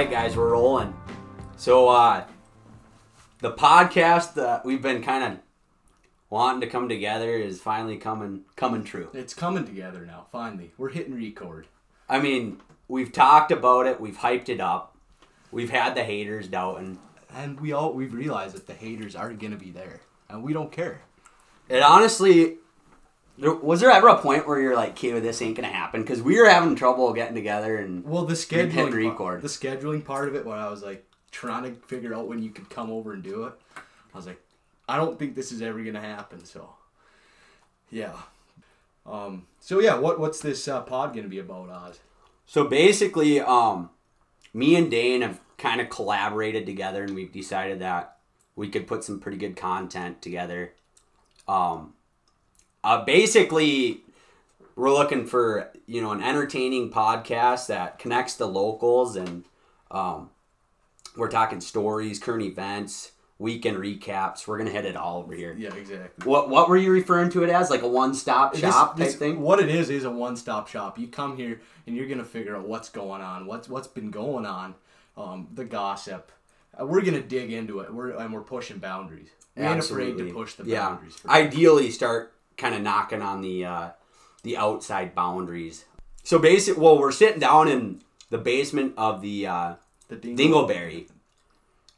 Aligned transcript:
Right, 0.00 0.10
guys, 0.10 0.34
we're 0.34 0.52
rolling. 0.52 0.94
So, 1.58 1.90
uh, 1.90 2.24
the 3.40 3.52
podcast 3.52 4.32
that 4.32 4.64
we've 4.64 4.80
been 4.80 5.02
kind 5.02 5.34
of 5.34 5.40
wanting 6.30 6.62
to 6.62 6.66
come 6.68 6.88
together 6.88 7.34
is 7.34 7.60
finally 7.60 7.98
coming 7.98 8.44
coming 8.56 8.82
true. 8.82 9.10
It's 9.12 9.34
coming 9.34 9.66
together 9.66 10.06
now. 10.06 10.24
Finally, 10.32 10.72
we're 10.78 10.88
hitting 10.88 11.14
record. 11.14 11.66
I 12.08 12.18
mean, 12.18 12.62
we've 12.88 13.12
talked 13.12 13.52
about 13.52 13.86
it, 13.86 14.00
we've 14.00 14.16
hyped 14.16 14.48
it 14.48 14.58
up, 14.58 14.96
we've 15.52 15.68
had 15.68 15.94
the 15.94 16.02
haters 16.02 16.48
doubting. 16.48 16.98
And 17.34 17.60
we 17.60 17.72
all 17.72 17.92
we've 17.92 18.14
realized 18.14 18.56
that 18.56 18.66
the 18.66 18.72
haters 18.72 19.14
are 19.14 19.34
gonna 19.34 19.56
be 19.56 19.70
there, 19.70 20.00
and 20.30 20.42
we 20.42 20.54
don't 20.54 20.72
care. 20.72 21.02
It 21.68 21.82
honestly, 21.82 22.56
there, 23.40 23.54
was 23.54 23.80
there 23.80 23.90
ever 23.90 24.08
a 24.08 24.18
point 24.18 24.46
where 24.46 24.60
you're 24.60 24.76
like, 24.76 24.90
"Okay, 24.92 25.18
this 25.18 25.40
ain't 25.42 25.56
gonna 25.56 25.68
happen"? 25.68 26.02
Because 26.02 26.22
we 26.22 26.38
were 26.38 26.48
having 26.48 26.74
trouble 26.76 27.12
getting 27.12 27.34
together, 27.34 27.76
and 27.76 28.04
Well, 28.04 28.24
the 28.24 28.34
scheduling 28.34 28.92
record. 28.94 29.16
part, 29.16 29.42
the 29.42 29.48
scheduling 29.48 30.04
part 30.04 30.28
of 30.28 30.34
it, 30.34 30.44
where 30.44 30.56
I 30.56 30.68
was 30.70 30.82
like 30.82 31.06
trying 31.30 31.64
to 31.64 31.80
figure 31.86 32.14
out 32.14 32.28
when 32.28 32.42
you 32.42 32.50
could 32.50 32.68
come 32.70 32.90
over 32.90 33.12
and 33.12 33.22
do 33.22 33.44
it, 33.44 33.54
I 33.76 34.16
was 34.16 34.26
like, 34.26 34.40
I 34.88 34.96
don't 34.96 35.18
think 35.18 35.34
this 35.34 35.52
is 35.52 35.62
ever 35.62 35.82
gonna 35.82 36.00
happen. 36.00 36.44
So, 36.44 36.70
yeah. 37.90 38.12
Um. 39.06 39.46
So 39.60 39.80
yeah, 39.80 39.96
what 39.98 40.20
what's 40.20 40.40
this 40.40 40.68
uh, 40.68 40.82
pod 40.82 41.14
gonna 41.14 41.28
be 41.28 41.38
about, 41.38 41.70
Oz? 41.70 42.00
So 42.46 42.64
basically, 42.64 43.40
um, 43.40 43.90
me 44.52 44.76
and 44.76 44.90
Dane 44.90 45.22
have 45.22 45.40
kind 45.56 45.80
of 45.80 45.88
collaborated 45.88 46.66
together, 46.66 47.04
and 47.04 47.14
we've 47.14 47.32
decided 47.32 47.78
that 47.80 48.18
we 48.56 48.68
could 48.68 48.86
put 48.86 49.04
some 49.04 49.20
pretty 49.20 49.38
good 49.38 49.56
content 49.56 50.20
together. 50.20 50.72
Um, 51.46 51.94
uh, 52.82 53.04
basically, 53.04 54.00
we're 54.76 54.92
looking 54.92 55.26
for 55.26 55.70
you 55.86 56.00
know 56.00 56.12
an 56.12 56.22
entertaining 56.22 56.90
podcast 56.90 57.66
that 57.68 57.98
connects 57.98 58.34
the 58.34 58.46
locals, 58.46 59.16
and 59.16 59.44
um, 59.90 60.30
we're 61.16 61.28
talking 61.28 61.60
stories, 61.60 62.18
current 62.18 62.42
events, 62.42 63.12
weekend 63.38 63.76
recaps. 63.76 64.46
We're 64.46 64.58
gonna 64.58 64.70
hit 64.70 64.84
it 64.84 64.96
all 64.96 65.18
over 65.18 65.34
here. 65.34 65.54
Yeah, 65.58 65.74
exactly. 65.74 66.24
What 66.30 66.48
what 66.48 66.68
were 66.68 66.76
you 66.76 66.90
referring 66.90 67.30
to 67.30 67.42
it 67.42 67.50
as? 67.50 67.70
Like 67.70 67.82
a 67.82 67.88
one 67.88 68.14
stop 68.14 68.56
shop 68.56 68.96
this- 68.96 69.12
type 69.12 69.18
thing? 69.18 69.40
What 69.40 69.60
it 69.60 69.68
is 69.68 69.90
is 69.90 70.04
a 70.04 70.10
one-stop 70.10 70.68
shop. 70.68 70.98
You 70.98 71.08
come 71.08 71.36
here 71.36 71.60
and 71.86 71.96
you're 71.96 72.08
gonna 72.08 72.24
figure 72.24 72.56
out 72.56 72.66
what's 72.66 72.88
going 72.88 73.20
on, 73.22 73.46
what's 73.46 73.68
what's 73.68 73.88
been 73.88 74.10
going 74.10 74.46
on, 74.46 74.74
um, 75.16 75.48
the 75.54 75.64
gossip. 75.64 76.32
Uh, 76.80 76.86
we're 76.86 77.02
gonna 77.02 77.20
dig 77.20 77.52
into 77.52 77.80
it. 77.80 77.92
We're 77.92 78.10
and 78.12 78.32
we're 78.32 78.40
pushing 78.42 78.78
boundaries. 78.78 79.28
We 79.56 79.64
ain't 79.64 79.80
afraid 79.80 80.16
to 80.16 80.32
push 80.32 80.54
the 80.54 80.64
yeah. 80.64 80.88
boundaries. 80.88 81.16
for- 81.16 81.30
Ideally, 81.30 81.90
start 81.90 82.32
kind 82.60 82.74
of 82.74 82.82
knocking 82.82 83.22
on 83.22 83.40
the 83.40 83.64
uh, 83.64 83.88
the 84.42 84.56
outside 84.56 85.14
boundaries. 85.14 85.84
So 86.22 86.38
basically, 86.38 86.82
Well, 86.82 86.98
we're 86.98 87.12
sitting 87.12 87.40
down 87.40 87.66
in 87.68 88.02
the 88.30 88.38
basement 88.38 88.94
of 88.96 89.22
the 89.22 89.46
uh, 89.46 89.74
the 90.08 90.16
dingle. 90.16 90.68
Dingleberry, 90.68 91.08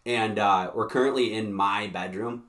and 0.06 0.38
uh, 0.38 0.70
we're 0.74 0.88
currently 0.88 1.34
in 1.34 1.52
my 1.52 1.88
bedroom, 1.88 2.44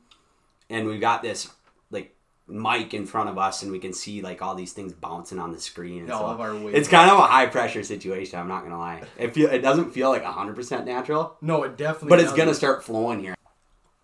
and 0.69 0.87
we've 0.87 1.01
got 1.01 1.21
this 1.21 1.49
like 1.91 2.15
mic 2.47 2.93
in 2.93 3.05
front 3.05 3.29
of 3.29 3.37
us, 3.37 3.63
and 3.63 3.71
we 3.71 3.79
can 3.79 3.93
see 3.93 4.21
like 4.21 4.41
all 4.41 4.55
these 4.55 4.73
things 4.73 4.93
bouncing 4.93 5.39
on 5.39 5.51
the 5.51 5.59
screen. 5.59 6.03
And 6.03 6.11
All 6.11 6.21
so 6.21 6.25
of 6.27 6.39
our 6.41 6.69
it's 6.69 6.87
kind 6.87 7.09
of 7.11 7.17
a 7.19 7.23
high 7.23 7.47
pressure 7.47 7.83
situation. 7.83 8.39
I'm 8.39 8.47
not 8.47 8.63
gonna 8.63 8.79
lie. 8.79 9.01
It 9.17 9.33
feel 9.33 9.49
it 9.49 9.59
doesn't 9.59 9.91
feel 9.91 10.09
like 10.09 10.23
100 10.23 10.55
percent 10.55 10.85
natural 10.85 11.35
No, 11.41 11.63
it 11.63 11.75
definitely. 11.77 12.09
but 12.09 12.19
it's 12.19 12.29
doesn't. 12.29 12.37
gonna 12.45 12.53
start 12.55 12.83
flowing 12.83 13.19
here. 13.19 13.35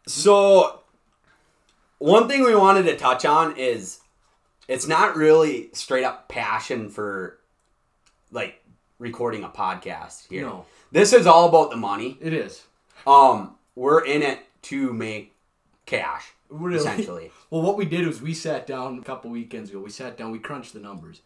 So, 0.08 0.80
one 2.00 2.28
thing 2.28 2.44
we 2.44 2.56
wanted 2.56 2.84
to 2.84 2.98
touch 2.98 3.26
on 3.26 3.56
is 3.58 4.00
it's 4.68 4.88
not 4.88 5.16
really 5.16 5.70
straight 5.74 6.04
up 6.04 6.28
passion 6.28 6.90
for 6.90 7.40
like 8.32 8.64
recording 9.00 9.44
a 9.44 9.50
podcast 9.50 10.28
here. 10.30 10.44
No. 10.46 10.66
This 10.92 11.14
is 11.14 11.28
all 11.28 11.48
about 11.50 11.70
the 11.70 11.78
money. 11.78 12.18
It 12.22 12.34
is. 12.34 12.64
Um, 13.06 13.56
we're 13.76 14.04
in 14.04 14.24
it 14.24 14.40
to 14.64 14.92
make 14.92 15.36
cash, 15.86 16.34
Really? 16.50 16.78
essentially. 16.78 17.32
Well, 17.50 17.62
what 17.62 17.78
we 17.78 17.86
did 17.86 18.06
was 18.08 18.22
we 18.22 18.34
sat 18.34 18.68
down 18.68 18.98
a 19.00 19.04
couple 19.04 19.31
weekends 19.31 19.70
ago. 19.70 19.80
We 19.80 19.90
sat 19.90 20.18
down, 20.18 20.31
we 20.31 20.40
crunched 20.40 20.74
the 20.74 20.80
numbers, 20.80 21.22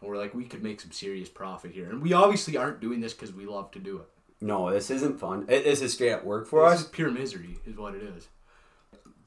and 0.00 0.10
we're 0.10 0.16
like, 0.18 0.34
we 0.34 0.44
could 0.44 0.62
make 0.62 0.80
some 0.80 0.90
serious 0.92 1.28
profit 1.28 1.70
here. 1.72 1.88
And 1.90 2.02
we 2.02 2.12
obviously 2.12 2.56
aren't 2.56 2.80
doing 2.80 3.00
this 3.00 3.12
because 3.12 3.32
we 3.32 3.46
love 3.46 3.70
to 3.72 3.78
do 3.78 3.98
it. 3.98 4.04
No, 4.40 4.70
this 4.72 4.90
isn't 4.90 5.20
fun. 5.20 5.44
It, 5.48 5.64
this 5.64 5.80
is 5.80 5.92
straight 5.94 6.12
up 6.12 6.24
work 6.24 6.46
for 6.48 6.68
This 6.68 6.80
us. 6.80 6.84
is 6.86 6.90
pure 6.90 7.10
misery, 7.10 7.58
is 7.64 7.76
what 7.76 7.94
it 7.94 8.02
is. 8.02 8.28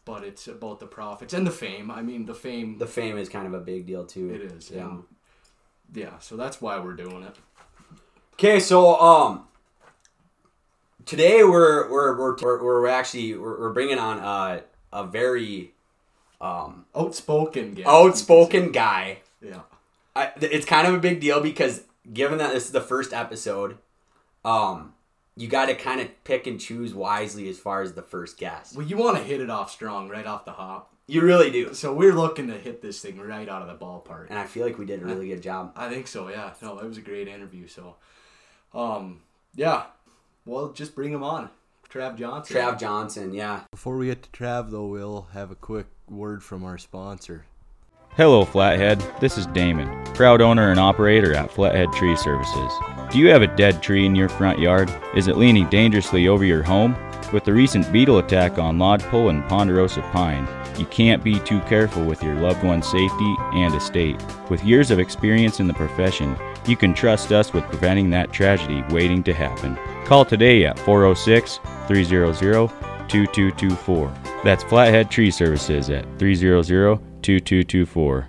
But 0.06 0.24
it's 0.24 0.48
about 0.48 0.80
the 0.80 0.86
profits 0.86 1.34
and 1.34 1.46
the 1.46 1.52
fame. 1.52 1.90
I 1.90 2.02
mean, 2.04 2.26
the 2.26 2.36
fame. 2.36 2.78
The 2.78 2.88
fame 2.88 3.18
is 3.18 3.28
kind 3.28 3.48
of 3.48 3.54
a 3.54 3.60
big 3.60 3.88
deal 3.88 4.06
too. 4.06 4.32
it 4.34 4.42
is. 4.42 4.70
Yeah. 4.70 4.82
and 4.82 5.04
yeah. 5.94 6.20
So 6.20 6.38
that's 6.38 6.62
why 6.62 6.80
we're 6.80 6.94
doing 6.94 7.24
it. 7.24 7.36
Okay, 8.34 8.60
so 8.60 9.00
um, 9.00 9.48
today 11.06 11.44
we're 11.44 11.90
we're 11.90 12.18
we're 12.18 12.36
we're, 12.42 12.64
we're 12.64 12.88
actually 12.88 13.34
we're, 13.36 13.60
we're 13.60 13.74
bringing 13.74 13.98
on 13.98 14.20
a 14.20 14.64
a 14.94 15.06
very 15.06 15.74
um 16.42 16.86
Outspoken. 16.96 17.74
Guest, 17.74 17.88
outspoken 17.88 18.72
guy. 18.72 19.20
Yeah. 19.42 19.62
I, 20.16 20.32
it's 20.42 20.66
kind 20.66 20.88
of 20.88 20.94
a 20.94 21.00
big 21.00 21.20
deal 21.20 21.42
because 21.42 21.84
given 22.12 22.38
that 22.38 22.54
this 22.54 22.66
is 22.66 22.72
the 22.72 22.82
first 22.82 23.14
episode, 23.14 23.78
um, 24.44 24.94
you 25.36 25.48
got 25.48 25.66
to 25.66 25.76
kind 25.76 26.00
of 26.02 26.08
pick 26.24 26.48
and 26.48 26.60
choose 26.60 26.94
wisely 26.94 27.50
as 27.50 27.60
far 27.60 27.82
as 27.82 27.94
the 27.94 28.02
first 28.02 28.38
guest. 28.38 28.76
Well, 28.76 28.86
you 28.86 28.98
want 28.98 29.18
to 29.18 29.24
hit 29.24 29.42
it 29.42 29.50
off 29.50 29.72
strong 29.72 30.10
right 30.10 30.26
off 30.26 30.46
the 30.46 30.52
hop. 30.52 30.92
You 31.08 31.22
really 31.22 31.52
do, 31.52 31.74
So 31.76 31.94
we're 31.94 32.14
looking 32.16 32.48
to 32.48 32.58
hit 32.58 32.82
this 32.82 33.00
thing 33.00 33.20
right 33.20 33.48
out 33.48 33.62
of 33.62 33.68
the 33.68 33.86
ballpark. 33.86 34.28
and 34.30 34.40
I 34.40 34.46
feel 34.46 34.66
like 34.66 34.80
we 34.80 34.86
did 34.86 35.04
a 35.04 35.06
really 35.06 35.28
good 35.28 35.44
job. 35.44 35.72
I 35.76 35.88
think 35.90 36.08
so. 36.08 36.30
Yeah. 36.30 36.54
No, 36.64 36.80
it 36.80 36.88
was 36.88 36.98
a 36.98 37.02
great 37.02 37.28
interview. 37.28 37.68
So, 37.68 37.98
um, 38.74 39.22
yeah. 39.54 39.84
Well, 40.46 40.72
just 40.74 40.96
bring 40.96 41.12
him 41.12 41.22
on, 41.24 41.50
Trav 41.92 42.18
Johnson. 42.18 42.56
Trav 42.56 42.80
Johnson, 42.80 43.34
yeah. 43.34 43.62
Before 43.72 43.98
we 43.98 44.08
get 44.08 44.24
to 44.24 44.30
Trav, 44.30 44.72
though, 44.72 44.88
we'll 44.88 45.28
have 45.34 45.52
a 45.52 45.56
quick 45.56 45.88
word 46.10 46.44
from 46.44 46.64
our 46.64 46.78
sponsor. 46.78 47.46
Hello, 48.12 48.46
Flathead. 48.46 49.04
This 49.20 49.38
is 49.38 49.46
Damon, 49.48 50.04
proud 50.14 50.42
owner 50.42 50.72
and 50.72 50.80
operator 50.80 51.34
at 51.36 51.52
Flathead 51.52 51.92
Tree 51.94 52.16
Services. 52.16 52.72
Do 53.12 53.20
you 53.20 53.30
have 53.30 53.42
a 53.42 53.56
dead 53.56 53.82
tree 53.82 54.06
in 54.06 54.16
your 54.16 54.30
front 54.30 54.60
yard? 54.60 54.94
Is 55.16 55.28
it 55.28 55.38
leaning 55.38 55.70
dangerously 55.70 56.28
over 56.28 56.44
your 56.44 56.64
home? 56.64 56.96
With 57.32 57.44
the 57.44 57.54
recent 57.54 57.92
beetle 57.92 58.20
attack 58.20 58.58
on 58.60 58.78
lodgepole 58.78 59.30
and 59.30 59.48
ponderosa 59.48 60.02
pine, 60.12 60.48
you 60.78 60.86
can't 60.88 61.24
be 61.24 61.40
too 61.40 61.60
careful 61.62 62.06
with 62.06 62.22
your 62.22 62.36
loved 62.36 62.64
one's 62.64 62.86
safety 62.86 63.36
and 63.54 63.74
estate. 63.74 64.22
With 64.50 64.64
years 64.64 64.92
of 64.92 65.00
experience 65.00 65.60
in 65.60 65.68
the 65.68 65.74
profession, 65.74 66.38
you 66.68 66.76
can 66.76 66.94
trust 66.94 67.32
us 67.32 67.54
with 67.54 67.64
preventing 67.66 68.10
that 68.10 68.34
tragedy 68.34 68.84
waiting 68.90 69.24
to 69.24 69.34
happen. 69.34 69.78
Call 70.06 70.26
today 70.26 70.66
at 70.66 70.78
406 70.80 71.60
300 71.88 72.70
2224. 73.08 74.14
That's 74.44 74.64
Flathead 74.64 75.10
Tree 75.10 75.32
Services 75.32 75.90
at 75.90 76.06
300 76.20 77.00
2224. 77.22 78.28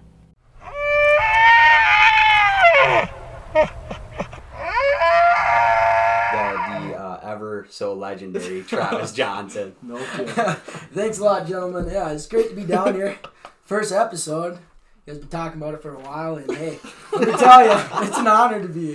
The, 6.32 6.88
the 6.88 6.96
uh, 6.96 7.20
ever 7.66 7.72
so 7.72 7.94
legendary 7.94 8.62
Travis 8.68 9.12
Johnson. 9.12 9.74
No 9.82 9.96
kidding. 10.16 10.26
Thanks 10.34 11.18
a 11.18 11.24
lot, 11.24 11.46
gentlemen. 11.46 11.88
Yeah, 11.92 12.10
it's 12.12 12.26
great 12.26 12.48
to 12.50 12.56
be 12.56 12.64
down 12.64 12.94
here. 12.94 13.18
First 13.64 13.92
episode. 13.92 14.58
You 15.06 15.12
guys 15.12 15.18
been 15.18 15.28
talking 15.28 15.60
about 15.60 15.74
it 15.74 15.82
for 15.82 15.94
a 15.94 16.00
while, 16.00 16.36
and 16.36 16.50
hey, 16.56 16.78
let 17.12 17.28
me 17.28 17.34
tell 17.36 17.64
you, 17.64 18.06
it's 18.08 18.18
an 18.18 18.26
honor 18.26 18.60
to 18.60 18.68
be 18.68 18.94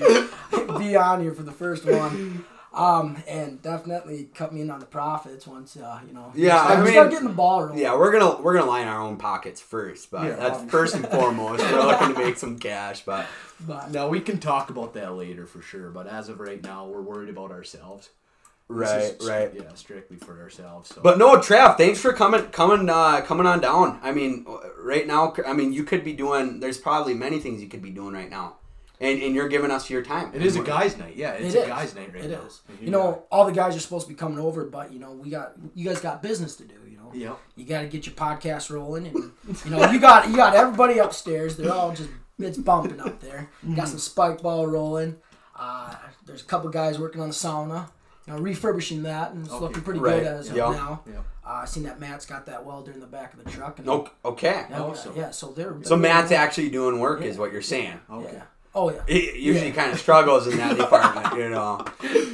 be 0.78 0.96
on 0.98 1.22
here 1.22 1.34
for 1.34 1.44
the 1.44 1.52
first 1.54 1.86
one. 1.86 2.46
Um, 2.74 3.22
and 3.28 3.62
definitely 3.62 4.30
cut 4.34 4.54
me 4.54 4.62
in 4.62 4.72
on 4.72 4.80
the 4.80 4.86
profits 4.86 5.46
once, 5.46 5.76
uh, 5.76 6.00
you 6.08 6.14
know. 6.14 6.32
Yeah, 6.34 6.64
start, 6.64 6.80
I 6.80 6.84
we 6.84 6.92
start 6.92 7.08
mean, 7.08 7.12
getting 7.16 7.28
the 7.28 7.34
ball 7.34 7.64
rolling. 7.64 7.80
Yeah, 7.80 7.98
we're 7.98 8.12
gonna 8.14 8.42
we're 8.42 8.54
gonna 8.54 8.70
line 8.70 8.88
our 8.88 9.02
own 9.02 9.18
pockets 9.18 9.60
first, 9.60 10.10
but 10.10 10.24
Yeah, 10.24 10.36
that's 10.36 10.56
obviously. 10.60 10.70
first 10.70 10.96
and 10.96 11.08
foremost. 11.10 11.64
We're 11.70 11.84
looking 11.86 12.14
to 12.14 12.20
make 12.20 12.38
some 12.38 12.58
cash, 12.60 13.02
but 13.06 13.26
But 13.68 13.92
now 13.92 14.08
we 14.08 14.22
can 14.22 14.38
talk 14.40 14.70
about 14.70 14.94
that 14.94 15.14
later 15.16 15.46
for 15.46 15.62
sure, 15.62 15.90
but 15.92 16.08
as 16.08 16.30
of 16.30 16.40
right 16.40 16.64
now, 16.64 16.88
we're 16.88 17.02
worried 17.02 17.30
about 17.30 17.52
ourselves. 17.52 18.10
This 18.70 18.78
right, 18.90 19.02
is- 19.22 19.28
right. 19.28 19.52
Yeah, 19.54 19.74
strictly 19.76 20.18
for 20.18 20.40
ourselves. 20.42 20.94
So. 20.96 21.02
But 21.02 21.18
no, 21.18 21.36
Trav, 21.38 21.78
thanks 21.78 22.00
for 22.00 22.14
coming, 22.14 22.44
coming, 22.48 22.90
uh, 22.90 23.22
coming 23.22 23.46
on 23.46 23.60
down. 23.60 24.00
I 24.02 24.12
mean, 24.14 24.46
right 24.80 25.06
now, 25.06 25.34
I 25.46 25.52
mean, 25.54 25.74
you 25.74 25.84
could 25.84 26.04
be 26.06 26.14
doing. 26.14 26.60
There's 26.62 26.78
probably 26.78 27.14
many 27.14 27.40
things 27.40 27.62
you 27.62 27.68
could 27.68 27.82
be 27.82 27.90
doing 27.90 28.14
right 28.14 28.30
now, 28.30 28.56
and 29.02 29.22
and 29.22 29.36
you're 29.36 29.50
giving 29.50 29.72
us 29.72 29.90
your 29.90 30.02
time. 30.04 30.32
it 30.34 30.42
is 30.46 30.56
a 30.56 30.64
guys' 30.64 30.98
night. 30.98 31.18
Yeah, 31.18 31.32
it's 31.34 31.54
It 31.54 31.58
a 31.60 31.62
is. 31.64 31.68
guys' 31.68 31.96
night 31.96 32.14
right 32.14 32.24
it 32.24 32.32
now. 32.32 32.46
is. 32.46 32.62
And 32.70 32.78
here 32.78 32.86
You 32.86 32.92
know, 32.92 33.24
all 33.30 33.46
the 33.46 33.52
guys 33.52 33.76
are 33.76 33.80
supposed 33.82 34.08
to 34.08 34.14
be 34.14 34.18
coming 34.18 34.40
over, 34.40 34.64
but 34.66 34.94
you 34.94 35.00
know, 35.00 35.12
we 35.12 35.30
got 35.30 35.54
you 35.76 35.86
guys 35.90 36.00
got 36.00 36.22
business 36.24 36.56
to 36.58 36.64
do. 36.64 36.76
You 36.90 36.96
know, 36.98 37.10
we 37.12 37.26
are. 37.26 37.36
you 37.58 37.66
got 37.66 37.82
to 37.82 37.88
get 37.88 38.06
your 38.06 38.16
podcast 38.16 38.70
rolling, 38.74 39.08
and 39.08 39.32
you 39.66 39.72
know, 39.72 39.92
you 39.92 40.00
got 40.00 40.30
you 40.30 40.36
got 40.38 40.56
everybody 40.56 40.98
upstairs. 41.00 41.58
They're 41.58 41.74
all 41.74 41.92
just 41.94 42.10
it's 42.40 42.58
bumping 42.58 43.02
up 43.02 43.20
there. 43.20 43.50
Got 43.76 43.90
some 43.90 44.00
spike 44.00 44.42
ball 44.42 44.66
rolling. 44.66 45.18
Uh, 45.60 45.94
there's 46.26 46.42
a 46.42 46.46
couple 46.46 46.70
guys 46.70 46.98
working 46.98 47.22
on 47.22 47.28
the 47.28 47.34
sauna. 47.36 47.90
You 48.32 48.38
know, 48.38 48.44
refurbishing 48.44 49.04
that, 49.04 49.32
and 49.32 49.44
it's 49.46 49.54
Okay. 49.54 49.62
looking 49.62 49.82
pretty 49.84 50.00
Right. 50.00 50.20
good 50.24 50.28
as 50.28 50.50
Yeah. 50.52 50.70
of 50.70 50.76
now. 50.76 51.02
Yeah. 51.06 51.14
Uh, 51.46 51.60
I 51.64 51.66
seen 51.66 51.84
that 51.84 52.00
Matt's 52.00 52.26
got 52.26 52.46
that 52.46 52.66
welder 52.66 52.92
in 52.92 53.00
the 53.00 53.06
back 53.08 53.34
of 53.34 53.44
the 53.44 53.50
truck. 53.50 53.78
And 53.80 53.88
No, 53.88 54.08
okay. 54.24 54.66
yeah, 54.70 54.78
Oh, 54.80 54.88
yeah, 54.90 54.94
so- 54.94 55.14
yeah, 55.16 55.32
so 55.32 55.48
they're 55.48 55.76
So 55.84 55.90
they're- 55.90 55.98
Matt's 55.98 56.32
actually 56.32 56.70
doing 56.70 57.00
work, 57.00 57.22
is 57.24 57.38
what 57.38 57.52
you're 57.52 57.62
saying. 57.62 58.00
Okay. 58.12 58.30
Yeah. 58.34 58.42
Oh 58.74 58.90
yeah. 58.90 59.02
He 59.06 59.38
usually 59.38 59.68
Yeah. 59.70 59.76
kind 59.76 59.92
of 59.92 60.00
struggles 60.00 60.48
in 60.48 60.56
that 60.58 60.78
department, 60.78 61.36
you 61.36 61.50
know. 61.50 61.84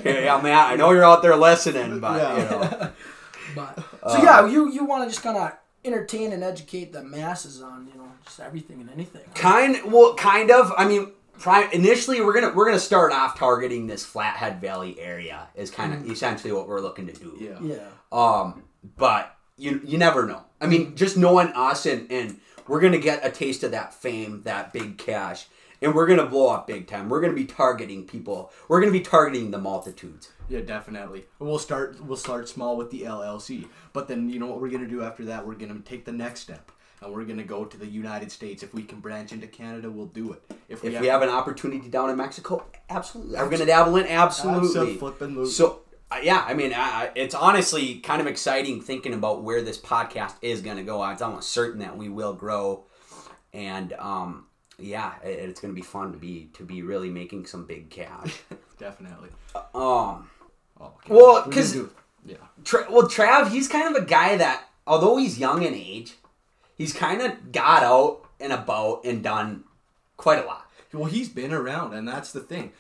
Yeah, 0.04 0.20
yeah, 0.20 0.40
Matt, 0.42 0.72
I 0.72 0.76
know 0.76 0.92
you're 0.92 1.04
out 1.06 1.24
there 1.24 1.36
listening, 1.36 2.00
but 2.00 2.22
Yeah. 2.22 2.38
you 2.38 2.50
know. 2.50 2.90
But 3.56 3.80
Uh, 4.04 4.10
so 4.18 4.22
yeah, 4.24 4.46
you 4.46 4.70
you 4.70 4.84
want 4.86 5.04
to 5.06 5.10
just 5.10 5.24
kind 5.24 5.38
of 5.38 5.52
entertain 5.84 6.32
and 6.34 6.44
educate 6.44 6.92
the 6.94 7.02
masses 7.02 7.62
on 7.62 7.88
you 7.92 7.98
know 7.98 8.08
just 8.26 8.40
everything 8.40 8.82
and 8.82 8.90
anything. 8.92 9.22
Kind 9.34 9.82
well, 9.92 10.14
kind 10.16 10.52
of. 10.52 10.72
I 10.78 10.86
mean, 10.86 11.12
pri- 11.40 11.70
initially 11.72 12.22
we're 12.22 12.34
gonna 12.34 12.54
we're 12.54 12.66
gonna 12.66 12.80
start 12.80 13.12
off 13.12 13.38
targeting 13.38 13.88
this 13.88 14.06
Flathead 14.06 14.62
Valley 14.62 15.00
area 15.00 15.48
is 15.56 15.72
kind 15.72 15.94
of 15.94 16.10
essentially 16.10 16.52
what 16.54 16.68
we're 16.68 16.82
looking 16.82 17.08
to 17.08 17.14
do. 17.14 17.36
Yeah. 17.40 17.60
Yeah. 17.62 17.88
Um, 18.12 18.64
but 18.98 19.36
you 19.58 19.82
you 19.84 19.98
never 19.98 20.26
know. 20.26 20.44
I 20.62 20.68
mean, 20.68 20.96
just 20.96 21.18
knowing 21.18 21.48
us 21.50 21.86
and 21.86 22.12
and 22.12 22.40
we're 22.68 22.80
gonna 22.82 22.98
get 23.00 23.26
a 23.26 23.30
taste 23.32 23.64
of 23.64 23.72
that 23.72 23.94
fame, 23.94 24.42
that 24.44 24.74
big 24.74 24.98
cash, 24.98 25.48
and 25.82 25.94
we're 25.96 26.08
gonna 26.08 26.26
blow 26.26 26.50
up 26.50 26.68
big 26.68 26.88
time. 26.88 27.10
We're 27.10 27.22
gonna 27.22 27.34
be 27.34 27.46
targeting 27.46 28.06
people. 28.06 28.52
We're 28.68 28.80
gonna 28.80 28.92
be 28.92 29.02
targeting 29.02 29.52
the 29.52 29.58
multitudes. 29.60 30.32
Yeah, 30.50 30.62
definitely. 30.62 31.26
We'll 31.40 31.60
start. 31.60 32.04
We'll 32.04 32.18
start 32.18 32.48
small 32.48 32.78
with 32.78 32.90
the 32.92 33.02
LLC, 33.02 33.68
but 33.94 34.08
then 34.08 34.30
you 34.30 34.40
know 34.40 34.48
what 34.48 34.62
we're 34.62 34.70
gonna 34.70 34.88
do 34.88 35.04
after 35.04 35.26
that? 35.26 35.46
We're 35.46 35.56
gonna 35.56 35.80
take 35.80 36.06
the 36.06 36.12
next 36.14 36.42
step, 36.42 36.72
and 37.02 37.14
we're 37.14 37.26
gonna 37.26 37.44
go 37.44 37.66
to 37.66 37.78
the 37.78 37.86
United 37.86 38.32
States. 38.32 38.64
If 38.64 38.74
we 38.74 38.84
can 38.84 39.00
branch 39.00 39.32
into 39.32 39.48
Canada, 39.48 39.90
we'll 39.90 40.08
do 40.08 40.34
it. 40.34 40.42
If 40.70 40.84
we 40.84 40.94
have 40.94 41.22
an 41.22 41.30
opportunity 41.30 41.90
down 41.90 42.10
in 42.10 42.18
Mexico, 42.18 42.66
absolutely. 42.90 43.38
We're 43.38 43.50
gonna 43.50 43.66
dabble 43.66 43.96
in 43.98 44.08
absolutely. 44.08 44.68
Absolutely. 44.68 45.46
So 45.48 45.82
uh, 46.10 46.20
yeah, 46.24 46.46
I 46.48 46.54
mean, 46.54 46.74
I, 46.74 47.12
it's 47.16 47.36
honestly 47.36 48.00
kind 48.00 48.22
of 48.22 48.28
exciting 48.28 48.82
thinking 48.82 49.14
about 49.14 49.44
where 49.44 49.62
this 49.62 49.78
podcast 49.78 50.36
is 50.42 50.62
going 50.62 50.78
to 50.78 50.84
go. 50.84 51.04
It's 51.10 51.22
almost 51.22 51.50
certain 51.50 51.80
that 51.82 51.98
we 51.98 52.08
will 52.08 52.32
grow, 52.32 52.86
and 53.52 53.92
um, 53.94 54.46
yeah, 54.80 55.16
it, 55.22 55.32
it's 55.50 55.60
going 55.60 55.74
to 55.74 55.76
be 55.76 55.86
fun 55.86 56.14
to 56.14 56.18
be 56.18 56.50
to 56.54 56.64
be 56.64 56.82
really 56.82 57.10
making 57.10 57.46
some 57.46 57.66
big 57.66 57.90
cash. 57.90 58.40
definitely. 58.80 59.30
um, 59.76 60.30
Oh, 60.80 60.86
okay. 60.86 61.14
Well, 61.14 61.44
because 61.46 61.76
yeah, 62.26 62.38
Tra- 62.64 62.88
well, 62.90 63.08
Trav, 63.08 63.50
he's 63.50 63.68
kind 63.68 63.96
of 63.96 64.02
a 64.02 64.06
guy 64.06 64.38
that, 64.38 64.64
although 64.86 65.18
he's 65.18 65.40
young 65.40 65.64
in 65.64 65.74
age, 65.74 66.16
he's 66.78 66.94
kind 66.94 67.22
of 67.22 67.52
got 67.52 67.84
out 67.84 68.22
and 68.40 68.54
about 68.54 69.04
and 69.06 69.24
done 69.24 69.64
quite 70.16 70.44
a 70.44 70.46
lot. 70.46 70.70
well, 70.94 71.06
he's 71.06 71.30
been 71.30 71.54
around, 71.54 71.94
and 71.94 72.08
that's 72.08 72.32
the 72.32 72.40
thing. 72.40 72.72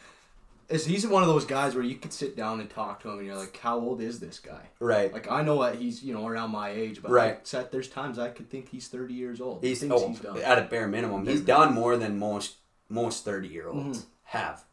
Is 0.69 0.85
he's 0.85 1.07
one 1.07 1.23
of 1.23 1.29
those 1.29 1.45
guys 1.45 1.75
where 1.75 1.83
you 1.83 1.95
could 1.95 2.11
sit 2.11 2.35
down 2.35 2.59
and 2.59 2.69
talk 2.69 3.01
to 3.01 3.09
him, 3.09 3.19
and 3.19 3.25
you're 3.27 3.37
like, 3.37 3.55
"How 3.57 3.79
old 3.79 4.01
is 4.01 4.19
this 4.19 4.37
guy?" 4.39 4.63
Right. 4.81 5.13
Like 5.13 5.31
I 5.31 5.41
know 5.41 5.63
that 5.63 5.75
he's 5.75 6.03
you 6.03 6.13
know 6.13 6.27
around 6.27 6.51
my 6.51 6.69
age, 6.71 7.01
but 7.01 7.09
Right. 7.09 7.47
Said 7.47 7.71
there's 7.71 7.87
times 7.87 8.19
I 8.19 8.27
could 8.29 8.49
think 8.49 8.67
he's 8.69 8.89
30 8.89 9.13
years 9.13 9.39
old. 9.39 9.63
He's, 9.63 9.81
oh, 9.89 10.09
he's 10.09 10.19
done. 10.19 10.37
at 10.39 10.57
a 10.57 10.63
bare 10.63 10.89
minimum. 10.89 11.25
He's 11.25 11.39
done 11.41 11.73
more 11.73 11.95
than 11.95 12.19
most 12.19 12.55
most 12.89 13.23
thirty 13.23 13.47
year 13.47 13.69
olds 13.69 14.07
have. 14.25 14.65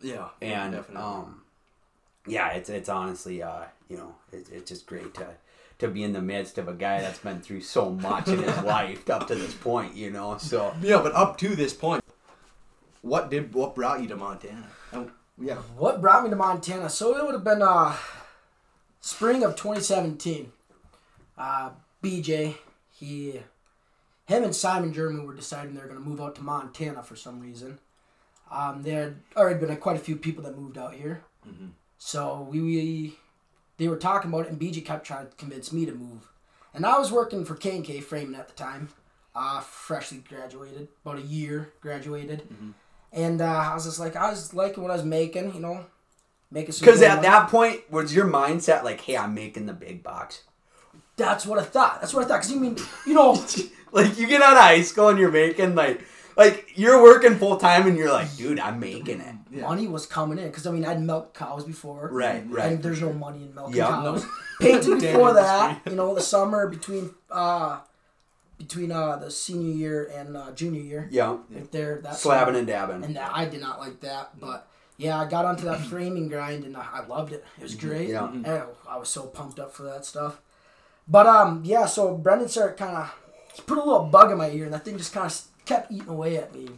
Yeah, 0.00 0.28
and 0.40 0.72
definitely. 0.72 1.02
um, 1.02 1.42
yeah, 2.28 2.50
it's 2.52 2.70
it's 2.70 2.88
honestly 2.88 3.42
uh, 3.42 3.64
you 3.88 3.96
know 3.96 4.14
it's 4.32 4.48
it's 4.50 4.70
just 4.70 4.86
great 4.86 5.14
to 5.14 5.26
to 5.84 5.92
be 5.94 6.02
in 6.02 6.12
the 6.12 6.22
midst 6.22 6.58
of 6.58 6.68
a 6.68 6.74
guy 6.74 7.00
that's 7.00 7.18
been 7.18 7.40
through 7.40 7.60
so 7.60 7.90
much 7.90 8.28
in 8.28 8.42
his 8.42 8.62
life 8.62 9.08
up 9.10 9.26
to 9.28 9.34
this 9.34 9.54
point, 9.54 9.94
you 9.94 10.10
know. 10.10 10.38
So 10.38 10.74
yeah, 10.82 11.00
but 11.02 11.12
up 11.14 11.38
to 11.38 11.54
this 11.54 11.72
point, 11.72 12.02
what 13.02 13.30
did 13.30 13.54
what 13.54 13.74
brought 13.74 14.02
you 14.02 14.08
to 14.08 14.16
Montana? 14.16 14.66
And, 14.92 15.10
yeah, 15.38 15.56
What 15.76 16.00
brought 16.00 16.24
me 16.24 16.30
to 16.30 16.36
Montana? 16.36 16.88
So 16.88 17.16
it 17.16 17.24
would 17.24 17.34
have 17.34 17.44
been 17.44 17.62
uh, 17.62 17.96
spring 19.00 19.42
of 19.42 19.56
2017. 19.56 20.52
Uh, 21.36 21.70
BJ, 22.02 22.54
he, 22.92 23.40
him 24.26 24.44
and 24.44 24.54
Simon 24.54 24.92
German 24.92 25.26
were 25.26 25.34
deciding 25.34 25.74
they're 25.74 25.88
going 25.88 26.02
to 26.02 26.08
move 26.08 26.20
out 26.20 26.36
to 26.36 26.42
Montana 26.42 27.02
for 27.02 27.16
some 27.16 27.40
reason. 27.40 27.78
Um, 28.50 28.82
there 28.82 29.02
had 29.02 29.16
already 29.36 29.58
been 29.58 29.76
quite 29.78 29.96
a 29.96 30.00
few 30.00 30.16
people 30.16 30.44
that 30.44 30.56
moved 30.56 30.78
out 30.78 30.94
here. 30.94 31.24
So 31.98 32.46
we, 32.48 32.60
we, 32.60 33.18
they 33.84 33.88
were 33.88 33.96
talking 33.96 34.32
about 34.32 34.46
it, 34.46 34.50
and 34.50 34.60
BJ 34.60 34.84
kept 34.84 35.06
trying 35.06 35.26
to 35.26 35.36
convince 35.36 35.72
me 35.72 35.84
to 35.86 35.92
move. 35.92 36.30
And 36.72 36.84
I 36.84 36.98
was 36.98 37.12
working 37.12 37.44
for 37.44 37.54
K 37.54 37.76
and 37.76 37.84
K 37.84 38.00
Framing 38.00 38.34
at 38.34 38.48
the 38.48 38.54
time, 38.54 38.88
uh, 39.34 39.60
freshly 39.60 40.24
graduated, 40.28 40.88
about 41.04 41.18
a 41.18 41.22
year 41.22 41.72
graduated. 41.80 42.42
And 43.12 43.40
uh, 43.40 43.44
I 43.44 43.74
was 43.74 43.84
just 43.84 44.00
like, 44.00 44.16
I 44.16 44.30
was 44.30 44.54
liking 44.54 44.82
what 44.82 44.90
I 44.90 44.96
was 44.96 45.04
making, 45.04 45.54
you 45.54 45.60
know, 45.60 45.86
making 46.50 46.72
some. 46.72 46.86
because 46.86 47.02
at 47.02 47.16
money. 47.16 47.28
that 47.28 47.48
point 47.48 47.92
was 47.92 48.14
your 48.14 48.26
mindset 48.26 48.82
like, 48.82 49.02
hey, 49.02 49.16
I'm 49.16 49.34
making 49.34 49.66
the 49.66 49.72
big 49.72 50.02
bucks. 50.02 50.42
that's 51.16 51.46
what 51.46 51.60
I 51.60 51.62
thought. 51.62 52.00
That's 52.00 52.12
what 52.12 52.24
I 52.24 52.28
thought. 52.28 52.40
Cause 52.40 52.50
you 52.50 52.58
mean, 52.58 52.76
you 53.06 53.14
know, 53.14 53.40
Like 53.94 54.18
you 54.18 54.26
get 54.26 54.42
out 54.42 54.54
of 54.54 54.58
high 54.58 54.82
school 54.82 55.08
and 55.10 55.20
you're 55.20 55.30
making 55.30 55.76
like 55.76 56.04
like 56.36 56.72
you're 56.74 57.00
working 57.00 57.36
full 57.36 57.58
time 57.58 57.86
and 57.86 57.96
you're 57.96 58.12
like, 58.12 58.36
dude, 58.36 58.58
I'm 58.58 58.80
making 58.80 59.20
it. 59.20 59.36
Yeah. 59.54 59.62
money 59.68 59.86
was 59.86 60.06
coming 60.06 60.38
in. 60.38 60.50
Cause 60.52 60.66
I 60.66 60.70
mean, 60.72 60.84
I'd 60.84 61.00
milked 61.02 61.34
cows 61.36 61.64
before, 61.64 62.08
Right, 62.12 62.44
right. 62.48 62.72
And 62.72 62.82
there's 62.82 63.00
no 63.00 63.12
money 63.12 63.44
in 63.44 63.54
milking 63.54 63.76
Yeah. 63.76 63.88
cows. 63.88 64.26
Painted 64.60 65.00
Damn 65.00 65.12
before 65.12 65.32
that, 65.34 65.80
you 65.86 65.94
know, 65.94 66.14
the 66.14 66.20
summer 66.20 66.68
between 66.68 67.10
uh 67.30 67.80
between 68.58 68.92
uh 68.92 69.16
the 69.16 69.30
senior 69.30 69.74
year 69.74 70.10
and 70.14 70.36
uh, 70.36 70.52
junior 70.52 70.80
year. 70.80 71.08
Yeah. 71.10 71.36
Right 71.50 71.70
there, 71.72 72.00
that 72.02 72.14
Slabbing 72.14 72.46
summer. 72.46 72.58
and 72.58 72.66
dabbing. 72.66 73.04
and 73.04 73.16
that, 73.16 73.30
I 73.34 73.44
did 73.46 73.60
not 73.60 73.78
like 73.80 74.00
that, 74.00 74.38
but. 74.40 74.68
Yeah, 74.96 75.20
I 75.20 75.24
got 75.28 75.44
onto 75.44 75.64
that 75.64 75.80
framing 75.90 76.28
grind 76.28 76.62
and 76.62 76.76
I 76.76 76.86
I 76.92 77.06
loved 77.06 77.32
it. 77.32 77.44
It 77.58 77.64
was 77.64 77.74
great. 77.74 78.10
Yeah. 78.10 78.28
And 78.30 78.46
I 78.88 78.96
was 78.96 79.08
so 79.08 79.22
pumped 79.26 79.58
up 79.58 79.74
for 79.74 79.82
that 79.82 80.04
stuff. 80.04 80.40
But 81.08 81.26
um, 81.26 81.62
yeah. 81.64 81.86
So 81.86 82.16
Brendan 82.16 82.48
started 82.48 82.76
kind 82.78 82.96
of 82.98 83.66
put 83.66 83.76
a 83.76 83.82
little 83.82 84.04
bug 84.04 84.30
in 84.30 84.38
my 84.38 84.50
ear, 84.50 84.66
and 84.66 84.72
that 84.72 84.84
thing 84.84 84.96
just 84.96 85.12
kind 85.12 85.26
of 85.26 85.40
kept 85.64 85.90
eating 85.90 86.08
away 86.08 86.36
at 86.36 86.54
me. 86.54 86.68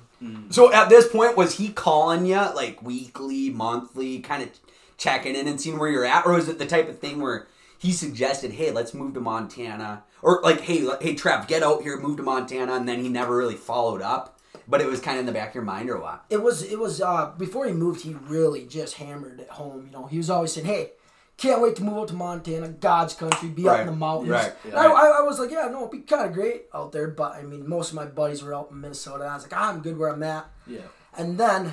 So 0.50 0.72
at 0.72 0.88
this 0.88 1.08
point, 1.08 1.36
was 1.36 1.58
he 1.58 1.68
calling 1.70 2.26
you 2.26 2.36
like 2.36 2.82
weekly, 2.82 3.50
monthly, 3.50 4.20
kind 4.20 4.42
of 4.42 4.48
checking 4.96 5.36
in 5.36 5.46
and 5.46 5.60
seeing 5.60 5.78
where 5.78 5.90
you're 5.90 6.04
at, 6.04 6.24
or 6.26 6.32
was 6.32 6.48
it 6.48 6.58
the 6.58 6.66
type 6.66 6.88
of 6.88 6.98
thing 6.98 7.20
where 7.20 7.46
he 7.78 7.92
suggested, 7.92 8.52
"Hey, 8.52 8.70
let's 8.70 8.94
move 8.94 9.14
to 9.14 9.20
Montana," 9.20 10.04
or 10.22 10.40
like, 10.42 10.62
"Hey, 10.62 10.82
le- 10.82 10.98
hey, 11.00 11.14
Trev, 11.14 11.46
get 11.46 11.62
out 11.62 11.82
here, 11.82 11.98
move 11.98 12.16
to 12.16 12.22
Montana," 12.22 12.72
and 12.74 12.88
then 12.88 13.02
he 13.02 13.08
never 13.10 13.36
really 13.36 13.56
followed 13.56 14.00
up, 14.00 14.38
but 14.66 14.80
it 14.80 14.86
was 14.86 15.00
kind 15.00 15.18
of 15.18 15.20
in 15.20 15.26
the 15.26 15.32
back 15.32 15.50
of 15.50 15.54
your 15.56 15.64
mind, 15.64 15.90
or 15.90 16.00
what? 16.00 16.24
It 16.30 16.42
was 16.42 16.62
it 16.62 16.78
was 16.78 17.02
uh 17.02 17.32
before 17.36 17.66
he 17.66 17.72
moved, 17.72 18.00
he 18.02 18.14
really 18.14 18.64
just 18.64 18.94
hammered 18.94 19.40
at 19.40 19.50
home. 19.50 19.86
You 19.86 19.92
know, 19.92 20.06
he 20.06 20.16
was 20.16 20.30
always 20.30 20.52
saying, 20.52 20.66
"Hey, 20.66 20.92
can't 21.36 21.60
wait 21.60 21.76
to 21.76 21.84
move 21.84 21.98
out 21.98 22.08
to 22.08 22.14
Montana, 22.14 22.68
God's 22.68 23.14
country, 23.14 23.48
be 23.48 23.68
out 23.68 23.80
in 23.80 23.86
the 23.86 23.92
mountains." 23.92 24.30
right, 24.30 24.52
right. 24.64 24.74
I, 24.74 24.86
I, 24.86 25.18
I 25.18 25.20
was 25.22 25.38
like, 25.38 25.50
"Yeah, 25.50 25.68
no, 25.70 25.80
it'd 25.80 25.90
be 25.90 25.98
kind 25.98 26.26
of 26.26 26.32
great 26.32 26.64
out 26.74 26.92
there." 26.92 27.08
But 27.08 27.34
I 27.34 27.42
mean, 27.42 27.68
most 27.68 27.90
of 27.90 27.96
my 27.96 28.06
buddies 28.06 28.42
were 28.42 28.54
out 28.54 28.70
in 28.70 28.80
Minnesota. 28.80 29.24
And 29.24 29.32
I 29.32 29.34
was 29.34 29.42
like, 29.44 29.60
"I'm 29.60 29.80
good 29.80 29.98
where 29.98 30.08
I'm 30.08 30.22
at." 30.22 30.46
yeah. 30.66 30.80
And 31.18 31.38
then 31.38 31.72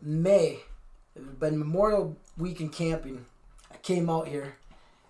May, 0.00 0.60
it 1.16 1.24
had 1.24 1.40
been 1.40 1.58
Memorial 1.58 2.16
Weekend 2.36 2.72
camping. 2.72 3.26
I 3.72 3.76
came 3.78 4.08
out 4.08 4.28
here, 4.28 4.56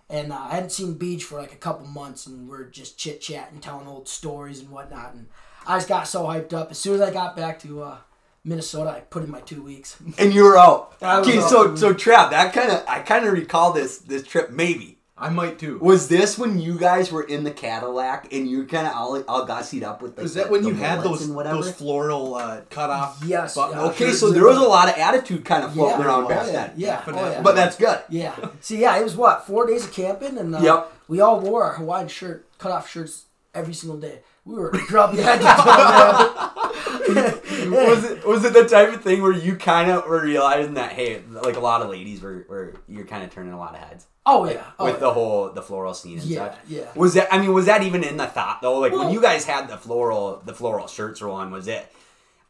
and 0.09 0.31
uh, 0.33 0.37
I 0.37 0.55
hadn't 0.55 0.71
seen 0.71 0.95
Beach 0.95 1.23
for 1.23 1.39
like 1.39 1.53
a 1.53 1.57
couple 1.57 1.85
months, 1.87 2.25
and 2.25 2.49
we're 2.49 2.65
just 2.65 2.97
chit 2.97 3.21
chatting, 3.21 3.59
telling 3.59 3.87
old 3.87 4.07
stories 4.07 4.59
and 4.59 4.69
whatnot. 4.69 5.13
And 5.13 5.27
I 5.67 5.77
just 5.77 5.87
got 5.87 6.07
so 6.07 6.23
hyped 6.23 6.53
up. 6.53 6.71
As 6.71 6.79
soon 6.79 6.95
as 6.95 7.01
I 7.01 7.11
got 7.11 7.35
back 7.35 7.59
to 7.61 7.83
uh, 7.83 7.97
Minnesota, 8.43 8.89
I 8.91 8.99
put 9.01 9.23
in 9.23 9.31
my 9.31 9.41
two 9.41 9.61
weeks. 9.61 9.97
And 10.17 10.33
you 10.33 10.43
were 10.43 10.57
out. 10.57 10.95
I 11.01 11.19
was 11.19 11.27
okay, 11.27 11.39
out. 11.39 11.49
so 11.49 11.75
so 11.75 11.93
Trev, 11.93 12.31
that 12.31 12.53
kind 12.53 12.71
of 12.71 12.83
I 12.87 12.99
kind 12.99 13.25
of 13.25 13.33
recall 13.33 13.73
this 13.73 13.97
this 13.99 14.23
trip. 14.25 14.49
Maybe 14.49 14.97
I 15.17 15.29
might 15.29 15.59
too. 15.59 15.77
was 15.79 16.07
this 16.07 16.37
when 16.37 16.59
you 16.61 16.79
guys 16.79 17.11
were 17.11 17.23
in 17.23 17.43
the 17.43 17.51
Cadillac 17.51 18.31
and 18.33 18.49
you 18.49 18.65
kind 18.65 18.87
of 18.87 18.93
all 18.95 19.21
all 19.27 19.45
gussied 19.45 19.83
up 19.83 20.01
with 20.01 20.15
like, 20.17 20.23
Was 20.23 20.35
that 20.35 20.45
the- 20.45 20.51
when 20.53 20.63
the 20.63 20.69
you 20.69 20.75
had 20.75 21.03
bullets 21.03 21.19
those 21.19 21.27
and 21.27 21.35
whatever? 21.35 21.57
those 21.57 21.71
floral 21.73 22.35
uh, 22.35 22.61
cut 22.69 22.89
off? 22.89 23.21
Yes, 23.25 23.55
yeah. 23.57 23.81
Okay, 23.81 24.05
shirts? 24.07 24.19
so 24.21 24.31
there 24.31 24.45
was 24.45 24.57
a 24.57 24.61
lot 24.61 24.87
of 24.87 24.95
attitude 24.97 25.43
kind 25.43 25.65
of 25.65 25.73
floating 25.73 25.99
Yeah, 25.99 26.05
around 26.07 26.23
oh, 26.23 26.29
back 26.29 26.45
yeah, 26.47 26.51
then. 26.53 26.73
yeah, 26.77 26.95
Definitely. 26.95 27.21
oh, 27.23 27.31
yeah. 27.31 27.41
But 27.41 27.55
that's 27.55 27.75
good. 27.75 27.99
Yeah. 28.07 28.35
See, 28.61 28.79
yeah, 28.79 28.97
it 28.97 29.03
was 29.03 29.17
what 29.17 29.45
four 29.45 29.67
days 29.67 29.83
of 29.83 29.91
camping, 29.91 30.37
and 30.37 30.55
uh, 30.55 30.59
Yep. 30.61 30.93
we 31.09 31.19
all 31.19 31.41
wore 31.41 31.65
our 31.65 31.73
Hawaiian 31.73 32.07
shirt, 32.07 32.47
cut 32.57 32.71
off 32.71 32.89
shirts 32.89 33.25
every 33.53 33.73
single 33.73 33.99
day. 33.99 34.21
We 34.45 34.55
were 34.55 34.71
dropping 34.87 35.19
head 35.19 35.37
to 35.41 35.45
toe, 35.45 37.13
man. 37.13 37.35
was 37.71 38.03
it 38.03 38.25
was 38.25 38.45
it 38.45 38.53
the 38.53 38.67
type 38.67 38.93
of 38.93 39.03
thing 39.03 39.21
where 39.21 39.31
you 39.33 39.55
kind 39.55 39.89
of 39.91 40.05
were 40.07 40.21
realizing 40.21 40.75
that 40.75 40.91
hey, 40.93 41.21
like 41.29 41.55
a 41.55 41.59
lot 41.59 41.81
of 41.81 41.89
ladies 41.89 42.21
were, 42.21 42.45
were 42.49 42.73
you're 42.87 43.05
kind 43.05 43.23
of 43.23 43.29
turning 43.31 43.53
a 43.53 43.57
lot 43.57 43.73
of 43.75 43.79
heads 43.81 44.05
Oh 44.25 44.47
yeah, 44.49 44.63
oh, 44.77 44.85
with 44.85 44.95
yeah. 44.95 44.99
the 44.99 45.11
whole 45.13 45.49
the 45.51 45.61
floral 45.61 45.93
scene 45.93 46.19
and 46.19 46.27
Yeah, 46.27 46.51
such. 46.51 46.57
yeah. 46.67 46.85
Was 46.95 47.13
that? 47.15 47.33
I 47.33 47.39
mean, 47.39 47.53
was 47.53 47.65
that 47.65 47.81
even 47.83 48.03
in 48.03 48.17
the 48.17 48.27
thought 48.27 48.61
though? 48.61 48.79
Like 48.79 48.91
when 48.93 49.09
you 49.11 49.21
guys 49.21 49.45
had 49.45 49.67
the 49.67 49.77
floral 49.77 50.41
the 50.45 50.53
floral 50.53 50.87
shirts 50.87 51.21
on, 51.21 51.51
was 51.51 51.67
it? 51.67 51.91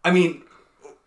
I 0.03 0.11
mean. 0.11 0.43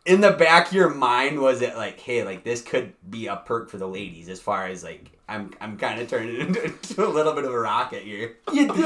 In 0.05 0.21
the 0.21 0.33
back 0.33 0.67
of 0.67 0.73
your 0.73 0.93
mind, 0.93 1.39
was 1.39 1.63
it 1.63 1.77
like, 1.77 2.01
"Hey, 2.01 2.25
like 2.25 2.43
this 2.43 2.61
could 2.61 2.93
be 3.09 3.29
a 3.29 3.37
perk 3.37 3.71
for 3.71 3.77
the 3.77 3.87
ladies"? 3.87 4.29
As 4.29 4.41
far 4.41 4.67
as 4.67 4.83
like, 4.83 5.13
I'm, 5.29 5.53
I'm 5.61 5.77
kind 5.77 6.01
of 6.01 6.09
turning 6.11 6.41
it 6.41 6.57
into 6.65 7.07
a 7.07 7.09
little 7.09 7.35
bit 7.35 7.45
of 7.45 7.53
a 7.53 7.59
rocket 7.61 8.03
here. 8.03 8.37
You 8.53 8.67
do. 8.67 8.83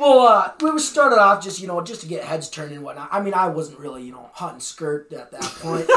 Well, 0.00 0.20
uh, 0.20 0.52
we 0.62 0.78
started 0.78 1.20
off 1.20 1.42
just 1.44 1.60
you 1.60 1.68
know 1.68 1.80
just 1.82 2.00
to 2.00 2.06
get 2.06 2.24
heads 2.24 2.48
turned 2.48 2.72
and 2.72 2.82
whatnot. 2.82 3.08
I 3.12 3.20
mean, 3.20 3.34
I 3.34 3.48
wasn't 3.48 3.78
really 3.78 4.02
you 4.02 4.12
know 4.12 4.30
hunting 4.32 4.60
skirt 4.60 5.12
at 5.12 5.30
that 5.30 5.42
point. 5.42 5.86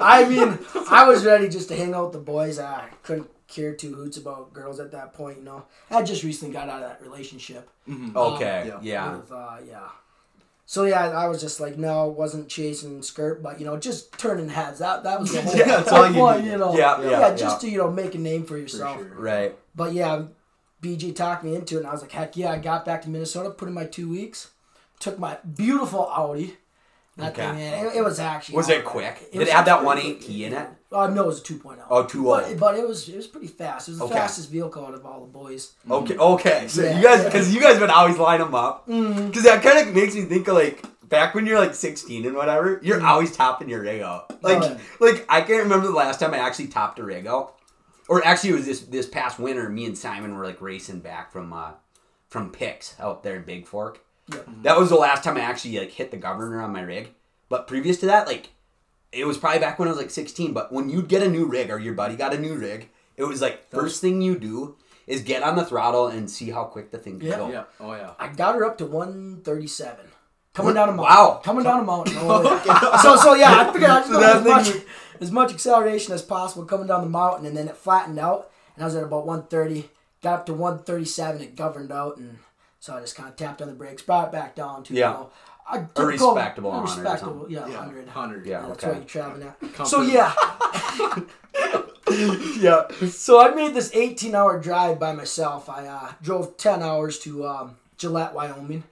I 0.00 0.26
mean, 0.28 0.58
I 0.90 1.04
was 1.06 1.24
ready 1.24 1.48
just 1.48 1.68
to 1.68 1.76
hang 1.76 1.94
out 1.94 2.04
with 2.04 2.12
the 2.14 2.18
boys. 2.18 2.58
I 2.58 2.88
couldn't 3.02 3.28
care 3.46 3.74
two 3.74 3.94
hoots 3.94 4.16
about 4.16 4.52
girls 4.52 4.80
at 4.80 4.92
that 4.92 5.14
point. 5.14 5.38
You 5.38 5.44
know, 5.44 5.64
I 5.90 6.02
just 6.02 6.22
recently 6.24 6.52
got 6.52 6.68
out 6.68 6.82
of 6.82 6.88
that 6.90 7.02
relationship. 7.02 7.68
Okay, 7.88 8.64
yeah. 8.66 8.78
yeah. 8.82 9.16
With, 9.16 9.32
uh, 9.32 9.56
yeah. 9.66 9.88
So 10.66 10.84
yeah, 10.84 11.08
I 11.08 11.28
was 11.28 11.40
just 11.40 11.60
like, 11.60 11.78
no, 11.78 12.08
wasn't 12.08 12.48
chasing 12.50 13.00
skirt, 13.02 13.42
but 13.42 13.58
you 13.58 13.64
know, 13.64 13.78
just 13.78 14.12
turning 14.18 14.50
heads. 14.50 14.80
That 14.80 15.02
that 15.04 15.18
was 15.18 15.32
the 15.32 15.40
whole, 15.42 15.56
Yeah, 15.56 15.64
that's 15.64 15.90
all 15.90 16.06
you 16.08 16.14
point, 16.14 16.44
need. 16.44 16.50
you 16.50 16.58
know. 16.58 16.76
Yeah, 16.76 17.00
yeah, 17.02 17.34
just 17.34 17.62
yeah. 17.62 17.68
to 17.68 17.72
you 17.72 17.78
know 17.78 17.90
make 17.90 18.14
a 18.14 18.18
name 18.18 18.44
for 18.44 18.58
yourself. 18.58 18.98
sure. 18.98 19.14
Right. 19.16 19.56
But 19.74 19.94
yeah, 19.94 20.24
BJ 20.82 21.14
talked 21.14 21.44
me 21.44 21.54
into 21.54 21.76
it, 21.76 21.78
and 21.80 21.86
I 21.88 21.92
was 21.92 22.02
like, 22.02 22.12
heck 22.12 22.36
yeah! 22.36 22.52
I 22.52 22.58
got 22.58 22.84
back 22.84 23.02
to 23.02 23.10
Minnesota, 23.10 23.50
put 23.50 23.68
in 23.68 23.74
my 23.74 23.84
two 23.84 24.08
weeks, 24.08 24.50
took 25.00 25.18
my 25.18 25.38
beautiful 25.56 26.06
Audi. 26.08 26.56
That 27.16 27.32
Okay. 27.32 27.42
thing, 27.46 27.54
man, 27.56 27.86
it, 27.86 27.96
it 27.96 28.04
was 28.04 28.20
actually. 28.20 28.54
Was 28.56 28.68
it 28.68 28.84
quick? 28.84 29.04
right. 29.04 29.32
Did 29.32 29.38
was 29.40 29.48
it 29.48 29.54
have 29.54 29.64
that 29.64 29.80
pretty 29.82 29.86
180 29.86 30.44
in 30.44 30.52
it? 30.52 30.68
Uh, 30.92 31.08
no, 31.08 31.24
it 31.24 31.26
was 31.26 31.40
a 31.40 31.42
2.0. 31.42 31.78
Oh, 31.90 32.04
2.0. 32.04 32.24
But, 32.24 32.58
but 32.60 32.78
it 32.78 32.86
was 32.86 33.08
it 33.08 33.16
was 33.16 33.26
pretty 33.26 33.48
fast. 33.48 33.88
It 33.88 33.92
was 33.92 33.98
the 33.98 34.04
Okay. 34.04 34.14
fastest 34.14 34.50
vehicle 34.50 34.86
out 34.86 34.94
of 34.94 35.04
all 35.04 35.20
the 35.22 35.26
boys. 35.26 35.72
Okay, 35.90 36.16
okay. 36.16 36.68
So 36.68 36.82
Yeah, 36.82 36.96
you 36.96 37.02
guys, 37.02 37.24
because 37.24 37.52
you 37.54 37.60
guys 37.60 37.80
would 37.80 37.90
always 37.90 38.18
line 38.18 38.38
them 38.38 38.54
up, 38.54 38.86
because 38.86 39.42
that 39.42 39.62
kind 39.64 39.86
of 39.88 39.92
makes 39.94 40.14
me 40.14 40.22
think 40.22 40.46
of 40.46 40.54
like 40.54 40.84
back 41.08 41.34
when 41.34 41.44
you're 41.44 41.58
like 41.58 41.74
16 41.74 42.24
and 42.24 42.36
whatever. 42.36 42.78
You're 42.84 43.04
always 43.04 43.34
topping 43.34 43.68
your 43.68 43.80
rig 43.82 44.00
out. 44.00 44.30
Like, 44.42 44.62
Oh, 44.62 44.66
yeah. 44.68 44.78
like 45.00 45.26
I 45.28 45.40
can't 45.40 45.64
remember 45.64 45.88
the 45.88 45.92
last 45.92 46.20
time 46.20 46.32
I 46.32 46.38
actually 46.38 46.68
topped 46.68 47.00
a 47.00 47.02
rig 47.02 47.26
out, 47.26 47.57
or 48.08 48.24
actually 48.26 48.50
it 48.50 48.54
was 48.54 48.66
this 48.66 48.80
this 48.80 49.06
past 49.06 49.38
winter. 49.38 49.68
Me 49.68 49.84
and 49.84 49.96
Simon 49.96 50.34
were 50.34 50.44
like 50.44 50.60
racing 50.60 51.00
back 51.00 51.30
from 51.32 51.52
uh 51.52 51.72
from 52.28 52.50
Pix 52.50 52.94
out 52.98 53.22
there 53.22 53.36
in 53.36 53.42
Big 53.44 53.66
Fork. 53.66 54.04
Yep. 54.32 54.48
That 54.62 54.78
was 54.78 54.88
the 54.90 54.96
last 54.96 55.24
time 55.24 55.36
I 55.36 55.40
actually 55.40 55.78
like 55.78 55.92
hit 55.92 56.10
the 56.10 56.16
governor 56.16 56.60
on 56.60 56.72
my 56.72 56.82
rig. 56.82 57.10
But 57.48 57.66
previous 57.66 57.98
to 58.00 58.06
that, 58.06 58.26
like 58.26 58.50
it 59.12 59.26
was 59.26 59.38
probably 59.38 59.60
back 59.60 59.78
when 59.78 59.88
I 59.88 59.92
was 59.92 60.00
like 60.00 60.10
16. 60.10 60.52
But 60.52 60.70
when 60.72 60.90
you'd 60.90 61.08
get 61.08 61.22
a 61.22 61.28
new 61.30 61.46
rig 61.46 61.70
or 61.70 61.78
your 61.78 61.94
buddy 61.94 62.14
got 62.16 62.34
a 62.34 62.38
new 62.38 62.54
rig, 62.54 62.90
it 63.16 63.24
was 63.24 63.40
like 63.40 63.70
first 63.70 64.00
thing 64.02 64.20
you 64.20 64.38
do 64.38 64.76
is 65.06 65.22
get 65.22 65.42
on 65.42 65.56
the 65.56 65.64
throttle 65.64 66.08
and 66.08 66.30
see 66.30 66.50
how 66.50 66.64
quick 66.64 66.90
the 66.90 66.98
thing 66.98 67.18
can 67.18 67.28
Yeah. 67.28 67.36
go. 67.36 67.50
Yeah. 67.50 67.64
Oh 67.80 67.94
yeah. 67.94 68.10
I 68.18 68.28
got 68.28 68.54
her 68.54 68.66
up 68.66 68.76
to 68.78 68.84
137. 68.86 70.04
Coming 70.58 70.74
down 70.74 70.88
a 70.88 70.92
mountain. 70.92 71.04
Wow. 71.16 71.40
Coming 71.44 71.64
down 71.64 71.80
a 71.80 71.84
mountain. 71.84 72.16
Oh, 72.20 72.98
so 73.02 73.16
so 73.16 73.34
yeah, 73.34 73.60
I 73.60 73.72
figured 73.72 73.90
I'd 73.90 74.00
just 74.00 74.12
So 74.12 74.18
go 74.20 74.32
as 74.38 74.44
much, 74.44 74.82
as 75.20 75.30
much 75.30 75.52
acceleration 75.52 76.12
as 76.12 76.22
possible 76.22 76.64
coming 76.64 76.86
down 76.88 77.02
the 77.02 77.08
mountain, 77.08 77.46
and 77.46 77.56
then 77.56 77.68
it 77.68 77.76
flattened 77.76 78.18
out, 78.18 78.50
and 78.74 78.82
I 78.82 78.86
was 78.86 78.94
at 78.96 79.04
about 79.04 79.24
130. 79.26 79.88
Got 80.20 80.40
up 80.40 80.46
to 80.46 80.52
137, 80.52 81.40
it 81.42 81.54
governed 81.54 81.92
out, 81.92 82.16
and 82.16 82.38
so 82.80 82.96
I 82.96 83.00
just 83.00 83.14
kind 83.14 83.28
of 83.28 83.36
tapped 83.36 83.62
on 83.62 83.68
the 83.68 83.74
brakes, 83.74 84.02
brought 84.02 84.26
it 84.28 84.32
back 84.32 84.56
down 84.56 84.82
to 84.84 84.94
Yeah. 84.94 85.10
you 85.12 85.14
know, 85.14 85.30
a, 85.70 85.76
A 85.76 85.80
typical- 85.94 86.34
respectable 86.34 86.70
a 86.72 86.78
100 86.80 87.02
respectable, 87.02 87.46
yeah, 87.48 87.66
Yeah. 87.68 87.76
100. 87.76 88.08
Hundred. 88.08 88.46
Yeah. 88.46 88.62
That's 88.66 88.82
okay. 88.82 88.86
what 88.88 88.96
you're 88.96 89.04
traveling 89.04 89.46
at. 89.46 89.60
Comfort. 89.60 89.86
So 89.86 90.00
yeah, 90.02 90.34
Yeah. 92.58 92.88
so 93.08 93.40
I 93.40 93.50
made 93.54 93.74
this 93.74 93.90
18 93.94 94.34
hour 94.34 94.58
drive 94.58 94.98
by 94.98 95.12
myself. 95.12 95.68
I 95.68 95.86
uh, 95.86 96.12
drove 96.22 96.56
10 96.56 96.82
hours 96.82 97.18
to 97.20 97.46
um, 97.46 97.76
Gillette, 97.96 98.34
Wyoming, 98.34 98.82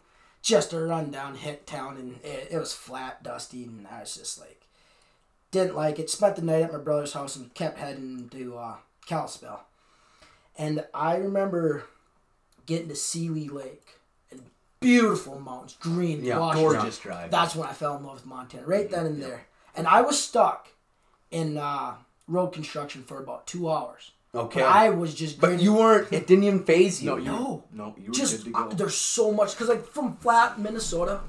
just 0.47 0.73
a 0.73 0.79
rundown 0.79 1.35
hick 1.35 1.67
town, 1.67 1.97
and 1.97 2.21
it, 2.23 2.49
it 2.53 2.59
was 2.59 2.73
flat, 2.73 3.21
dusty, 3.25 3.65
and 3.65 3.85
I 3.91 4.01
was 4.01 4.15
just 4.15 4.39
like, 4.39 4.69
didn't 5.51 5.75
like 5.75 5.99
it. 5.99 6.09
Spent 6.09 6.37
the 6.37 6.43
night 6.43 6.63
at 6.63 6.73
my 6.73 6.79
brother's 6.79 7.15
house 7.15 7.35
and 7.35 7.53
kept 7.53 7.79
heading 7.79 8.29
to 8.29 8.57
uh, 8.57 8.75
Kalispell. 9.07 9.67
And 10.57 10.85
I 10.95 11.17
remember 11.17 11.87
getting 12.65 12.87
to 12.89 12.95
Seeley 12.95 13.49
Lake 13.49 13.99
and 14.31 14.41
beautiful 14.79 15.41
mountains, 15.41 15.77
green, 15.81 16.25
Yeah. 16.25 16.53
Gorgeous 16.55 17.01
drive. 17.01 17.33
That's 17.33 17.57
when 17.57 17.69
I 17.69 17.73
fell 17.73 17.97
in 17.97 18.05
love 18.05 18.15
with 18.15 18.27
Montana, 18.27 18.67
right 18.67 18.89
then 18.89 19.05
and 19.05 19.21
there. 19.21 19.49
And 19.75 19.89
I 19.89 20.01
was 20.03 20.23
stuck 20.23 20.69
in 21.33 21.59
uh, 21.59 21.95
road 22.29 22.53
construction 22.53 23.03
for 23.03 23.21
about 23.21 23.49
two 23.49 23.69
hours. 23.69 24.13
Okay. 24.37 24.61
But 24.61 24.69
I 24.69 24.91
was 24.91 25.15
just 25.15 25.41
but 25.41 25.49
gritting- 25.49 25.65
you 25.65 25.75
weren't. 25.75 26.13
It 26.13 26.27
didn't 26.27 26.45
even 26.45 26.65
phase 26.65 27.03
you. 27.03 27.11
no, 27.11 27.17
you. 27.17 27.25
No. 27.25 27.65
No, 27.73 27.95
you 27.99 28.09
were 28.09 28.13
just 28.13 28.45
good 28.45 28.53
to 28.55 28.59
uh, 28.59 28.65
go. 28.69 28.75
there's 28.77 28.95
so 28.97 29.33
much 29.33 29.53
because 29.53 29.69
like 29.69 29.87
from 29.87 30.17
flat 30.17 30.59
Minnesota 30.59 31.21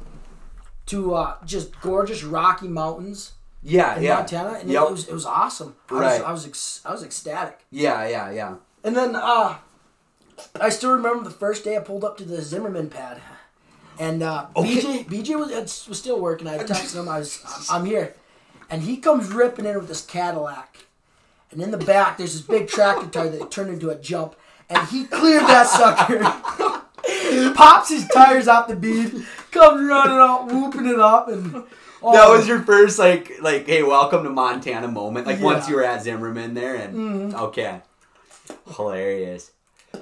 to 0.88 1.14
uh, 1.16 1.36
just 1.46 1.80
gorgeous 1.82 2.24
Rocky 2.24 2.68
Mountains 2.68 3.34
Yeah. 3.64 3.96
in 3.98 4.04
Yeah. 4.04 4.16
Montana, 4.16 4.58
and 4.60 4.70
Yep. 4.70 4.84
it 4.84 4.92
was 4.92 5.08
it 5.08 5.14
was 5.14 5.26
awesome. 5.26 5.76
I 5.90 5.94
was 5.94 6.02
Right. 6.02 6.22
I 6.22 6.32
was 6.32 6.46
ex- 6.46 6.82
I 6.86 6.92
was 6.92 7.04
ecstatic. 7.04 7.60
Yeah. 7.72 8.08
Yeah. 8.08 8.32
Yeah. 8.32 8.56
And 8.84 8.96
then 8.96 9.16
uh, 9.16 9.58
I 10.62 10.70
still 10.70 10.92
remember 10.92 11.24
the 11.24 11.32
first 11.36 11.64
day 11.64 11.76
I 11.76 11.80
pulled 11.80 12.04
up 12.06 12.18
to 12.18 12.24
the 12.24 12.42
Zimmerman 12.42 12.90
pad, 12.90 13.20
and 14.00 14.22
uh, 14.24 14.48
Okay. 14.56 14.76
BJ 14.76 15.06
BJ 15.08 15.36
was, 15.38 15.88
was 15.88 15.98
still 16.00 16.20
working. 16.20 16.48
I 16.48 16.58
texted 16.60 16.96
him. 16.96 17.10
I 17.10 17.20
was 17.20 17.68
I'm 17.70 17.86
here, 17.86 18.16
and 18.70 18.84
he 18.84 18.98
comes 18.98 19.32
ripping 19.32 19.66
in 19.66 19.76
with 19.76 19.88
this 19.88 20.06
Cadillac, 20.06 20.86
and 21.58 21.64
in 21.64 21.72
the 21.72 21.86
back 21.86 22.18
there's 22.18 22.34
this 22.34 22.42
big 22.44 22.68
tractor 22.68 23.08
tire 23.08 23.30
that 23.30 23.50
turned 23.50 23.72
into 23.72 23.90
a 23.90 23.96
jump, 23.96 24.36
and 24.70 24.88
he 24.90 25.06
cleared 25.06 25.44
that 25.44 25.66
sucker. 25.68 26.20
Pops 27.56 27.90
his 27.90 28.08
tires 28.10 28.48
off 28.48 28.68
the 28.68 28.76
bead, 28.76 29.26
comes 29.52 29.88
running 29.90 30.18
out, 30.18 30.48
whooping 30.52 30.86
it 30.86 31.00
up, 31.00 31.28
and 31.30 31.64
oh, 32.04 32.14
That 32.14 32.30
was 32.30 32.48
your 32.48 32.62
first 32.62 33.00
like 33.00 33.42
like 33.42 33.66
hey 33.66 33.82
welcome 33.82 34.24
to 34.24 34.30
Montana 34.30 34.88
moment 34.88 35.26
like 35.26 35.40
once 35.42 35.58
Yeah. 35.58 35.62
Mm-hmm. 35.64 35.72
you 35.72 35.76
were 35.78 35.84
at 35.84 36.04
Zimmerman 36.04 36.54
there 36.54 36.76
and 36.76 37.34
okay 37.34 37.82
hilarious 38.76 39.52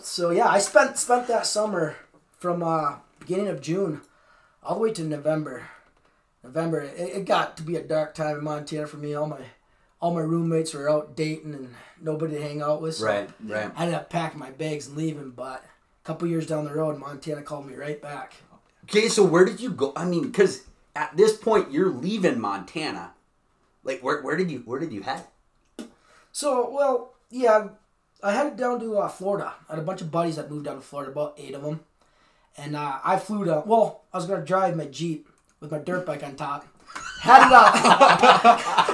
So 0.02 0.32
yeah, 0.32 0.48
I 0.48 0.60
spent 0.60 0.98
spent 0.98 1.28
that 1.28 1.46
summer 1.46 1.96
from 2.38 2.64
uh, 2.64 2.96
beginning 3.20 3.48
of 3.48 3.62
June 3.62 4.02
all 4.64 4.76
the 4.76 4.82
way 4.82 4.92
to 4.94 5.04
November. 5.04 5.70
November, 6.44 6.82
it, 6.82 7.00
it 7.18 7.26
got 7.26 7.56
to 7.58 7.64
be 7.64 7.76
a 7.76 7.82
dark 7.84 8.14
time 8.14 8.38
in 8.40 8.44
Montana 8.44 8.88
for 8.88 8.98
me. 8.98 9.14
All 9.14 9.28
my 9.28 9.40
all 10.06 10.14
my 10.14 10.22
roommates 10.22 10.72
were 10.76 10.88
out 10.88 11.16
dating 11.16 11.56
and 11.56 11.74
nobody 12.00 12.36
to 12.36 12.42
hang 12.42 12.62
out 12.62 12.80
with. 12.80 12.94
So 12.96 13.06
right 13.06 13.28
right 13.44 13.72
I 13.76 13.82
ended 13.82 13.96
up 13.96 14.08
packing 14.12 14.40
my 14.40 14.52
bags 14.52 14.86
and 14.88 14.96
leaving. 14.96 15.32
But 15.32 15.66
a 15.66 16.08
couple 16.08 16.28
years 16.28 16.46
down 16.46 16.66
the 16.66 16.74
road, 16.76 17.00
Montana 17.00 17.42
called 17.42 17.66
me 17.66 17.74
right 17.74 18.00
back. 18.00 18.36
okay 18.84 19.10
so 19.10 19.24
where 19.24 19.46
did 19.46 19.60
you 19.60 19.72
go 19.72 19.92
I 19.96 20.06
mean 20.06 20.26
because 20.28 20.66
at 20.96 21.18
this 21.18 21.36
point 21.36 21.72
you're 21.72 21.90
leaving 21.90 22.40
Montana 22.40 23.14
like 23.84 24.02
where 24.02 24.22
where 24.22 24.38
did 24.38 24.52
you 24.52 24.60
where 24.60 24.80
did 24.80 24.94
you 24.94 25.02
head 25.02 25.24
So 26.32 26.70
well, 26.70 27.16
yeah, 27.32 27.70
I 28.22 28.32
headed 28.34 28.58
down 28.58 28.80
to 28.82 29.00
uh, 29.00 29.08
Florida. 29.10 29.54
I 29.68 29.74
had 29.74 29.80
a 29.80 29.88
bunch 29.88 30.02
of 30.02 30.12
buddies 30.12 30.36
that 30.36 30.52
moved 30.52 30.66
down 30.66 30.76
to 30.76 30.82
Florida, 30.82 31.12
about 31.12 31.34
eight 31.38 31.56
of 31.56 31.64
them, 31.64 31.80
and 32.58 32.76
uh, 32.76 33.00
I 33.04 33.18
flew 33.18 33.44
down. 33.46 33.64
Well, 33.66 34.04
I 34.14 34.18
was 34.18 34.28
gonna 34.28 34.46
drive 34.46 34.76
my 34.78 34.86
Jeep 34.86 35.28
with 35.60 35.72
my 35.72 35.80
dirt 35.80 36.06
bike 36.06 36.24
on 36.24 36.36
top. 36.36 36.68
Headed 37.26 37.54
out, 37.54 37.76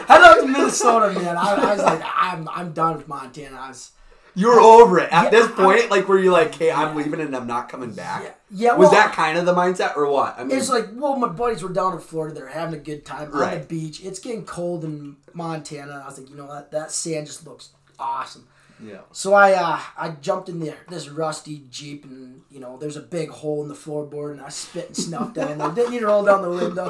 headed 0.08 0.26
out 0.26 0.36
to 0.42 0.48
Minnesota, 0.48 1.14
man. 1.20 1.36
I, 1.38 1.54
I 1.54 1.74
was 1.76 1.84
like, 1.84 2.02
I'm, 2.16 2.48
I'm 2.50 2.72
done 2.72 2.98
with 2.98 3.08
Montana. 3.08 3.58
I 3.58 3.68
was, 3.70 3.92
you 4.36 4.48
were 4.48 4.60
over 4.62 5.00
it 5.00 5.12
at 5.12 5.26
Yeah, 5.26 5.30
this 5.32 5.48
I- 5.48 5.52
point 5.52 5.92
like 5.92 6.08
were 6.08 6.18
you're 6.18 6.32
like 6.32 6.56
hey 6.56 6.72
I'm 6.72 6.96
leaving 6.96 7.20
and 7.20 7.36
I'm 7.36 7.48
not 7.48 7.68
coming 7.68 7.92
back 7.92 8.24
yeah, 8.24 8.32
yeah. 8.50 8.78
was 8.78 8.86
well, 8.90 8.92
that 8.92 9.14
kind 9.14 9.38
of 9.38 9.46
the 9.46 9.54
mindset 9.54 9.98
or 9.98 10.10
what 10.10 10.40
I 10.40 10.46
mean 10.46 10.58
It's 10.58 10.70
like, 10.70 10.86
well, 10.94 11.18
my 11.18 11.28
buddies 11.28 11.62
were 11.62 11.68
down 11.74 11.92
in 11.94 12.00
Florida. 12.00 12.34
They're 12.34 12.48
having 12.48 12.76
a 12.76 12.82
good 12.82 13.06
time 13.06 13.30
on 13.34 13.52
the 13.60 13.66
beach. 13.66 14.02
It's 14.02 14.20
getting 14.20 14.46
cold 14.46 14.86
in 14.86 15.18
Montana. 15.34 16.02
I 16.06 16.08
was 16.08 16.18
like, 16.18 16.30
you 16.30 16.38
know 16.38 16.46
what? 16.46 16.72
That 16.72 16.92
sand 16.92 17.28
just 17.28 17.46
looks 17.46 17.72
awesome. 18.00 18.48
Yeah. 18.84 19.02
So 19.12 19.34
I 19.34 19.54
uh, 19.54 19.80
I 19.98 20.10
jumped 20.22 20.50
in 20.50 20.60
there, 20.60 20.78
this 20.90 21.10
rusty 21.10 21.64
Jeep, 21.70 22.06
and 22.06 22.42
you 22.50 22.60
know 22.60 22.78
there's 22.78 22.98
a 22.98 23.02
big 23.02 23.30
hole 23.30 23.62
in 23.62 23.68
the 23.68 23.76
floorboard, 23.76 24.32
and 24.32 24.42
I 24.42 24.50
spit 24.50 24.88
and 24.88 24.98
snuff 24.98 25.34
down 25.34 25.58
there. 25.58 25.72
Didn't 25.72 25.92
need 25.92 26.00
to 26.00 26.08
roll 26.08 26.24
down 26.24 26.42
the 26.42 26.50
window. 26.50 26.90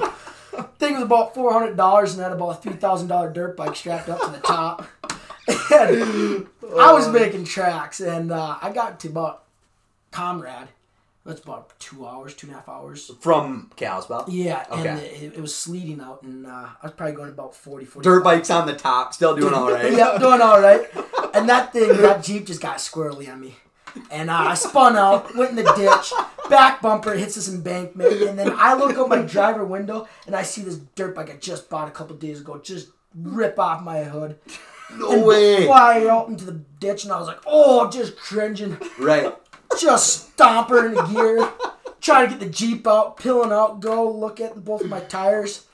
Thing 0.80 0.96
was 0.96 1.04
about 1.04 1.34
four 1.34 1.54
hundred 1.54 1.78
dollars, 1.78 2.14
and 2.14 2.22
had 2.22 2.32
about 2.32 2.50
a 2.50 2.62
three 2.62 2.74
thousand 2.74 3.08
dollar 3.08 3.32
dirt 3.32 3.56
bike 3.56 3.76
strapped 3.76 4.10
up 4.10 4.22
to 4.22 4.32
the 4.32 4.40
top. 4.40 4.86
And 5.74 6.48
I 6.80 6.94
was 6.94 7.08
making 7.10 7.46
tracks, 7.46 8.00
and 8.00 8.32
uh, 8.32 8.58
I 8.62 8.72
got 8.72 9.00
to 9.02 9.08
about 9.08 9.44
Conrad. 10.12 10.70
That's 11.26 11.42
about 11.42 11.78
two 11.80 12.08
hours, 12.08 12.34
two 12.34 12.48
and 12.48 12.56
a 12.56 12.60
half 12.60 12.68
hours. 12.68 13.12
from 13.20 13.72
Kalispell 13.76 14.26
Yeah, 14.28 14.66
and 14.72 15.00
it, 15.00 15.34
it 15.36 15.40
was 15.40 15.56
sleeting 15.56 16.02
out, 16.02 16.24
and 16.24 16.48
uh, 16.48 16.50
I 16.50 16.78
was 16.82 16.94
probably 16.94 17.16
going 17.16 17.30
about 17.30 17.54
40, 17.56 17.86
40 17.86 18.04
dirt 18.04 18.24
bikes 18.24 18.50
on 18.50 18.66
the 18.66 18.74
top 18.74 19.14
still 19.14 19.36
doing 19.36 19.54
all 19.54 19.72
right 19.72 19.92
yep, 19.92 20.20
doing 20.20 20.42
all 20.42 20.60
right. 20.60 20.82
And 21.34 21.48
that 21.50 21.74
thing, 21.74 21.98
that 22.02 22.24
Jeep 22.24 22.46
just 22.46 22.62
got 22.62 22.78
squirrely 22.78 23.32
on 23.32 23.40
me. 23.40 23.56
And 24.10 24.30
uh, 24.30 24.34
I 24.34 24.54
spun 24.54 24.96
out, 24.96 25.36
went 25.36 25.52
in 25.52 25.58
the 25.58 25.74
ditch, 25.76 26.14
back 26.50 26.82
bumper 26.82 27.14
hits 27.14 27.36
this 27.36 27.54
embankment, 27.54 28.22
and 28.22 28.40
then 28.40 28.54
I 28.56 28.74
look 28.74 28.98
out 28.98 29.10
my 29.10 29.22
driver 29.22 29.66
window 29.66 30.08
and 30.26 30.36
I 30.36 30.44
see 30.44 30.62
this 30.62 30.78
dirt 30.96 31.14
bike 31.14 31.30
I 31.30 31.36
just 31.36 31.70
bought 31.70 31.90
a 31.90 31.92
couple 31.92 32.16
days 32.16 32.40
ago 32.40 32.58
just 32.58 32.88
rip 33.14 33.60
off 33.60 33.84
my 33.84 34.06
hood, 34.06 34.40
no 34.96 35.26
way 35.26 35.66
fly 35.66 36.08
out 36.08 36.30
into 36.30 36.46
the 36.46 36.62
ditch, 36.80 37.04
and 37.04 37.12
I 37.12 37.20
was 37.20 37.28
like, 37.28 37.42
oh, 37.46 37.90
just 37.90 38.16
cringing, 38.16 38.78
right 38.98 39.36
just 39.80 40.32
stomp 40.32 40.72
in 40.72 40.86
into 40.86 41.14
gear, 41.14 41.50
trying 42.00 42.26
to 42.26 42.32
get 42.32 42.40
the 42.40 42.50
Jeep 42.50 42.88
out, 42.88 43.18
peeling 43.18 43.52
out, 43.52 43.80
go 43.80 44.10
look 44.10 44.40
at 44.40 44.64
both 44.64 44.82
of 44.82 44.90
my 44.90 45.00
tires. 45.02 45.66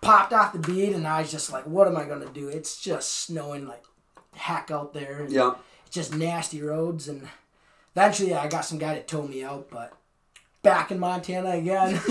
Popped 0.00 0.32
off 0.32 0.54
the 0.54 0.58
bead, 0.58 0.94
and 0.94 1.06
I 1.06 1.20
was 1.20 1.30
just 1.30 1.52
like, 1.52 1.66
what 1.66 1.86
am 1.86 1.94
I 1.94 2.06
gonna 2.06 2.30
do? 2.32 2.48
It's 2.48 2.80
just 2.80 3.18
snowing 3.18 3.66
like 3.66 3.84
heck 4.40 4.70
out 4.70 4.92
there. 4.94 5.26
Yeah 5.28 5.54
just 5.90 6.14
nasty 6.14 6.62
roads 6.62 7.08
and 7.08 7.28
eventually 7.96 8.32
I 8.32 8.46
got 8.46 8.64
some 8.64 8.78
guy 8.78 8.94
to 8.94 9.02
tow 9.02 9.22
me 9.26 9.42
out, 9.42 9.68
but 9.70 9.92
back 10.62 10.92
in 10.92 11.00
Montana 11.00 11.50
again. 11.50 12.00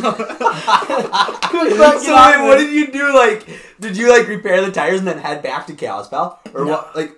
So 1.49 2.15
wait, 2.15 2.41
what 2.43 2.57
did 2.57 2.73
you 2.73 2.91
do? 2.91 3.13
Like, 3.13 3.45
did 3.79 3.95
you 3.97 4.09
like 4.09 4.27
repair 4.27 4.61
the 4.65 4.71
tires 4.71 4.99
and 4.99 5.07
then 5.07 5.17
head 5.19 5.41
back 5.41 5.65
to 5.67 5.73
Kalispell, 5.73 6.39
or 6.53 6.65
No. 6.65 6.71
what? 6.71 6.95
Like, 6.95 7.11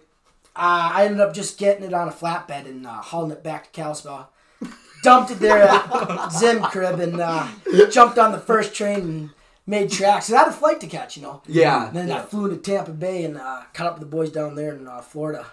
uh, 0.56 0.92
I 0.94 1.06
ended 1.06 1.20
up 1.22 1.34
just 1.34 1.58
getting 1.58 1.84
it 1.84 1.94
on 1.94 2.08
a 2.08 2.12
flatbed 2.12 2.66
and 2.66 2.86
uh, 2.86 3.02
hauling 3.02 3.32
it 3.32 3.44
back 3.44 3.66
to 3.66 3.82
Kalispell. 3.82 4.30
dumped 5.04 5.32
it 5.32 5.40
there 5.40 5.64
at 5.64 6.30
Zim 6.32 6.62
Crib 6.64 7.00
and 7.00 7.20
uh, 7.20 7.48
jumped 7.90 8.18
on 8.20 8.32
the 8.32 8.40
first 8.40 8.74
train 8.76 9.00
and 9.00 9.30
made 9.66 9.92
tracks. 9.92 10.30
And 10.30 10.38
I 10.38 10.44
had 10.44 10.50
a 10.50 10.54
flight 10.54 10.80
to 10.82 10.88
catch, 10.88 11.16
you 11.18 11.24
know. 11.24 11.42
Yeah. 11.48 11.88
And 11.88 11.96
then 11.96 12.12
I 12.12 12.22
flew 12.22 12.50
to 12.50 12.58
Tampa 12.58 12.92
Bay 12.92 13.24
and 13.24 13.38
uh, 13.38 13.64
caught 13.74 13.88
up 13.88 13.94
with 14.00 14.10
the 14.10 14.16
boys 14.16 14.32
down 14.32 14.56
there 14.56 14.74
in 14.74 14.88
uh, 14.88 15.02
Florida. 15.02 15.46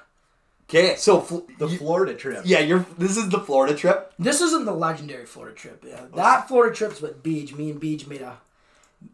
Okay, 0.71 0.97
so 0.97 1.21
fl- 1.23 1.39
The 1.59 1.67
you- 1.67 1.79
Florida 1.79 2.13
trip. 2.15 2.43
yeah, 2.45 2.59
you're. 2.59 2.85
This 2.99 3.17
is 3.17 3.31
the 3.31 3.41
Florida 3.41 3.75
trip. 3.75 4.13
This 4.19 4.43
isn't 4.43 4.67
the 4.67 4.75
legendary 4.75 5.25
Florida 5.25 5.55
trip. 5.57 5.83
Yeah, 5.87 6.03
that 6.15 6.47
Florida 6.47 6.75
trip's 6.77 7.01
with 7.01 7.23
Beach. 7.23 7.55
Me 7.55 7.71
and 7.71 7.81
Beach 7.81 8.07
made 8.07 8.21
a. 8.21 8.37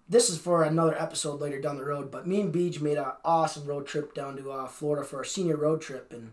This 0.09 0.31
is 0.31 0.39
for 0.39 0.65
another 0.65 1.01
episode 1.01 1.41
later 1.41 1.61
down 1.61 1.77
the 1.77 1.85
road, 1.85 2.11
but 2.11 2.27
me 2.27 2.41
and 2.41 2.51
Beach 2.51 2.81
made 2.81 2.97
an 2.99 3.07
awesome 3.25 3.67
road 3.67 3.87
trip 3.87 4.15
down 4.15 4.37
to 4.39 4.51
uh, 4.51 4.67
Florida 4.67 5.05
for 5.07 5.19
our 5.19 5.25
senior 5.25 5.57
road 5.57 5.81
trip, 5.81 6.13
and 6.13 6.33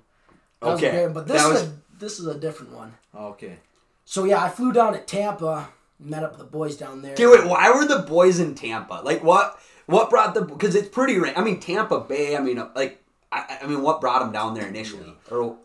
Okay, 0.63 0.89
great. 1.05 1.13
But 1.13 1.27
this 1.27 1.43
that 1.43 1.49
is 1.49 1.61
was- 1.61 1.69
a, 1.69 1.73
this 1.99 2.19
is 2.19 2.25
a 2.25 2.35
different 2.39 2.71
one. 2.73 2.95
Okay. 3.15 3.57
So 4.05 4.23
yeah, 4.23 4.43
I 4.43 4.49
flew 4.49 4.73
down 4.73 4.93
to 4.93 4.99
Tampa, 4.99 5.69
met 6.01 6.23
up 6.23 6.31
with 6.31 6.39
the 6.39 6.45
boys 6.45 6.75
down 6.77 7.01
there. 7.01 7.13
Okay, 7.13 7.27
wait. 7.27 7.45
Why 7.47 7.69
were 7.71 7.85
the 7.85 7.99
boys 7.99 8.39
in 8.39 8.55
Tampa? 8.55 9.01
Like, 9.03 9.23
what? 9.23 9.59
What 9.85 10.09
brought 10.09 10.33
the? 10.33 10.41
Because 10.41 10.75
it's 10.75 10.89
pretty. 10.89 11.17
ra- 11.17 11.33
I 11.35 11.43
mean, 11.43 11.59
Tampa 11.59 11.99
Bay. 11.99 12.35
I 12.35 12.39
mean, 12.41 12.57
uh, 12.57 12.69
like, 12.75 13.01
I, 13.31 13.59
I 13.63 13.67
mean, 13.67 13.81
what 13.81 14.01
brought 14.01 14.19
them 14.19 14.31
down 14.31 14.53
there 14.53 14.67
initially? 14.67 15.13
Or 15.29 15.57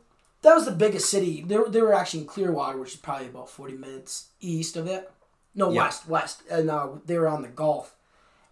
That 0.43 0.55
was 0.55 0.65
the 0.65 0.73
biggest 0.73 1.09
city. 1.11 1.43
They 1.43 1.59
were, 1.59 1.69
they 1.69 1.81
were 1.83 1.95
actually 1.95 2.21
in 2.21 2.27
Clearwater, 2.27 2.79
which 2.79 2.91
is 2.95 2.97
probably 2.97 3.27
about 3.27 3.51
forty 3.51 3.75
minutes 3.75 4.29
east 4.41 4.77
of 4.77 4.87
it. 4.87 5.11
No, 5.55 5.71
Yeah. 5.71 5.85
west, 5.85 6.09
west, 6.09 6.43
and 6.51 6.71
uh, 6.71 6.89
they 7.07 7.19
were 7.19 7.29
on 7.29 7.43
the 7.43 7.49
Gulf. 7.49 7.95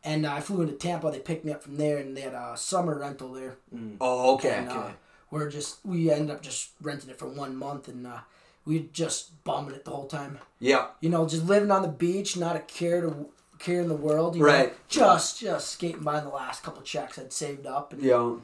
And 0.02 0.24
uh, 0.26 0.32
I 0.34 0.40
flew 0.40 0.60
into 0.62 0.74
Tampa. 0.74 1.10
They 1.10 1.18
picked 1.18 1.44
me 1.44 1.52
up 1.52 1.62
from 1.62 1.76
there, 1.76 1.98
and 1.98 2.16
they 2.16 2.20
had 2.22 2.34
a 2.34 2.56
summer 2.56 2.98
rental 2.98 3.32
there. 3.32 3.56
oh, 4.00 4.34
okay. 4.34 4.56
And 4.58 4.68
uh, 4.68 4.90
we're 5.30 5.50
just 5.50 5.78
we 5.84 6.10
ended 6.10 6.30
up 6.30 6.40
just 6.42 6.70
renting 6.80 7.10
it 7.10 7.18
for 7.18 7.26
one 7.26 7.56
month, 7.56 7.88
and 7.88 8.06
uh, 8.06 8.18
we 8.64 8.88
just 8.92 9.42
bumming 9.44 9.75
it 9.75 9.85
the 9.85 9.90
whole 9.90 10.06
time. 10.06 10.38
yeah. 10.59 10.88
You 11.00 11.11
know, 11.11 11.26
just 11.28 11.44
living 11.47 11.71
on 11.71 11.83
the 11.83 11.88
beach, 11.88 12.37
not 12.37 12.56
a 12.56 12.61
care 12.61 13.00
to 13.02 13.26
care 13.59 13.80
in 13.80 13.88
the 13.88 13.94
world. 13.94 14.35
You 14.35 14.40
know, 14.42 14.47
Right. 14.49 14.88
just 14.88 15.40
just 15.40 15.71
skating 15.73 16.02
by 16.02 16.21
the 16.21 16.28
last 16.28 16.62
couple 16.62 16.83
checks 16.83 17.18
I'd 17.18 17.33
saved 17.33 17.66
up. 17.66 17.92
And, 17.92 18.02
Yeah. 18.02 18.37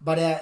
But 0.00 0.18
uh, 0.18 0.38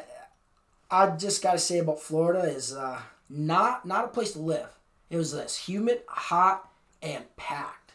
I 0.90 1.10
just 1.16 1.42
gotta 1.42 1.58
say 1.58 1.78
about 1.78 2.00
Florida 2.00 2.42
is 2.44 2.72
uh, 2.74 3.00
not 3.28 3.84
not 3.86 4.04
a 4.04 4.08
place 4.08 4.32
to 4.32 4.38
live. 4.40 4.68
It 5.10 5.16
was 5.16 5.32
this 5.32 5.56
humid, 5.56 6.02
hot, 6.08 6.68
and 7.02 7.24
packed. 7.36 7.92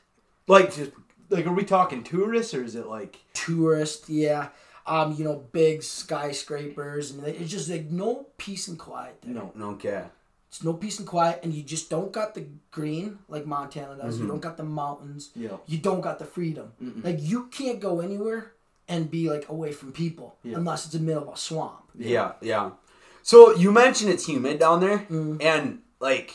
Like, 0.48 0.74
just 0.75 0.91
like, 1.29 1.46
are 1.46 1.53
we 1.53 1.63
talking 1.63 2.03
tourists 2.03 2.53
or 2.53 2.63
is 2.63 2.75
it 2.75 2.88
like? 2.88 3.17
Tourist, 3.34 4.10
yeah. 4.10 4.50
Um, 4.88 5.13
you 5.13 5.24
know, 5.24 5.43
big 5.51 5.84
skyscrapers, 5.84 7.12
and 7.12 7.25
it's 7.27 7.51
just 7.51 7.69
like 7.69 7.89
no 7.91 8.27
peace 8.38 8.67
and 8.67 8.77
quiet 8.79 9.17
there. 9.22 9.34
No. 9.34 9.51
Okay. 9.74 10.03
It's 10.50 10.64
no 10.64 10.74
peace 10.74 10.98
and 10.98 11.07
quiet, 11.07 11.42
and 11.44 11.53
you 11.53 11.62
just 11.62 11.90
don't 11.92 12.12
got 12.12 12.33
the 12.33 12.46
green 12.72 13.20
like 13.27 13.46
Montana 13.46 13.96
does. 14.01 14.20
You 14.20 14.27
don't 14.27 14.42
got 14.42 14.57
the 14.57 14.64
mountains. 14.64 15.29
Yeah. 15.35 15.57
You 15.68 15.77
don't 15.77 16.01
got 16.01 16.18
the 16.20 16.25
freedom. 16.25 16.72
Like 17.03 17.18
you 17.20 17.46
can't 17.48 17.79
go 17.79 18.00
anywhere 18.01 18.53
and 18.88 19.12
be 19.12 19.29
like 19.29 19.48
away 19.50 19.72
from 19.72 19.92
people 19.92 20.38
Yeah. 20.44 20.57
unless 20.57 20.85
it's 20.88 20.96
in 20.96 21.01
the 21.01 21.07
middle 21.07 21.29
of 21.29 21.35
a 21.35 21.38
swamp. 21.38 21.83
Yeah, 21.96 22.31
yeah. 22.42 22.72
So 23.22 23.53
you 23.55 23.72
mentioned 23.72 24.09
it's 24.09 24.25
humid 24.27 24.57
down 24.59 24.79
there, 24.79 25.00
Mm-hmm. 25.00 25.38
and 25.42 25.79
like 26.00 26.33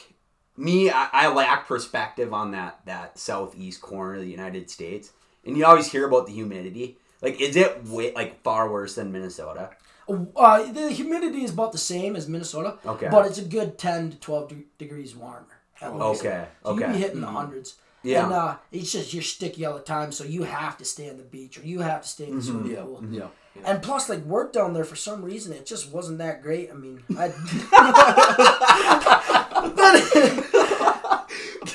me, 0.57 0.91
I, 0.91 1.09
I 1.13 1.29
lack 1.35 1.67
perspective 1.67 2.33
on 2.33 2.53
that 2.53 2.79
that 2.87 3.19
southeast 3.19 3.81
corner 3.81 4.15
of 4.15 4.21
the 4.21 4.31
United 4.31 4.71
States, 4.71 5.11
and 5.45 5.57
you 5.59 5.65
always 5.67 5.91
hear 5.91 6.07
about 6.07 6.27
the 6.27 6.33
humidity. 6.33 6.99
Like, 7.21 7.41
is 7.41 7.57
it 7.57 7.85
way 7.89 8.15
like 8.15 8.43
far 8.43 8.71
worse 8.71 8.95
than 8.95 9.11
Minnesota? 9.11 9.71
Uh, 10.09 10.73
the 10.73 10.91
humidity 10.91 11.45
is 11.45 11.53
about 11.53 11.73
the 11.73 11.79
same 11.79 12.17
as 12.17 12.29
Minnesota. 12.29 12.79
Okay. 12.85 13.09
But 13.11 13.27
it's 13.27 13.39
a 13.39 13.45
good 13.45 13.79
ten 13.79 14.11
to 14.11 14.17
twelve 14.19 14.49
de- 14.49 14.65
degrees 14.79 15.15
warmer. 15.17 15.47
at 15.81 15.95
least. 15.97 16.25
Okay, 16.25 16.47
you'd 16.67 16.93
be 16.93 16.99
hitting 16.99 17.21
the 17.21 17.27
hundreds. 17.27 17.77
Yeah. 18.03 18.25
And 18.25 18.33
uh, 18.35 18.57
it's 18.71 18.93
just 18.93 19.15
you're 19.15 19.23
sticky 19.23 19.65
all 19.65 19.75
the 19.75 19.81
time, 19.81 20.13
so 20.13 20.25
you 20.25 20.43
have 20.43 20.77
to 20.77 20.85
stay 20.85 21.09
on 21.09 21.17
the 21.17 21.23
beach 21.23 21.57
or 21.59 21.63
you 21.63 21.81
have 21.81 22.03
to 22.03 22.09
stay 22.09 22.27
in 22.29 22.37
the 22.37 22.43
swimming 22.43 22.73
Yeah. 22.73 22.83
pool. 22.83 23.03
Yeah. 23.11 23.29
And 23.65 23.83
plus, 23.83 24.11
like 24.11 24.23
work 24.25 24.53
down 24.53 24.75
there 24.75 24.85
for 24.85 24.97
some 24.97 25.25
reason, 25.25 25.55
it 25.55 25.65
just 25.65 25.91
wasn't 25.91 26.19
that 26.19 26.43
great. 26.43 26.71
I 26.71 26.75
mean, 26.75 27.03
I. 27.17 27.33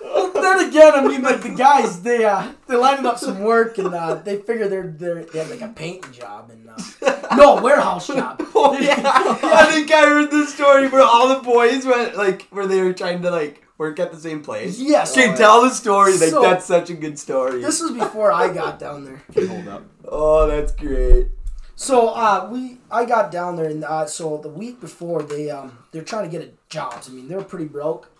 Well, 0.00 0.32
then 0.32 0.65
again, 0.78 0.92
I 0.94 1.06
mean, 1.08 1.22
like 1.22 1.42
the 1.42 1.50
guys, 1.50 2.02
they 2.02 2.24
uh, 2.24 2.52
they 2.66 2.76
lined 2.76 3.06
up 3.06 3.18
some 3.18 3.40
work 3.42 3.78
and 3.78 3.94
uh, 3.94 4.14
they 4.16 4.38
figured 4.38 4.70
they're, 4.70 4.86
they're 4.88 5.24
they 5.24 5.38
had 5.40 5.50
like 5.50 5.60
a 5.62 5.68
painting 5.68 6.12
job 6.12 6.50
and 6.50 6.68
uh, 6.68 7.36
no 7.36 7.60
warehouse 7.62 8.06
job. 8.08 8.42
Oh 8.58 8.76
yeah, 8.78 8.94
I 9.04 9.70
think 9.70 9.90
I 9.92 10.00
heard 10.06 10.30
the 10.30 10.46
story 10.46 10.88
where 10.88 11.02
all 11.02 11.28
the 11.28 11.42
boys 11.42 11.84
went 11.84 12.16
like 12.16 12.42
where 12.48 12.66
they 12.66 12.80
were 12.82 12.94
trying 12.94 13.20
to 13.22 13.30
like 13.30 13.62
work 13.78 14.00
at 14.00 14.10
the 14.12 14.18
same 14.18 14.42
place. 14.42 14.78
Yes. 14.80 15.12
Okay, 15.12 15.36
tell 15.36 15.62
the 15.62 15.70
story. 15.70 16.12
Like 16.16 16.30
So- 16.30 16.40
that's 16.42 16.64
such 16.64 16.88
a 16.90 16.94
good 16.94 17.18
story. 17.18 17.60
This 17.60 17.80
was 17.82 17.92
before 17.92 18.32
I 18.32 18.52
got 18.52 18.78
down 18.78 19.04
there. 19.04 19.22
Hold 19.46 19.68
up. 19.68 19.82
oh, 20.08 20.46
that's 20.46 20.72
great. 20.72 21.28
So 21.76 22.08
uh, 22.08 22.48
we 22.50 22.78
I 22.90 23.04
got 23.04 23.30
down 23.30 23.56
there 23.56 23.66
and 23.68 23.84
uh, 23.84 24.06
so 24.06 24.38
the 24.38 24.48
week 24.48 24.80
before 24.80 25.22
they 25.22 25.50
um 25.50 25.76
they're 25.92 26.02
trying 26.02 26.24
to 26.24 26.30
get 26.38 26.48
a 26.48 26.50
jobs. 26.70 27.08
I 27.08 27.12
mean 27.12 27.28
they're 27.28 27.42
pretty 27.42 27.66
broke, 27.66 28.10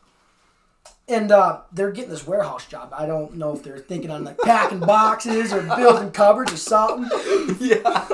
and 1.09 1.31
uh, 1.31 1.61
they're 1.73 1.93
getting 1.93 2.11
this 2.11 2.27
warehouse 2.27 2.67
job. 2.67 2.93
I 2.97 3.07
don't 3.07 3.35
know 3.37 3.53
if 3.55 3.63
they're 3.63 3.79
thinking 3.79 4.11
on 4.11 4.25
like 4.25 4.39
packing 4.39 4.81
boxes 4.81 5.53
or 5.53 5.63
building 5.63 6.11
cupboards 6.11 6.53
or 6.53 6.57
something. 6.57 7.57
Yeah. 7.61 8.07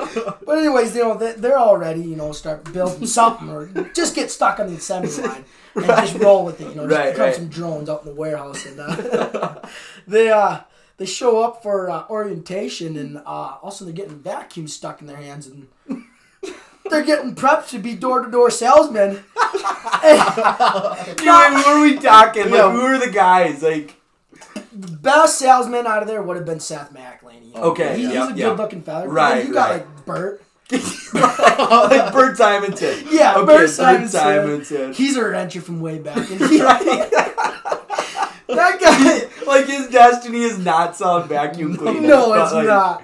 But 0.45 0.57
anyways, 0.59 0.95
you 0.95 1.03
know 1.03 1.17
they, 1.17 1.33
they're 1.33 1.57
already 1.59 2.01
you 2.01 2.15
know 2.15 2.31
start 2.31 2.71
building 2.71 3.07
something 3.07 3.49
or 3.49 3.67
just 3.93 4.13
get 4.15 4.29
stuck 4.31 4.59
on 4.59 4.67
the 4.67 4.75
assembly 4.75 5.11
line 5.23 5.45
and 5.75 5.85
just 5.85 6.15
roll 6.15 6.45
with 6.45 6.61
it. 6.61 6.69
You 6.69 6.75
know, 6.75 6.87
just 6.87 6.99
Right, 6.99 7.11
become 7.11 7.25
right. 7.25 7.35
some 7.35 7.47
drones 7.49 7.89
out 7.89 8.01
in 8.03 8.09
the 8.09 8.15
warehouse 8.15 8.65
and 8.65 8.79
uh, 8.79 9.59
they 10.07 10.29
uh 10.29 10.59
they 10.97 11.05
show 11.05 11.41
up 11.41 11.63
for 11.63 11.89
uh, 11.89 12.05
orientation 12.09 12.95
and 12.97 13.17
uh, 13.17 13.57
also 13.63 13.83
they're 13.85 13.93
getting 13.93 14.19
vacuums 14.19 14.73
stuck 14.73 15.01
in 15.01 15.07
their 15.07 15.17
hands 15.17 15.47
and 15.47 15.67
they're 16.89 17.03
getting 17.03 17.35
prepped 17.35 17.69
to 17.69 17.79
be 17.79 17.95
door 17.95 18.23
to 18.23 18.31
door 18.31 18.49
salesmen. 18.51 19.23
Wait, 20.03 21.53
who 21.53 21.69
are 21.69 21.81
we 21.81 21.97
talking? 21.97 22.43
Like, 22.45 22.53
Yeah. 22.53 22.71
who 22.71 22.81
are 22.81 22.97
the 22.97 23.11
guys? 23.11 23.63
Like, 23.63 23.95
Best 24.75 25.37
salesman 25.39 25.85
out 25.85 26.01
of 26.01 26.07
there 26.07 26.21
would 26.21 26.35
have 26.35 26.45
been 26.45 26.59
Seth 26.59 26.91
you 26.93 27.53
know. 27.53 27.61
Okay, 27.71 27.95
He- 27.97 28.05
he's 28.05 28.13
yeah, 28.13 28.27
a 28.29 28.35
yeah. 28.35 28.49
good 28.49 28.57
looking 28.57 28.81
fella. 28.81 29.07
Right, 29.07 29.35
Then 29.39 29.47
you 29.47 29.53
got 29.53 29.69
right. 29.69 29.85
like 29.85 30.05
Bert. 30.05 30.43
like 31.13 32.13
Bert 32.13 32.37
Simonson. 32.37 33.05
Yeah, 33.11 33.35
okay, 33.35 33.45
Bert. 33.45 33.69
Simonson. 33.69 34.93
He's 34.93 35.15
a 35.17 35.29
renter 35.29 35.61
from 35.61 35.81
way 35.81 35.99
back. 35.99 36.17
And 36.17 36.27
he, 36.49 36.57
that 38.55 38.79
guy. 38.81 39.45
like 39.45 39.67
his 39.67 39.87
destiny 39.89 40.41
is 40.43 40.57
not 40.57 40.95
selling 40.95 41.27
vacuum 41.27 41.77
cleaners. 41.77 42.01
No, 42.01 42.33
it's 42.33 42.53
like, 42.53 42.67
not. 42.67 43.03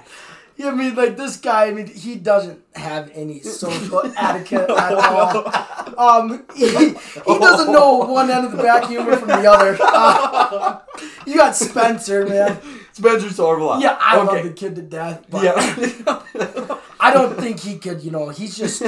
Yeah, 0.60 0.72
I 0.72 0.76
mean, 0.76 0.94
like 0.94 1.16
this 1.16 1.38
guy. 1.38 1.68
I 1.68 1.72
mean, 1.72 1.88
he 1.88 2.16
doesn't 2.16 2.60
have 2.76 3.10
any 3.14 3.40
social 3.40 4.02
etiquette 4.18 4.70
at 4.70 4.94
all. 4.94 5.52
Um, 6.00 6.46
he, 6.56 6.70
he 6.70 6.94
doesn't 7.26 7.74
know 7.74 7.98
one 7.98 8.32
end 8.32 8.46
of 8.46 8.54
the 8.54 8.64
vacuumer 8.64 9.20
from 9.20 9.28
the 9.28 9.52
other. 9.52 9.78
Uh, 9.82 10.80
you 11.26 11.36
got 11.36 11.58
Spencer, 11.58 12.26
man. 12.26 12.58
Spencer 12.94 13.28
Sorvela. 13.28 13.82
Yeah, 13.82 13.98
I 14.00 14.18
okay. 14.20 14.36
love 14.36 14.44
the 14.46 14.54
kid 14.54 14.76
to 14.76 14.82
death. 14.82 15.26
Yeah. 15.34 16.80
I 17.02 17.12
don't 17.14 17.38
think 17.38 17.60
he 17.60 17.80
could. 17.80 18.02
You 18.02 18.12
know, 18.12 18.30
he's 18.30 18.56
just 18.56 18.82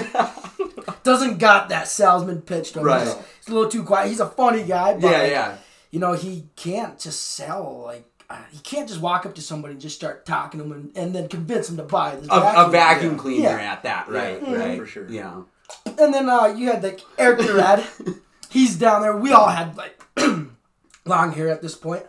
doesn't 1.03 1.39
got 1.39 1.67
that 1.67 1.89
salesman 1.89 2.43
pitch 2.43 2.71
to 2.73 2.79
him. 2.79 2.85
Right. 2.85 3.03
He's, 3.03 3.15
he's 3.15 3.47
a 3.49 3.53
little 3.53 3.69
too 3.69 3.83
quiet. 3.83 4.07
He's 4.07 4.21
a 4.21 4.29
funny 4.29 4.63
guy, 4.63 4.93
but 4.93 5.11
yeah, 5.11 5.25
yeah. 5.25 5.57
you 5.89 5.99
know, 5.99 6.13
he 6.13 6.45
can't 6.55 6.97
just 6.97 7.21
sell 7.31 7.81
like. 7.87 8.05
Uh, 8.31 8.37
he 8.51 8.59
can't 8.59 8.87
just 8.87 9.01
walk 9.01 9.25
up 9.25 9.35
to 9.35 9.41
somebody 9.41 9.73
and 9.73 9.81
just 9.81 9.95
start 9.95 10.25
talking 10.25 10.59
to 10.59 10.65
him 10.65 10.71
and, 10.71 10.91
and 10.97 11.15
then 11.15 11.27
convince 11.27 11.67
them 11.67 11.77
to 11.77 11.83
buy 11.83 12.15
this 12.15 12.27
A, 12.29 12.65
a 12.65 12.69
vacuum 12.69 13.17
cleaner 13.17 13.49
Yeah. 13.49 13.73
at 13.73 13.83
that, 13.83 14.09
right? 14.09 14.41
Yeah, 14.41 14.55
right. 14.55 14.79
for 14.79 14.85
sure. 14.85 15.09
Yeah. 15.09 15.41
And 15.85 16.13
then 16.13 16.29
uh, 16.29 16.47
you 16.47 16.71
had 16.71 16.83
like 16.83 17.01
Eric 17.17 17.39
Durad. 17.39 18.19
He's 18.49 18.75
down 18.75 19.01
there. 19.01 19.15
We 19.15 19.31
all 19.31 19.47
had 19.47 19.77
like 19.77 20.01
long 21.05 21.31
hair 21.33 21.47
at 21.49 21.61
this 21.61 21.75
point, 21.75 22.03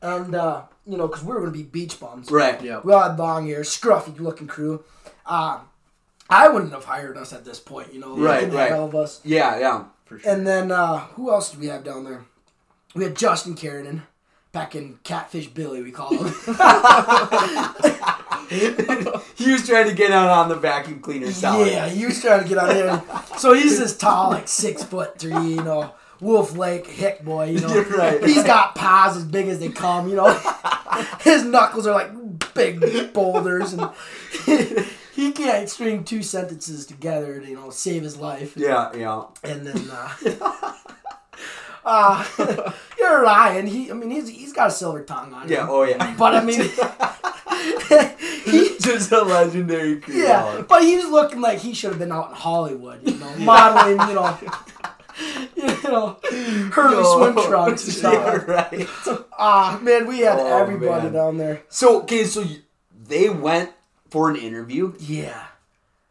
and 0.00 0.34
uh, 0.34 0.62
you 0.86 0.96
know, 0.96 1.06
because 1.08 1.22
we 1.24 1.32
were 1.34 1.40
gonna 1.40 1.52
be 1.52 1.62
beach 1.62 2.00
bums. 2.00 2.30
Right. 2.30 2.60
Yeah. 2.62 2.80
We 2.82 2.92
all 2.92 3.08
had 3.08 3.18
long 3.18 3.46
hair, 3.46 3.60
scruffy 3.60 4.18
looking 4.18 4.46
crew. 4.46 4.82
Um, 5.26 5.60
I 6.30 6.48
wouldn't 6.48 6.72
have 6.72 6.84
hired 6.86 7.16
us 7.18 7.32
at 7.34 7.44
this 7.44 7.60
point. 7.60 7.92
You 7.92 8.00
know, 8.00 8.16
Right, 8.16 8.44
looking 8.44 8.56
right. 8.56 8.70
hell 8.70 8.86
of 8.86 8.94
us. 8.94 9.20
Yeah, 9.24 9.58
yeah. 9.58 9.84
For 10.06 10.18
sure. 10.18 10.32
And 10.32 10.46
then 10.46 10.70
uh, 10.70 11.00
who 11.00 11.30
else 11.30 11.50
did 11.50 11.60
we 11.60 11.66
have 11.66 11.84
down 11.84 12.04
there? 12.04 12.24
We 12.94 13.04
had 13.04 13.16
Justin 13.16 13.54
Kiernan. 13.54 14.04
Back 14.54 14.74
in 14.76 14.98
Catfish 15.02 15.48
Billy, 15.48 15.82
we 15.82 15.90
call 15.90 16.10
him. 16.10 16.26
he 19.34 19.50
was 19.50 19.66
trying 19.66 19.88
to 19.88 19.94
get 19.94 20.12
out 20.12 20.30
on 20.30 20.48
the 20.48 20.54
vacuum 20.54 21.00
cleaner 21.00 21.32
side. 21.32 21.66
Yeah, 21.66 21.88
he 21.88 22.06
was 22.06 22.22
trying 22.22 22.44
to 22.44 22.48
get 22.48 22.58
on 22.58 22.68
there. 22.68 23.02
So 23.36 23.52
he's 23.52 23.80
this 23.80 23.96
tall, 23.96 24.30
like 24.30 24.46
six 24.46 24.84
foot 24.84 25.18
three, 25.18 25.54
you 25.54 25.64
know, 25.64 25.92
Wolf 26.20 26.56
Lake 26.56 26.86
hick 26.86 27.24
boy, 27.24 27.46
you 27.46 27.58
know. 27.58 27.66
You're 27.74 27.82
right. 27.84 28.22
He's 28.22 28.44
got 28.44 28.76
paws 28.76 29.16
as 29.16 29.24
big 29.24 29.48
as 29.48 29.58
they 29.58 29.70
come, 29.70 30.08
you 30.08 30.14
know. 30.14 30.32
His 31.20 31.42
knuckles 31.42 31.88
are 31.88 31.92
like 31.92 32.12
big 32.54 33.12
boulders, 33.12 33.72
and 33.72 33.90
he 35.14 35.32
can't 35.32 35.68
string 35.68 36.04
two 36.04 36.22
sentences 36.22 36.86
together 36.86 37.40
to 37.40 37.48
you 37.48 37.56
know 37.56 37.70
save 37.70 38.04
his 38.04 38.16
life. 38.16 38.56
Yeah, 38.56 38.94
yeah. 38.94 39.24
And 39.42 39.66
then, 39.66 39.90
uh, 39.90 40.10
uh, 41.84 42.24
you're 42.98 43.22
Ryan. 43.22 43.66
He, 43.66 43.90
I 43.90 43.94
mean, 43.94 44.10
he's 44.10 44.28
he's 44.28 44.52
got 44.52 44.68
a 44.68 44.70
silver 44.70 45.02
tongue 45.02 45.32
on 45.34 45.42
him. 45.42 45.50
Yeah, 45.52 45.66
oh 45.68 45.82
yeah. 45.84 46.14
But 46.18 46.34
I 46.34 46.44
mean, 46.44 46.60
he, 48.44 48.76
Just 48.80 49.12
a 49.12 49.22
legendary 49.22 50.00
crew. 50.00 50.14
yeah, 50.14 50.62
but 50.68 50.82
he 50.82 50.96
was 50.96 51.06
looking 51.08 51.40
like 51.40 51.58
he 51.58 51.74
should 51.74 51.90
have 51.90 51.98
been 51.98 52.12
out 52.12 52.30
in 52.30 52.36
Hollywood, 52.36 53.00
you 53.08 53.16
know, 53.18 53.34
modeling, 53.36 54.08
you 54.08 54.14
know, 54.14 54.38
you 55.56 55.82
know, 55.90 56.18
Hurley 56.72 57.04
swim 57.32 57.46
trunks 57.46 57.84
and 57.84 57.92
stuff. 57.94 58.12
Yeah, 58.14 58.44
right. 58.50 58.88
Ah, 59.38 59.78
man, 59.82 60.06
we 60.06 60.20
had 60.20 60.38
Oh, 60.38 60.58
everybody 60.58 61.04
man. 61.04 61.12
down 61.12 61.36
there. 61.38 61.62
So 61.68 62.02
okay, 62.02 62.24
so 62.24 62.44
they 63.06 63.28
went 63.28 63.70
for 64.10 64.30
an 64.30 64.36
interview. 64.36 64.94
Yeah, 64.98 65.42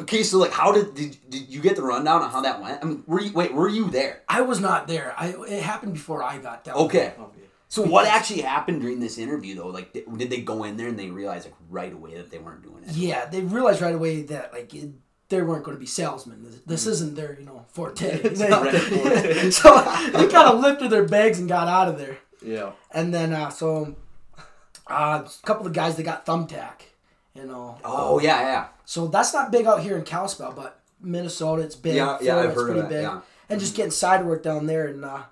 Okay, 0.03 0.23
so 0.23 0.37
like, 0.37 0.51
how 0.51 0.71
did 0.71 0.93
did, 0.95 1.17
did 1.29 1.49
you 1.49 1.61
get 1.61 1.75
the 1.75 1.81
rundown 1.83 2.21
on 2.21 2.29
how 2.31 2.41
that 2.41 2.61
went? 2.61 2.83
I 2.83 2.85
mean, 2.85 3.03
were 3.07 3.21
you 3.21 3.33
wait, 3.33 3.53
were 3.53 3.69
you 3.69 3.89
there? 3.89 4.21
I 4.29 4.41
was 4.41 4.59
not 4.59 4.87
there. 4.87 5.13
I 5.17 5.29
it 5.47 5.63
happened 5.63 5.93
before 5.93 6.21
I 6.23 6.37
got 6.37 6.63
down. 6.63 6.75
Okay. 6.75 7.13
Yeah. 7.17 7.25
So 7.69 7.81
what 7.81 8.05
actually 8.05 8.41
happened 8.41 8.81
during 8.81 8.99
this 8.99 9.17
interview 9.17 9.55
though? 9.55 9.67
Like, 9.67 9.93
did, 9.93 10.05
did 10.17 10.29
they 10.29 10.41
go 10.41 10.63
in 10.63 10.77
there 10.77 10.87
and 10.89 10.99
they 10.99 11.09
realize 11.09 11.45
like 11.45 11.55
right 11.71 11.91
away 11.91 12.15
that 12.15 12.29
they 12.29 12.37
weren't 12.37 12.61
doing 12.61 12.83
it? 12.83 12.91
Yeah, 12.91 13.25
they 13.25 13.41
realized 13.41 13.81
right 13.81 13.95
away 13.95 14.21
that 14.23 14.53
like 14.53 14.73
it, 14.75 14.91
they 15.29 15.41
weren't 15.41 15.63
going 15.63 15.75
to 15.75 15.79
be 15.79 15.87
salesmen. 15.87 16.43
This, 16.43 16.59
this 16.67 16.85
isn't 16.87 17.15
their 17.15 17.35
you 17.39 17.45
know 17.45 17.65
forte. 17.69 18.21
They- 18.35 18.49
not 18.49 18.63
their 18.63 18.79
forte. 18.79 19.49
so 19.51 19.73
they 20.13 20.27
kind 20.27 20.49
of 20.53 20.59
lifted 20.59 20.91
their 20.91 21.05
bags 21.07 21.39
and 21.39 21.47
got 21.49 21.67
out 21.67 21.87
of 21.87 21.97
there. 21.97 22.19
Yeah. 22.45 22.73
And 22.91 23.11
then 23.13 23.33
uh, 23.33 23.49
so 23.49 23.95
uh, 24.85 25.23
a 25.25 25.45
couple 25.47 25.65
of 25.65 25.73
guys 25.73 25.95
they 25.95 26.03
got 26.03 26.25
thumbtack, 26.27 26.81
you 27.35 27.45
know. 27.45 27.77
Oh 27.83 28.19
yeah, 28.19 28.41
yeah. 28.41 28.67
So 28.85 29.07
that's 29.07 29.33
not 29.33 29.51
big 29.51 29.65
out 29.65 29.81
here 29.81 29.97
in 29.97 30.03
Kalispell, 30.03 30.53
but 30.55 30.79
Minnesota 31.01 31.61
it's 31.63 31.75
big. 31.75 31.95
Yeah, 31.95 32.17
yeah, 32.21 32.37
I've 32.37 32.45
it's 32.51 32.55
heard 32.55 32.69
of 32.69 32.75
pretty 32.75 32.81
that, 32.81 32.89
big. 32.89 33.01
yeah. 33.03 33.21
And 33.49 33.59
just 33.59 33.75
getting 33.75 33.91
side 33.91 34.25
work 34.25 34.43
down 34.43 34.65
there, 34.67 34.87
and 34.87 35.03
uh, 35.03 35.23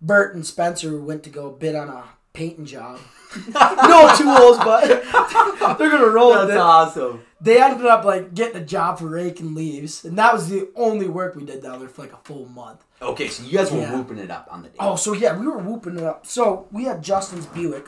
Bert 0.00 0.34
and 0.34 0.46
Spencer 0.46 0.98
went 1.00 1.22
to 1.24 1.30
go 1.30 1.50
bid 1.50 1.74
on 1.74 1.88
a 1.88 2.04
painting 2.32 2.64
job. 2.66 2.98
no 3.54 4.14
tools, 4.16 4.56
but 4.58 4.86
they're 5.78 5.90
gonna 5.90 6.08
roll 6.08 6.30
with 6.32 6.44
it. 6.44 6.48
That's 6.48 6.60
awesome. 6.60 7.22
They 7.40 7.60
ended 7.62 7.86
up 7.86 8.04
like 8.04 8.34
getting 8.34 8.62
a 8.62 8.64
job 8.64 8.98
for 8.98 9.06
raking 9.06 9.54
leaves, 9.54 10.04
and 10.04 10.16
that 10.18 10.32
was 10.32 10.48
the 10.48 10.68
only 10.76 11.08
work 11.08 11.34
we 11.36 11.44
did 11.44 11.62
down 11.62 11.78
there 11.80 11.88
for 11.88 12.02
like 12.02 12.12
a 12.12 12.18
full 12.24 12.46
month. 12.46 12.84
Okay, 13.02 13.28
so 13.28 13.44
you 13.44 13.56
guys 13.58 13.70
were 13.70 13.78
Yeah. 13.80 13.94
whooping 13.94 14.18
it 14.18 14.30
up 14.30 14.48
on 14.50 14.62
the 14.62 14.68
day. 14.70 14.76
Oh, 14.80 14.96
so 14.96 15.12
yeah, 15.12 15.38
we 15.38 15.46
were 15.46 15.58
whooping 15.58 15.98
it 15.98 16.04
up. 16.04 16.26
So 16.26 16.66
we 16.72 16.84
had 16.84 17.02
Justin's 17.02 17.46
Buick 17.46 17.86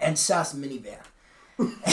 and 0.00 0.18
Seth's 0.18 0.54
minivan. 0.54 0.98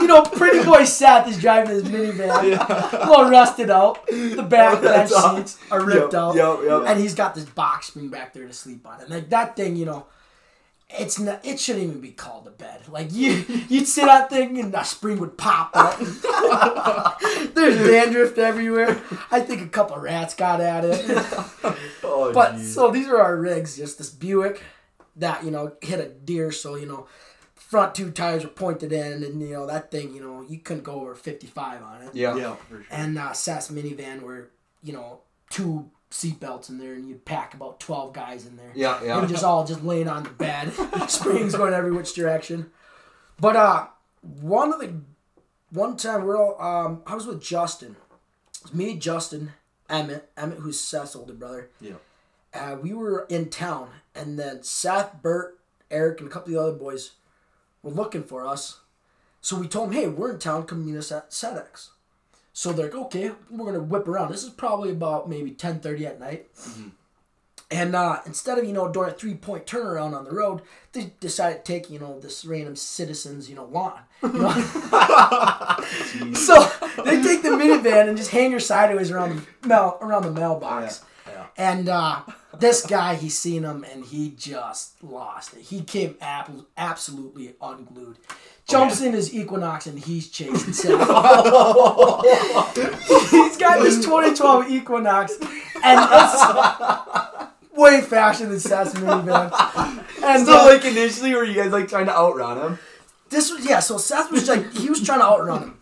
you 0.00 0.06
know, 0.06 0.22
pretty 0.22 0.64
boy 0.64 0.84
Seth 0.84 1.28
is 1.28 1.38
driving 1.40 1.70
his 1.74 1.84
minivan, 1.84 2.58
a 2.92 3.08
little 3.10 3.30
rusted 3.30 3.70
out. 3.70 4.06
The 4.06 4.42
back 4.48 4.82
bench 4.82 5.10
seats 5.10 5.58
are 5.70 5.84
ripped 5.84 6.12
Yep, 6.12 6.14
out, 6.14 6.34
yep, 6.34 6.58
yep. 6.64 6.82
and 6.86 7.00
he's 7.00 7.14
got 7.14 7.34
this 7.34 7.44
box 7.44 7.88
spring 7.88 8.08
back 8.08 8.32
there 8.32 8.46
to 8.46 8.52
sleep 8.52 8.86
on. 8.86 9.00
And 9.00 9.10
like 9.10 9.30
that 9.30 9.56
thing, 9.56 9.76
you 9.76 9.84
know, 9.84 10.06
it's 10.90 11.18
not. 11.18 11.44
It 11.44 11.58
shouldn't 11.58 11.84
even 11.84 12.00
be 12.00 12.10
called 12.10 12.46
a 12.46 12.50
bed. 12.50 12.80
Like 12.88 13.12
you, 13.12 13.44
you'd 13.68 13.86
sit 13.88 14.02
on 14.02 14.08
that 14.08 14.30
thing 14.30 14.58
and 14.58 14.72
the 14.74 14.82
spring 14.82 15.18
would 15.20 15.38
pop 15.38 15.70
up. 15.74 15.98
There's 17.54 17.76
dandruff 17.78 18.36
everywhere. 18.36 19.00
I 19.30 19.40
think 19.40 19.62
a 19.62 19.68
couple 19.68 19.96
rats 19.98 20.34
got 20.34 20.60
at 20.60 20.84
it. 20.84 21.26
Oh, 22.04 22.30
But 22.32 22.56
geez. 22.56 22.74
so 22.74 22.90
these 22.90 23.08
are 23.08 23.18
our 23.18 23.36
rigs. 23.36 23.76
Just 23.76 23.96
this 23.96 24.10
Buick 24.10 24.62
that 25.16 25.44
you 25.44 25.50
know 25.50 25.72
hit 25.80 25.98
a 25.98 26.08
deer. 26.08 26.52
So 26.52 26.74
you 26.76 26.84
know, 26.84 27.06
front 27.72 27.94
two 27.94 28.10
tires 28.10 28.44
are 28.44 28.48
pointed 28.48 28.92
in, 28.92 29.22
and 29.24 29.40
you 29.40 29.48
know 29.54 29.66
that 29.66 29.90
thing. 29.90 30.14
You 30.14 30.20
know 30.22 30.42
you 30.46 30.58
couldn't 30.58 30.84
go 30.84 31.00
over 31.00 31.14
fifty 31.14 31.46
five 31.46 31.82
on 31.82 32.02
it. 32.02 32.14
yeah, 32.14 32.36
Yeah, 32.36 32.54
for 32.68 32.76
sure. 32.76 32.86
And 32.90 33.18
uh, 33.18 33.32
Seth's 33.32 33.70
minivan 33.70 34.22
where 34.22 34.50
you 34.82 34.92
know 34.92 35.20
two 35.50 35.88
seatbelts 36.10 36.68
in 36.68 36.76
there, 36.78 36.92
and 36.92 37.08
you'd 37.08 37.24
pack 37.24 37.54
about 37.54 37.80
twelve 37.80 38.12
guys 38.12 38.46
in 38.46 38.56
there. 38.56 38.72
yeah, 38.74 39.02
yeah. 39.02 39.18
And 39.18 39.28
just 39.28 39.42
all 39.42 39.64
just 39.66 39.82
laying 39.82 40.08
on 40.08 40.22
the 40.24 40.30
bed, 40.30 40.72
springs 41.08 41.54
going 41.54 41.72
every 41.72 41.90
which 41.92 42.14
direction. 42.14 42.70
But 43.40 43.56
uh, 43.56 43.86
one 44.42 44.72
of 44.72 44.78
the 44.80 44.92
one 45.70 45.96
time 45.96 46.24
we're 46.24 46.36
all 46.36 46.60
um, 46.60 47.02
I 47.06 47.14
was 47.14 47.26
with 47.26 47.42
Justin. 47.42 47.96
It 48.56 48.62
was 48.64 48.74
me, 48.74 48.96
Justin, 48.96 49.52
Emmett, 49.88 50.30
Emmett, 50.36 50.58
who's 50.58 50.78
Seth's 50.78 51.16
older 51.16 51.32
brother 51.32 51.70
Yeah. 51.80 51.94
uh, 52.54 52.76
we 52.80 52.92
were 52.92 53.26
in 53.28 53.48
town, 53.48 53.88
and 54.14 54.38
then 54.38 54.62
Seth, 54.62 55.20
Bert, 55.22 55.58
Eric, 55.90 56.20
and 56.20 56.28
a 56.28 56.32
couple 56.32 56.48
of 56.50 56.54
the 56.54 56.60
other 56.68 56.78
boys 56.78 57.12
were 57.82 57.90
looking 57.90 58.22
for 58.22 58.46
us. 58.46 58.80
So 59.40 59.56
we 59.56 59.68
told 59.68 59.88
them, 59.88 59.96
"Hey, 59.96 60.08
we're 60.08 60.32
in 60.32 60.38
town. 60.38 60.64
Come 60.66 60.86
meet 60.86 60.96
us 60.96 61.12
at 61.12 61.30
SEDEX." 61.30 61.90
So 62.52 62.72
they're 62.72 62.86
like, 62.86 62.94
"Okay, 62.94 63.32
we're 63.50 63.66
gonna 63.66 63.80
whip 63.80 64.06
around." 64.06 64.30
This 64.30 64.44
is 64.44 64.50
probably 64.50 64.90
about 64.90 65.28
maybe 65.28 65.50
ten 65.50 65.80
thirty 65.80 66.06
at 66.06 66.20
night. 66.20 66.48
And 67.72 67.96
uh, 67.96 68.20
instead 68.26 68.58
of 68.58 68.64
you 68.66 68.72
know 68.72 68.92
doing 68.92 69.08
a 69.08 69.12
three 69.12 69.34
point 69.34 69.64
turnaround 69.64 70.14
on 70.14 70.24
the 70.24 70.30
road, 70.30 70.60
they 70.92 71.12
decided 71.20 71.64
to 71.64 71.72
take 71.72 71.88
you 71.88 71.98
know 71.98 72.20
this 72.20 72.44
random 72.44 72.76
citizen's 72.76 73.48
you 73.48 73.56
know 73.56 73.64
lawn. 73.64 74.00
You 74.22 74.32
know? 74.32 74.50
so 76.34 76.70
they 77.02 77.22
take 77.22 77.42
the 77.42 77.48
minivan 77.48 78.08
and 78.08 78.16
just 78.18 78.30
hang 78.30 78.52
her 78.52 78.60
sideways 78.60 79.10
around 79.10 79.42
the 79.62 79.68
mail 79.68 79.96
around 80.02 80.24
the 80.24 80.30
mailbox. 80.30 81.02
Yeah. 81.26 81.46
And 81.56 81.88
uh, 81.88 82.20
this 82.58 82.84
guy, 82.86 83.14
he's 83.14 83.38
seen 83.38 83.62
him 83.64 83.84
and 83.90 84.04
he 84.04 84.30
just 84.36 85.02
lost 85.02 85.54
it. 85.54 85.60
He 85.62 85.82
came 85.82 86.16
ab- 86.20 86.66
absolutely 86.76 87.54
unglued. 87.60 88.16
Jumps 88.68 89.00
in 89.00 89.12
his 89.12 89.34
Equinox 89.34 89.86
and 89.86 89.98
he's 89.98 90.28
chasing 90.28 90.72
Seth. 90.72 90.92
he's 93.30 93.56
got 93.56 93.82
this 93.82 93.96
2012 94.04 94.70
Equinox 94.70 95.32
and 95.82 96.00
it's 96.10 97.76
way 97.76 98.00
faster 98.02 98.46
than 98.46 98.60
Seth's 98.60 98.94
minivan. 98.94 99.50
And 100.22 100.46
So 100.46 100.56
uh, 100.60 100.64
like 100.66 100.84
initially, 100.84 101.34
were 101.34 101.44
you 101.44 101.54
guys 101.54 101.72
like 101.72 101.88
trying 101.88 102.06
to 102.06 102.16
outrun 102.16 102.58
him? 102.58 102.78
this 103.30 103.50
was 103.50 103.64
yeah. 103.66 103.80
So 103.80 103.96
Seth 103.98 104.30
was 104.30 104.46
like 104.48 104.72
he 104.74 104.88
was 104.90 105.02
trying 105.02 105.20
to 105.20 105.24
outrun 105.24 105.62
him. 105.62 105.78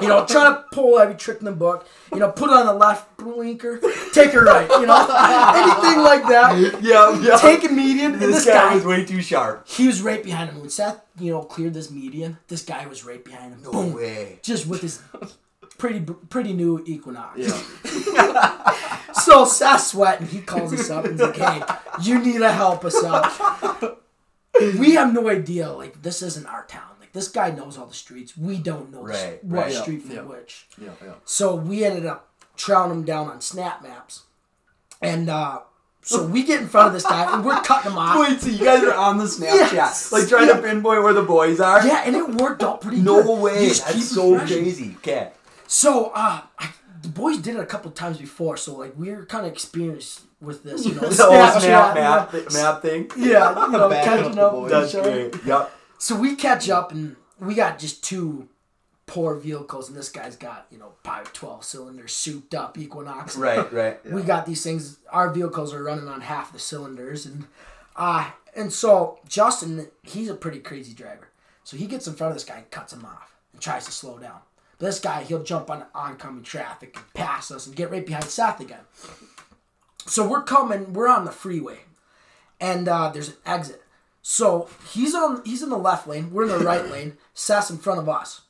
You 0.00 0.08
know, 0.08 0.26
trying 0.26 0.54
to 0.54 0.64
pull 0.72 0.98
every 0.98 1.14
trick 1.14 1.38
in 1.38 1.44
the 1.44 1.52
book. 1.52 1.86
You 2.12 2.18
know, 2.18 2.30
put 2.32 2.50
it 2.50 2.56
on 2.56 2.66
the 2.66 2.74
left 2.74 3.16
blinker, 3.16 3.80
take 4.12 4.32
her 4.32 4.44
right. 4.44 4.68
You 4.68 4.86
know, 4.86 4.96
anything 5.54 6.02
like 6.02 6.26
that. 6.28 6.82
Yeah, 6.82 7.20
yeah. 7.20 7.36
Take 7.36 7.64
a 7.64 7.68
median. 7.68 8.12
And 8.14 8.22
this 8.22 8.44
this 8.44 8.46
guy 8.46 8.68
guy, 8.68 8.74
was 8.74 8.84
way 8.84 9.04
too 9.04 9.22
sharp. 9.22 9.66
he 9.68 9.86
was 9.86 10.02
right 10.02 10.22
behind 10.22 10.50
him. 10.50 10.60
When 10.60 10.70
Seth, 10.70 11.00
you 11.18 11.32
know, 11.32 11.42
cleared 11.42 11.74
this 11.74 11.90
median, 11.90 12.38
this 12.48 12.62
guy 12.62 12.86
was 12.86 13.04
right 13.04 13.24
behind 13.24 13.54
him. 13.54 13.62
No 13.62 13.72
Boom. 13.72 13.92
way. 13.92 14.40
Just 14.42 14.66
with 14.66 14.80
his 14.82 15.00
pretty 15.78 16.00
pretty 16.00 16.52
new 16.52 16.82
Equinox. 16.86 17.38
Yeah. 17.38 18.70
So 19.14 19.44
Seth's 19.44 19.92
sweating. 19.92 20.26
He 20.26 20.40
calls 20.40 20.72
us 20.72 20.90
up 20.90 21.04
and 21.04 21.14
he's 21.14 21.20
like, 21.22 21.36
"Hey, 21.36 21.62
you 22.02 22.18
need 22.18 22.38
to 22.38 22.52
help 22.52 22.84
us 22.84 23.02
out. 23.04 24.02
We 24.78 24.92
have 24.96 25.14
no 25.14 25.28
idea. 25.28 25.70
Like 25.70 26.02
this 26.02 26.20
isn't 26.20 26.46
our 26.46 26.66
town. 26.66 26.93
This 27.14 27.28
guy 27.28 27.50
knows 27.50 27.78
all 27.78 27.86
the 27.86 27.94
streets. 27.94 28.36
We 28.36 28.58
don't 28.58 28.92
know 28.92 29.06
the 29.06 29.14
s- 29.14 29.22
Right, 29.24 29.44
what 29.44 29.58
right. 29.62 29.72
Yeah, 29.72 29.80
street 29.82 30.02
from 30.02 30.16
yeah. 30.16 30.22
which. 30.22 30.66
Yeah. 30.78 30.90
Yeah. 31.02 31.12
So 31.24 31.54
we 31.54 31.84
ended 31.84 32.04
up 32.04 32.28
trouting 32.56 32.92
him 32.98 33.04
down 33.04 33.28
on 33.28 33.40
snap 33.40 33.82
maps, 33.82 34.24
and 35.00 35.30
uh, 35.30 35.60
so 36.02 36.26
we 36.26 36.42
get 36.42 36.60
in 36.60 36.68
front 36.68 36.88
of 36.88 36.92
this 36.92 37.04
guy 37.06 37.32
and 37.34 37.44
we're 37.44 37.60
cutting 37.62 37.92
him 37.92 37.98
off. 37.98 38.18
Wait, 38.28 38.40
so 38.40 38.48
you 38.50 38.62
guys 38.64 38.82
are 38.82 38.92
on 38.94 39.16
the 39.16 39.24
Snapchat, 39.24 39.72
Yes. 39.72 40.12
like 40.12 40.28
trying 40.28 40.48
Yeah. 40.48 40.56
to 40.56 40.62
pinpoint 40.62 41.02
where 41.02 41.14
the 41.14 41.22
boys 41.22 41.60
are? 41.60 41.86
Yeah, 41.86 42.02
and 42.04 42.14
it 42.14 42.28
worked 42.34 42.62
out 42.62 42.80
pretty 42.82 43.00
No 43.00 43.22
good. 43.22 43.38
way. 43.40 43.68
Just 43.68 43.86
keep 43.86 43.94
That's 43.96 44.10
so 44.10 44.38
crazy. 44.40 44.94
Okay. 44.98 45.30
So, 45.66 46.10
uh, 46.14 46.42
I, 46.58 46.68
the 47.00 47.08
boys 47.08 47.38
did 47.38 47.56
it 47.56 47.60
a 47.60 47.66
couple 47.66 47.90
times 47.92 48.18
before, 48.18 48.56
so 48.56 48.74
like 48.76 48.92
we 48.98 49.10
were 49.12 49.24
kind 49.24 49.46
of 49.46 49.52
experienced 49.52 50.22
with 50.40 50.62
this, 50.62 50.84
you 50.84 50.94
know. 50.94 51.00
The 51.08 51.14
Snapchat, 51.14 51.60
snap 51.60 51.94
map, 51.94 52.52
map 52.52 52.82
thing. 52.82 53.10
Yeah, 53.16 53.66
you 53.66 53.72
know, 53.72 53.88
catching 53.90 54.26
up 54.26 54.34
the 54.34 54.42
up. 54.46 54.52
boys. 54.52 54.70
with 54.70 54.92
That's 54.92 55.06
great. 55.32 55.44
Yep. 55.46 55.72
So 56.04 56.14
we 56.14 56.36
catch 56.36 56.68
up, 56.68 56.92
and 56.92 57.16
we 57.40 57.54
got 57.54 57.78
just 57.78 58.04
two 58.04 58.50
poor 59.06 59.36
vehicles, 59.36 59.88
and 59.88 59.96
this 59.96 60.10
guy's 60.10 60.36
got 60.36 60.66
you 60.70 60.76
know 60.76 60.92
probably 61.02 61.30
twelve 61.32 61.64
cylinders, 61.64 62.12
souped 62.12 62.54
up 62.54 62.76
Equinox. 62.76 63.36
Right, 63.38 63.72
right. 63.72 64.12
We 64.12 64.20
got 64.20 64.44
these 64.44 64.62
things. 64.62 64.98
Our 65.10 65.30
vehicles 65.30 65.72
are 65.72 65.82
running 65.82 66.06
on 66.06 66.20
half 66.20 66.52
the 66.52 66.58
cylinders, 66.58 67.24
and 67.24 67.46
uh 67.96 68.30
and 68.54 68.70
so 68.70 69.18
Justin, 69.26 69.88
he's 70.02 70.28
a 70.28 70.34
pretty 70.34 70.58
crazy 70.58 70.92
driver. 70.92 71.28
So 71.64 71.78
he 71.78 71.86
gets 71.86 72.06
in 72.06 72.12
front 72.12 72.32
of 72.32 72.36
this 72.36 72.44
guy 72.44 72.58
and 72.58 72.70
cuts 72.70 72.92
him 72.92 73.06
off 73.06 73.34
and 73.54 73.62
tries 73.62 73.86
to 73.86 73.90
slow 73.90 74.18
down. 74.18 74.40
But 74.78 74.84
this 74.84 75.00
guy, 75.00 75.22
he'll 75.22 75.42
jump 75.42 75.70
on 75.70 75.86
oncoming 75.94 76.42
traffic 76.42 76.96
and 76.96 77.14
pass 77.14 77.50
us 77.50 77.66
and 77.66 77.74
get 77.74 77.90
right 77.90 78.04
behind 78.04 78.24
Seth 78.26 78.60
again. 78.60 78.84
So 80.06 80.28
we're 80.28 80.42
coming, 80.42 80.92
we're 80.92 81.08
on 81.08 81.24
the 81.24 81.32
freeway, 81.32 81.78
and 82.60 82.88
uh, 82.88 83.08
there's 83.08 83.28
an 83.30 83.36
exit. 83.46 83.80
So 84.26 84.70
he's 84.90 85.14
on, 85.14 85.42
he's 85.44 85.62
in 85.62 85.68
the 85.68 85.76
left 85.76 86.08
lane, 86.08 86.32
we're 86.32 86.44
in 86.44 86.48
the 86.48 86.58
right 86.64 86.90
lane. 86.90 87.18
Seth's 87.34 87.68
in 87.68 87.76
front 87.76 88.00
of 88.00 88.08
us. 88.08 88.40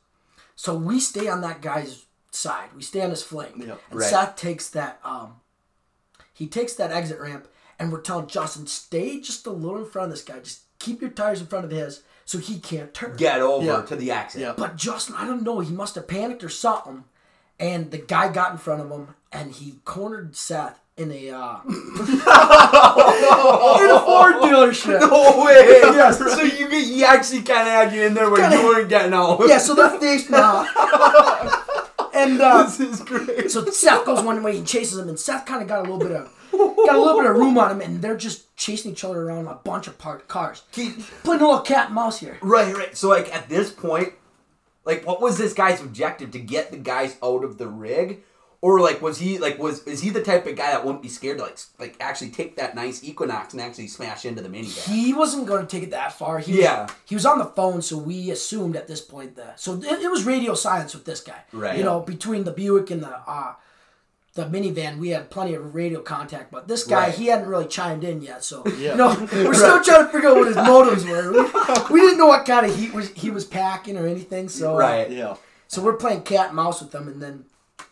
So 0.54 0.72
we 0.76 1.00
stay 1.00 1.26
on 1.26 1.40
that 1.40 1.60
guy's 1.62 2.04
side. 2.30 2.68
We 2.76 2.82
stay 2.82 3.00
on 3.02 3.10
his 3.10 3.24
flank, 3.24 3.56
Yep. 3.58 3.80
and 3.90 3.98
Right. 4.00 4.08
Seth 4.08 4.36
takes 4.36 4.68
that, 4.68 5.00
um, 5.04 5.40
he 6.32 6.46
takes 6.46 6.74
that 6.74 6.92
exit 6.92 7.18
ramp, 7.18 7.48
and 7.76 7.90
we're 7.92 8.02
telling 8.02 8.28
Justin, 8.28 8.68
stay 8.68 9.18
just 9.20 9.48
a 9.48 9.50
little 9.50 9.78
in 9.84 9.90
front 9.90 10.04
of 10.04 10.10
this 10.16 10.24
guy. 10.24 10.38
Just 10.38 10.60
keep 10.78 11.00
your 11.00 11.10
tires 11.10 11.40
in 11.40 11.48
front 11.48 11.64
of 11.64 11.72
his, 11.72 12.02
so 12.24 12.38
he 12.38 12.60
can't 12.60 12.94
turn. 12.94 13.16
Get 13.16 13.40
over 13.40 13.66
Yeah. 13.66 13.82
to 13.82 13.96
the 13.96 14.12
exit. 14.12 14.42
Yeah. 14.42 14.54
But 14.56 14.76
Justin, 14.76 15.16
I 15.16 15.26
don't 15.26 15.42
know. 15.42 15.58
He 15.58 15.72
must 15.72 15.96
have 15.96 16.06
panicked 16.06 16.44
or 16.44 16.48
something, 16.48 17.02
and 17.58 17.90
the 17.90 17.98
guy 17.98 18.28
got 18.28 18.52
in 18.52 18.58
front 18.58 18.80
of 18.80 18.92
him, 18.92 19.16
and 19.32 19.50
he 19.50 19.80
cornered 19.84 20.36
Seth 20.36 20.78
in 20.96 21.10
a 21.10 21.30
uh, 21.30 21.56
in 21.68 21.74
a 23.90 24.00
Ford 24.00 24.34
dealership. 24.36 25.00
No 25.10 25.44
way. 25.44 25.80
yes. 25.82 26.18
So 26.18 26.42
you 26.42 26.68
get, 26.68 26.86
you 26.86 27.04
actually 27.04 27.42
kind 27.42 27.66
of 27.66 27.74
had 27.74 27.92
you 27.92 28.02
in 28.02 28.14
there 28.14 28.30
where 28.30 28.40
Kinda- 28.40 28.56
you 28.58 28.64
weren't 28.64 28.88
getting 28.88 29.12
out. 29.12 29.40
Yeah, 29.46 29.58
so 29.58 29.74
they're 29.74 29.98
facing 29.98 30.34
off, 30.36 30.68
and 32.14 32.40
uh, 32.40 32.62
this 32.64 32.80
is 32.80 33.00
great. 33.00 33.50
so 33.50 33.64
Seth 33.66 34.04
goes 34.06 34.22
one 34.22 34.42
way 34.42 34.56
and 34.58 34.66
chases 34.66 34.98
him, 34.98 35.08
and 35.08 35.18
Seth 35.18 35.44
kind 35.46 35.62
of 35.62 35.68
got 35.68 35.80
a 35.80 35.82
little 35.82 35.98
bit 35.98 36.12
of 36.12 36.30
got 36.52 36.94
a 36.94 36.98
little 36.98 37.20
bit 37.20 37.28
of 37.30 37.36
room 37.36 37.58
on 37.58 37.72
him, 37.72 37.80
and 37.80 38.00
they're 38.00 38.16
just 38.16 38.56
chasing 38.56 38.92
each 38.92 39.02
other 39.04 39.20
around 39.22 39.48
a 39.48 39.54
bunch 39.54 39.88
of 39.88 39.98
parked 39.98 40.28
cars, 40.28 40.62
He- 40.72 40.92
playing 41.24 41.42
a 41.42 41.46
little 41.46 41.60
cat 41.60 41.86
and 41.86 41.94
mouse 41.96 42.20
here. 42.20 42.38
right, 42.40 42.72
right. 42.74 42.96
So 42.96 43.08
like 43.08 43.34
at 43.34 43.48
this 43.48 43.70
point, 43.72 44.12
like 44.84 45.04
what 45.04 45.20
was 45.20 45.38
this 45.38 45.52
guy's 45.54 45.80
objective 45.80 46.30
to 46.32 46.38
get 46.38 46.70
the 46.70 46.76
guys 46.78 47.16
out 47.22 47.42
of 47.42 47.58
the 47.58 47.66
rig? 47.66 48.22
Or 48.66 48.80
like 48.80 49.02
was 49.02 49.18
he 49.18 49.36
like 49.36 49.58
was 49.58 49.82
is 49.86 50.00
he 50.00 50.08
the 50.08 50.22
type 50.22 50.46
of 50.46 50.56
guy 50.56 50.70
that 50.70 50.82
wouldn't 50.86 51.02
be 51.02 51.08
scared 51.10 51.36
to 51.36 51.44
like 51.44 51.58
like 51.78 51.96
actually 52.00 52.30
take 52.30 52.56
that 52.56 52.74
nice 52.74 53.04
Equinox 53.04 53.52
and 53.52 53.60
actually 53.60 53.88
smash 53.88 54.24
into 54.24 54.40
the 54.40 54.48
minivan? 54.48 54.88
He 54.90 55.12
wasn't 55.12 55.46
going 55.46 55.66
to 55.66 55.70
take 55.70 55.82
it 55.82 55.90
that 55.90 56.14
far. 56.14 56.38
He 56.38 56.62
Yeah. 56.62 56.84
Was, 56.84 56.90
he 57.04 57.14
was 57.14 57.26
on 57.26 57.38
the 57.38 57.44
phone, 57.44 57.82
so 57.82 57.98
we 57.98 58.30
assumed 58.30 58.74
at 58.74 58.88
this 58.88 59.02
point 59.02 59.36
that 59.36 59.60
so 59.60 59.74
it, 59.74 59.84
it 60.02 60.10
was 60.10 60.24
radio 60.24 60.54
silence 60.54 60.94
with 60.94 61.04
this 61.04 61.20
guy. 61.20 61.40
Right. 61.52 61.76
You 61.76 61.84
know, 61.84 62.00
between 62.00 62.44
the 62.44 62.52
Buick 62.52 62.90
and 62.90 63.02
the 63.02 63.14
uh, 63.30 63.52
the 64.32 64.46
minivan, 64.46 64.96
we 64.98 65.10
had 65.10 65.28
plenty 65.30 65.52
of 65.54 65.74
radio 65.74 66.00
contact, 66.00 66.50
but 66.50 66.66
this 66.66 66.84
guy 66.84 67.08
Right. 67.08 67.14
he 67.14 67.26
hadn't 67.26 67.46
really 67.48 67.66
chimed 67.66 68.02
in 68.02 68.22
yet. 68.22 68.42
So 68.44 68.62
Yeah. 68.78 68.92
you 68.92 68.96
know, 68.96 69.28
we're 69.32 69.52
still 69.52 69.82
trying 69.84 70.06
to 70.06 70.10
figure 70.10 70.30
out 70.30 70.36
what 70.36 70.48
his 70.48 70.56
motives 70.72 71.04
were. 71.04 71.32
We, 71.32 71.42
we 71.94 72.00
didn't 72.00 72.16
know 72.18 72.28
what 72.28 72.46
kind 72.46 72.64
of 72.64 72.74
heat 72.74 72.94
was 72.94 73.10
he 73.10 73.30
was 73.30 73.44
packing 73.44 73.98
or 73.98 74.06
anything. 74.06 74.48
So 74.48 74.74
Right. 74.74 75.10
Yeah. 75.10 75.36
so 75.68 75.82
we're 75.82 75.96
playing 75.96 76.22
cat 76.22 76.46
and 76.48 76.56
mouse 76.56 76.80
with 76.80 76.92
them, 76.92 77.08
and 77.08 77.20
then, 77.22 77.44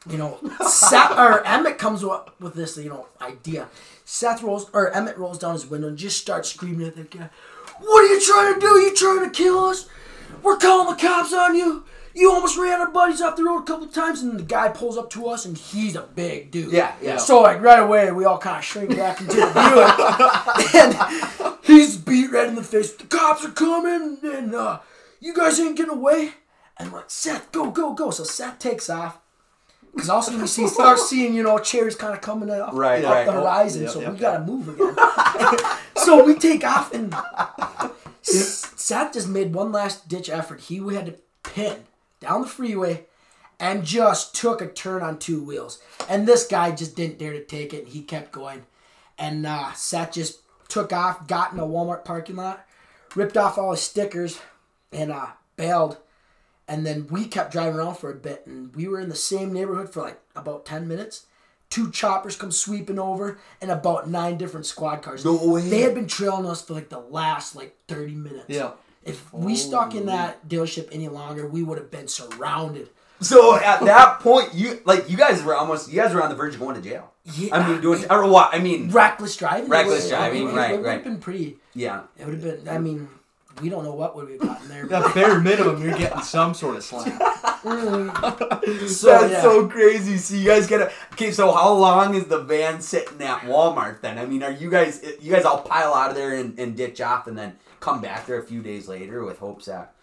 you 0.08 0.18
know, 0.18 0.38
Seth 0.66 1.12
or 1.12 1.46
Emmett 1.46 1.78
comes 1.78 2.02
up 2.02 2.34
with 2.40 2.54
this, 2.54 2.76
you 2.76 2.88
know, 2.88 3.06
idea. 3.20 3.68
Seth 4.04 4.42
rolls 4.42 4.68
or 4.72 4.90
Emmett 4.90 5.16
rolls 5.16 5.38
down 5.38 5.52
his 5.52 5.66
window 5.66 5.88
and 5.88 5.96
just 5.96 6.20
starts 6.20 6.50
screaming 6.52 6.88
at 6.88 6.96
the 6.96 7.04
guy. 7.04 7.30
What 7.78 8.04
are 8.04 8.14
you 8.14 8.20
trying 8.20 8.54
to 8.54 8.60
do? 8.60 8.66
You 8.80 8.94
trying 8.94 9.24
to 9.24 9.30
kill 9.30 9.58
us? 9.60 9.88
We're 10.42 10.56
calling 10.56 10.94
the 10.94 11.00
cops 11.00 11.32
on 11.32 11.54
you. 11.54 11.84
You 12.14 12.30
almost 12.30 12.58
ran 12.58 12.80
our 12.80 12.90
buddies 12.90 13.22
off 13.22 13.36
the 13.36 13.44
road 13.44 13.62
a 13.62 13.64
couple 13.64 13.86
times, 13.86 14.20
and 14.20 14.38
the 14.38 14.42
guy 14.42 14.68
pulls 14.68 14.98
up 14.98 15.08
to 15.10 15.28
us, 15.28 15.46
and 15.46 15.56
he's 15.56 15.96
a 15.96 16.02
big 16.02 16.50
dude. 16.50 16.72
Yeah, 16.72 16.94
yeah. 17.00 17.16
So 17.16 17.40
like 17.40 17.62
right 17.62 17.82
away, 17.82 18.12
we 18.12 18.26
all 18.26 18.38
kind 18.38 18.58
of 18.58 18.64
shrink 18.64 18.94
back 18.96 19.20
into 19.20 19.36
the 19.36 19.46
Buick, 19.46 20.74
and 20.74 21.58
he's 21.62 21.96
beat 21.96 22.30
red 22.30 22.48
in 22.48 22.54
the 22.54 22.62
face. 22.62 22.92
The 22.92 23.06
cops 23.06 23.46
are 23.46 23.50
coming, 23.50 24.18
and 24.22 24.54
uh, 24.54 24.80
you 25.20 25.32
guys 25.32 25.58
ain't 25.58 25.76
getting 25.76 25.94
away. 25.94 26.32
And 26.76 26.92
we're 26.92 26.98
like, 26.98 27.10
Seth, 27.10 27.50
go, 27.50 27.70
go, 27.70 27.94
go. 27.94 28.10
So 28.10 28.24
Seth 28.24 28.58
takes 28.58 28.90
off. 28.90 29.18
Because 29.92 30.08
also 30.08 30.36
we 30.38 30.46
see 30.46 30.66
start 30.66 30.98
seeing, 30.98 31.34
you 31.34 31.42
know, 31.42 31.58
chairs 31.58 31.94
kind 31.94 32.14
of 32.14 32.20
coming 32.20 32.50
up, 32.50 32.70
Right, 32.72 33.04
up 33.04 33.12
right. 33.12 33.26
the 33.26 33.32
horizon. 33.32 33.82
Yep, 33.82 33.90
so 33.90 34.00
yep, 34.00 34.12
we 34.12 34.18
gotta 34.18 34.44
move 34.44 34.68
again. 34.68 34.96
so 35.96 36.24
we 36.24 36.34
take 36.34 36.64
off 36.64 36.92
and 36.94 37.14
S- 38.26 38.72
Seth 38.76 39.12
just 39.12 39.28
made 39.28 39.54
one 39.54 39.70
last 39.72 40.08
ditch 40.08 40.30
effort. 40.30 40.60
He 40.60 40.76
had 40.94 41.06
to 41.06 41.14
pin 41.42 41.84
down 42.20 42.42
the 42.42 42.46
freeway 42.48 43.04
and 43.60 43.84
just 43.84 44.34
took 44.34 44.60
a 44.62 44.66
turn 44.66 45.02
on 45.02 45.18
two 45.18 45.42
wheels. 45.42 45.78
And 46.08 46.26
this 46.26 46.46
guy 46.46 46.72
just 46.72 46.96
didn't 46.96 47.18
dare 47.18 47.32
to 47.32 47.44
take 47.44 47.74
it. 47.74 47.88
He 47.88 48.02
kept 48.02 48.32
going. 48.32 48.64
And 49.18 49.46
uh, 49.46 49.72
Seth 49.74 50.12
just 50.12 50.40
took 50.68 50.92
off, 50.92 51.26
got 51.28 51.52
in 51.52 51.58
a 51.60 51.66
Walmart 51.66 52.04
parking 52.04 52.36
lot, 52.36 52.64
ripped 53.14 53.36
off 53.36 53.58
all 53.58 53.72
his 53.72 53.82
stickers, 53.82 54.40
and 54.90 55.12
uh, 55.12 55.26
bailed. 55.56 55.98
And 56.68 56.86
then 56.86 57.06
we 57.10 57.26
kept 57.26 57.52
driving 57.52 57.74
around 57.78 57.96
for 57.96 58.10
a 58.10 58.14
bit, 58.14 58.46
and 58.46 58.74
we 58.74 58.86
were 58.88 59.00
in 59.00 59.08
the 59.08 59.14
same 59.16 59.52
neighborhood 59.52 59.92
for 59.92 60.00
like 60.02 60.20
about 60.36 60.64
10 60.64 60.86
minutes. 60.88 61.26
Two 61.70 61.90
choppers 61.90 62.36
come 62.36 62.52
sweeping 62.52 62.98
over, 62.98 63.38
and 63.60 63.70
about 63.70 64.08
nine 64.08 64.36
different 64.38 64.66
squad 64.66 65.02
cars. 65.02 65.24
No 65.24 65.34
way. 65.44 65.62
They 65.68 65.80
had 65.80 65.94
been 65.94 66.06
trailing 66.06 66.46
us 66.46 66.62
for 66.62 66.74
like 66.74 66.88
the 66.90 66.98
last 67.00 67.56
like 67.56 67.76
30 67.88 68.14
minutes. 68.14 68.44
Yeah. 68.48 68.72
If 69.04 69.32
we 69.32 69.56
stuck 69.56 69.94
in 69.94 70.06
that 70.06 70.48
dealership 70.48 70.88
any 70.92 71.08
longer, 71.08 71.48
we 71.48 71.62
would 71.62 71.78
have 71.78 71.90
been 71.90 72.06
surrounded. 72.08 72.88
So 73.20 73.56
at 73.56 73.80
that 73.84 74.20
point, 74.20 74.54
you 74.54 74.80
like 74.84 75.08
you 75.10 75.16
guys 75.16 75.42
were 75.42 75.54
almost 75.56 75.90
you 75.90 75.96
guys 76.00 76.12
were 76.14 76.22
on 76.22 76.28
the 76.28 76.34
verge 76.36 76.54
of 76.54 76.60
going 76.60 76.76
to 76.76 76.82
jail. 76.82 77.12
Yeah. 77.24 77.54
I 77.56 77.68
mean, 77.68 77.80
doing 77.80 78.04
or 78.10 78.28
what? 78.28 78.50
I 78.52 78.58
mean, 78.60 78.90
reckless 78.90 79.36
driving. 79.36 79.68
Reckless 79.68 80.08
driving, 80.08 80.44
would- 80.44 80.54
right, 80.54 80.72
It 80.72 80.76
would 80.78 80.86
right. 80.86 80.92
have 80.94 81.04
been 81.04 81.18
pretty. 81.18 81.56
yeah. 81.74 82.02
It 82.18 82.26
would 82.26 82.34
have 82.34 82.64
been. 82.64 82.68
I 82.68 82.78
mean, 82.78 83.08
we 83.60 83.68
don't 83.68 83.84
know 83.84 83.94
what 83.94 84.16
would 84.16 84.28
we've 84.28 84.40
gotten 84.40 84.68
there. 84.68 84.84
The 84.84 85.00
But, 85.00 85.14
bare 85.14 85.40
minimum, 85.40 85.82
you're 85.82 85.96
getting 85.96 86.22
some 86.22 86.54
sort 86.54 86.76
of 86.76 86.84
slap. 86.84 87.06
so, 87.62 89.06
That's 89.06 89.32
yeah. 89.32 89.42
so 89.42 89.68
crazy. 89.68 90.16
So 90.16 90.34
you 90.34 90.46
guys 90.46 90.66
get 90.66 90.80
a 90.80 90.92
okay. 91.12 91.30
So 91.32 91.52
how 91.52 91.72
long 91.72 92.14
is 92.14 92.24
the 92.24 92.40
van 92.40 92.80
sitting 92.80 93.22
at 93.22 93.40
Walmart 93.42 94.00
then? 94.00 94.18
I 94.18 94.26
mean, 94.26 94.42
are 94.42 94.50
you 94.50 94.70
guys 94.70 95.04
you 95.20 95.32
guys 95.32 95.44
all 95.44 95.62
pile 95.62 95.94
out 95.94 96.10
of 96.10 96.16
there 96.16 96.34
and, 96.34 96.58
and 96.58 96.76
ditch 96.76 97.00
off 97.00 97.26
and 97.26 97.36
then 97.38 97.56
come 97.80 98.00
back 98.00 98.26
there 98.26 98.38
a 98.38 98.42
few 98.42 98.62
days 98.62 98.88
later 98.88 99.24
with 99.24 99.38
hopes 99.38 99.66
that? 99.66 99.94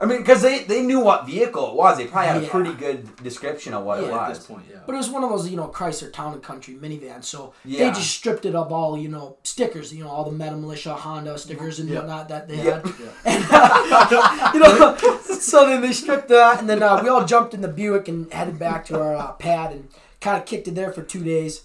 I 0.00 0.04
mean, 0.04 0.18
because 0.18 0.42
they, 0.42 0.64
they 0.64 0.82
knew 0.82 1.00
what 1.00 1.24
vehicle 1.26 1.70
it 1.70 1.74
was. 1.74 1.96
They 1.96 2.06
probably 2.06 2.28
had 2.28 2.36
a 2.36 2.44
Yeah. 2.44 2.50
pretty 2.50 2.72
good 2.74 3.16
description 3.22 3.72
of 3.72 3.84
what 3.84 3.98
it 3.98 4.02
Yeah, 4.06 4.08
At 4.22 4.28
was. 4.28 4.38
this 4.38 4.46
point, 4.46 4.64
yeah. 4.70 4.76
But 4.86 4.94
it 4.94 4.98
was 4.98 5.08
one 5.08 5.24
of 5.24 5.30
those, 5.30 5.48
you 5.48 5.56
know, 5.56 5.68
Chrysler 5.68 6.12
Town 6.12 6.34
and 6.34 6.42
Country 6.42 6.74
minivans. 6.74 7.24
So 7.24 7.54
Yeah. 7.64 7.88
they 7.88 7.94
just 7.96 8.10
stripped 8.10 8.44
it 8.44 8.54
of 8.54 8.70
all, 8.72 8.98
you 8.98 9.08
know, 9.08 9.38
stickers, 9.42 9.94
you 9.94 10.04
know, 10.04 10.10
all 10.10 10.24
the 10.24 10.32
Metal 10.32 10.58
Mulisha, 10.58 10.94
Honda 10.94 11.38
stickers 11.38 11.78
and 11.78 11.88
Yeah. 11.88 12.00
whatnot 12.00 12.28
that 12.28 12.46
they 12.48 12.56
Yeah. 12.56 12.82
had. 12.82 12.84
And, 13.24 13.44
uh, 13.50 14.50
you 14.54 14.60
know, 14.60 14.96
so 15.40 15.66
then 15.66 15.80
they 15.80 15.92
stripped 15.92 16.28
that, 16.28 16.60
and 16.60 16.68
then 16.68 16.82
uh, 16.82 17.00
we 17.02 17.08
all 17.08 17.24
jumped 17.24 17.54
in 17.54 17.62
the 17.62 17.68
Buick 17.68 18.06
and 18.08 18.30
headed 18.32 18.58
back 18.58 18.84
to 18.86 19.00
our 19.00 19.16
uh, 19.16 19.32
pad 19.32 19.72
and 19.72 19.88
kind 20.20 20.36
of 20.38 20.44
kicked 20.44 20.68
it 20.68 20.74
there 20.74 20.92
for 20.92 21.02
two 21.02 21.24
days. 21.24 21.62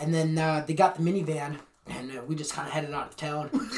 And 0.00 0.12
then 0.14 0.36
uh, 0.38 0.64
they 0.66 0.74
got 0.74 0.96
the 0.96 1.02
minivan, 1.02 1.58
and 1.88 2.10
uh, 2.10 2.22
we 2.26 2.34
just 2.34 2.52
kind 2.52 2.66
of 2.66 2.72
headed 2.72 2.92
out 2.92 3.08
of 3.08 3.16
town. 3.16 3.50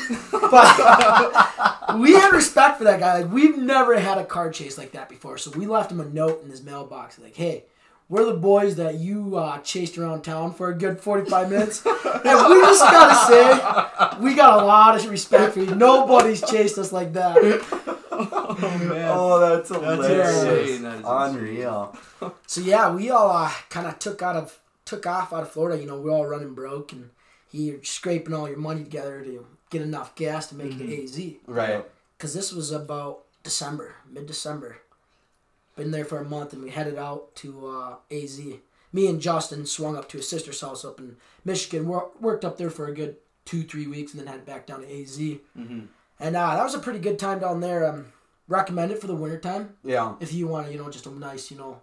But 0.50 1.98
we 1.98 2.12
had 2.14 2.32
respect 2.32 2.78
for 2.78 2.84
that 2.84 3.00
guy. 3.00 3.20
Like 3.20 3.32
we've 3.32 3.58
never 3.58 3.98
had 3.98 4.16
a 4.18 4.24
car 4.24 4.50
chase 4.50 4.78
like 4.78 4.92
that 4.92 5.08
before. 5.08 5.36
So 5.36 5.50
we 5.50 5.66
left 5.66 5.92
him 5.92 6.00
a 6.00 6.04
note 6.06 6.42
in 6.42 6.48
his 6.50 6.62
mailbox, 6.62 7.18
like, 7.18 7.36
"Hey, 7.36 7.64
we're 8.08 8.24
the 8.24 8.32
boys 8.32 8.76
that 8.76 8.94
you 8.94 9.36
uh, 9.36 9.58
chased 9.58 9.98
around 9.98 10.22
town 10.22 10.54
for 10.54 10.70
a 10.70 10.74
good 10.74 11.00
forty-five 11.00 11.50
minutes, 11.50 11.84
and 11.84 11.94
we 11.94 12.60
just 12.62 12.82
gotta 12.82 13.26
say, 13.32 14.22
we 14.22 14.34
got 14.34 14.62
a 14.62 14.66
lot 14.66 14.96
of 14.96 15.06
respect 15.10 15.52
for 15.54 15.60
you. 15.60 15.74
Nobody's 15.74 16.40
chased 16.48 16.78
us 16.78 16.92
like 16.92 17.12
that." 17.12 17.36
Oh, 18.10 18.78
man. 18.78 19.10
Oh, 19.14 19.38
that's 19.38 19.68
That's 19.68 20.08
insane. 20.08 20.82
That 20.82 20.98
is 20.98 21.04
Unreal. 21.06 21.96
So 22.46 22.60
yeah, 22.60 22.92
we 22.92 23.10
all 23.10 23.30
uh, 23.30 23.52
kind 23.70 23.86
of 23.86 23.98
took 23.98 24.22
out 24.22 24.34
of 24.36 24.58
took 24.84 25.06
off 25.06 25.32
out 25.32 25.42
of 25.42 25.50
Florida. 25.50 25.80
You 25.80 25.86
know, 25.86 26.00
we're 26.00 26.10
all 26.10 26.26
running 26.26 26.54
broke, 26.54 26.92
and 26.92 27.10
you're 27.50 27.82
scraping 27.82 28.34
all 28.34 28.48
your 28.48 28.58
money 28.58 28.82
together 28.82 29.22
to 29.22 29.46
get 29.70 29.82
enough 29.82 30.14
gas 30.14 30.46
to 30.48 30.54
make 30.54 30.72
it 30.72 30.78
to 30.78 31.04
AZ. 31.04 31.32
Right. 31.46 31.84
because 32.16 32.34
this 32.34 32.52
was 32.52 32.70
about 32.72 33.20
December, 33.42 33.94
mid 34.10 34.26
December. 34.26 34.78
Been 35.76 35.90
there 35.92 36.04
for 36.04 36.18
a 36.18 36.24
month, 36.24 36.52
and 36.52 36.62
we 36.62 36.70
headed 36.70 36.96
out 36.98 37.34
to 37.36 37.68
uh, 37.68 37.94
AZ. 38.10 38.40
Me 38.92 39.06
and 39.06 39.20
Justin 39.20 39.64
swung 39.66 39.96
up 39.96 40.08
to 40.08 40.16
his 40.16 40.28
sister's 40.28 40.60
house 40.60 40.84
up 40.84 40.98
in 40.98 41.16
Michigan. 41.44 41.86
Wor- 41.86 42.10
worked 42.20 42.44
up 42.44 42.56
there 42.58 42.70
for 42.70 42.88
a 42.88 42.94
good 42.94 43.16
two, 43.44 43.62
three 43.62 43.86
weeks, 43.86 44.12
and 44.12 44.20
then 44.20 44.26
headed 44.26 44.44
back 44.46 44.66
down 44.66 44.80
to 44.80 44.86
AZ. 45.02 45.16
Mm-hmm. 45.18 45.80
And 46.18 46.36
uh, 46.36 46.56
that 46.56 46.64
was 46.64 46.74
a 46.74 46.80
pretty 46.80 46.98
good 46.98 47.18
time 47.18 47.38
down 47.38 47.60
there. 47.60 47.86
Um, 47.88 48.06
recommend 48.48 48.90
it 48.90 49.00
for 49.00 49.06
the 49.06 49.14
wintertime 49.14 49.74
Yeah. 49.84 50.14
if 50.20 50.32
you 50.32 50.48
want 50.48 50.66
to, 50.66 50.72
you 50.72 50.78
know, 50.78 50.90
just 50.90 51.06
a 51.06 51.10
nice, 51.10 51.48
you 51.50 51.56
know, 51.58 51.80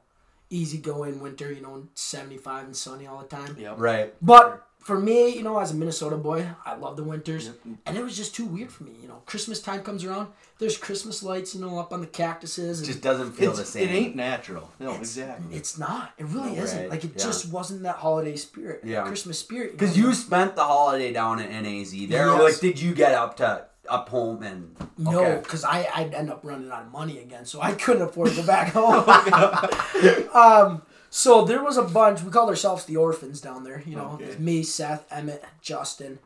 easy 0.50 0.78
going 0.80 1.22
winter. 1.22 1.54
You 1.54 1.62
know, 1.62 1.88
seventy 1.94 2.38
five 2.38 2.66
and 2.66 2.76
sunny 2.76 3.08
all 3.08 3.20
the 3.22 3.28
time. 3.28 3.56
Yep. 3.58 3.76
Right. 3.78 4.14
But 4.22 4.65
for 4.86 5.00
me, 5.00 5.30
you 5.36 5.42
know, 5.42 5.58
as 5.58 5.72
a 5.72 5.74
Minnesota 5.76 6.16
boy, 6.16 6.48
I 6.64 6.76
love 6.76 6.96
the 6.96 7.04
winters, 7.04 7.48
Yep. 7.48 7.56
and 7.88 7.98
it 7.98 8.04
was 8.04 8.16
just 8.16 8.36
too 8.36 8.46
weird 8.46 8.72
for 8.72 8.84
me. 8.84 8.92
You 9.02 9.08
know, 9.08 9.20
Christmas 9.26 9.60
time 9.60 9.82
comes 9.82 10.06
around, 10.06 10.28
there's 10.60 10.78
Christmas 10.78 11.24
lights, 11.24 11.56
you 11.56 11.62
know, 11.62 11.80
up 11.80 11.92
on 11.92 12.02
the 12.02 12.08
cactuses. 12.08 12.78
And 12.80 12.88
Just 12.88 13.02
doesn't 13.02 13.32
feel 13.32 13.52
the 13.54 13.66
same. 13.66 13.90
it 13.90 13.92
ain't 13.92 14.16
natural. 14.16 14.70
No, 14.80 14.92
it's, 14.92 15.00
exactly. 15.18 15.56
It's 15.58 15.80
not. 15.80 16.12
It 16.20 16.26
really 16.28 16.56
No, 16.56 16.62
isn't. 16.64 16.80
right. 16.82 16.90
Like 16.92 17.04
it 17.04 17.14
Yeah. 17.18 17.24
just 17.26 17.50
wasn't 17.52 17.82
that 17.82 17.96
holiday 17.96 18.36
spirit. 18.36 18.82
Yeah. 18.86 19.04
Christmas 19.08 19.40
spirit. 19.40 19.72
Because 19.72 19.98
know? 19.98 20.04
you 20.10 20.14
spent 20.14 20.56
the 20.56 20.64
holiday 20.64 21.12
down 21.12 21.40
at 21.40 21.50
NAZ. 21.50 21.92
There, 22.08 22.28
Yes. 22.28 22.42
like, 22.44 22.60
did 22.60 22.80
you 22.80 22.94
get 22.94 23.14
up 23.14 23.38
to 23.38 23.66
up 23.90 24.10
home 24.10 24.42
and 24.44 24.76
No, 24.98 25.38
because 25.40 25.64
I 25.64 25.88
I'd 25.96 26.14
end 26.14 26.30
up 26.32 26.40
running 26.44 26.72
out 26.72 26.84
of 26.84 26.92
money 26.92 27.20
again, 27.20 27.46
so 27.46 27.60
I 27.62 27.72
couldn't 27.74 28.02
afford 28.04 28.30
to 28.30 28.36
go 28.38 28.44
back 28.46 28.72
home. 28.74 29.04
um, 30.34 30.82
so 31.10 31.46
there 31.46 31.64
was 31.64 31.78
a 31.78 31.84
bunch. 31.84 32.22
We 32.22 32.32
called 32.32 32.50
ourselves 32.50 32.86
the 32.86 32.98
orphans 32.98 33.42
down 33.42 33.64
there. 33.64 33.82
You 33.86 33.96
know, 33.96 34.20
Okay. 34.22 34.36
Me, 34.40 34.64
Seth, 34.64 35.06
Emmett, 35.12 35.44
Justin, 35.62 36.20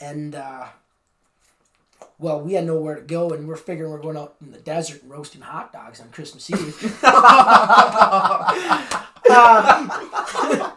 and 0.00 0.34
uh, 0.34 0.66
well, 2.18 2.40
we 2.40 2.54
had 2.54 2.66
nowhere 2.66 2.96
to 2.96 3.02
go, 3.02 3.30
and 3.30 3.46
we're 3.48 3.56
figuring 3.56 3.92
we're 3.92 3.98
going 4.00 4.16
out 4.16 4.34
in 4.40 4.52
the 4.52 4.58
desert 4.58 5.02
and 5.02 5.10
roasting 5.10 5.42
hot 5.42 5.72
dogs 5.72 6.00
on 6.00 6.08
Christmas 6.10 6.50
Eve. 6.50 6.98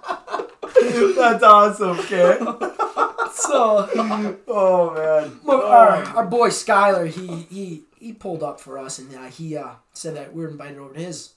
That's 1.16 1.44
awesome, 1.44 1.98
kid. 2.04 2.40
so 3.34 3.90
oh 4.48 4.94
man. 4.96 5.40
Well, 5.44 5.62
our, 5.64 6.04
our 6.16 6.26
boy 6.26 6.50
Skyler, 6.50 7.08
he 7.08 7.28
he 7.54 7.84
he 8.00 8.14
pulled 8.14 8.44
up 8.44 8.60
for 8.60 8.78
us, 8.78 9.00
and 9.00 9.14
uh, 9.16 9.26
he 9.28 9.56
uh, 9.56 9.70
said 9.94 10.16
that 10.16 10.34
we 10.34 10.44
were 10.44 10.50
invited 10.50 10.78
over 10.80 10.94
to 10.94 11.00
his 11.00 11.32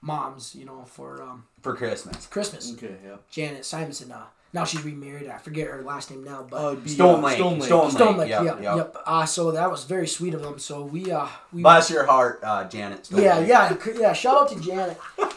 mom's, 0.00 0.54
you 0.54 0.64
know, 0.64 0.84
for 0.86 1.22
um, 1.22 1.44
For 1.62 1.74
Christmas. 1.74 2.26
Christmas. 2.26 2.72
Okay, 2.74 2.94
yeah. 3.04 3.16
Janet 3.30 3.64
Simonson. 3.64 4.12
Uh, 4.12 4.22
now 4.52 4.64
she's 4.64 4.82
remarried. 4.82 5.28
I 5.28 5.36
forget 5.38 5.66
her 5.68 5.82
last 5.82 6.10
name 6.10 6.24
now, 6.24 6.46
but 6.48 6.56
Uh, 6.64 6.68
it'd 6.72 6.84
be, 6.84 6.90
Stone 6.90 7.18
uh, 7.20 7.26
Lake. 7.26 7.36
Stone 7.36 7.54
Lake. 7.58 7.62
Stone 7.64 7.90
Stone 7.90 8.16
Lake. 8.16 8.28
yep, 8.30 8.44
yep, 8.44 8.62
yep. 8.62 8.76
yep. 8.76 8.96
Uh, 9.04 9.26
so 9.26 9.50
that 9.50 9.70
was 9.70 9.84
very 9.84 10.06
sweet 10.06 10.32
of 10.34 10.42
them. 10.42 10.58
So 10.58 10.84
we, 10.84 11.10
uh, 11.12 11.26
we 11.52 11.60
Bless 11.62 11.90
your 11.90 12.06
heart, 12.06 12.40
uh, 12.42 12.64
Janet. 12.64 13.04
Stone 13.06 13.22
yeah, 13.22 13.38
Lake. 13.38 13.48
yeah, 13.48 13.76
yeah. 13.98 14.12
Shout 14.14 14.36
out 14.42 14.48
to 14.50 14.60
Janet. 14.60 14.98
Uh, 15.18 15.28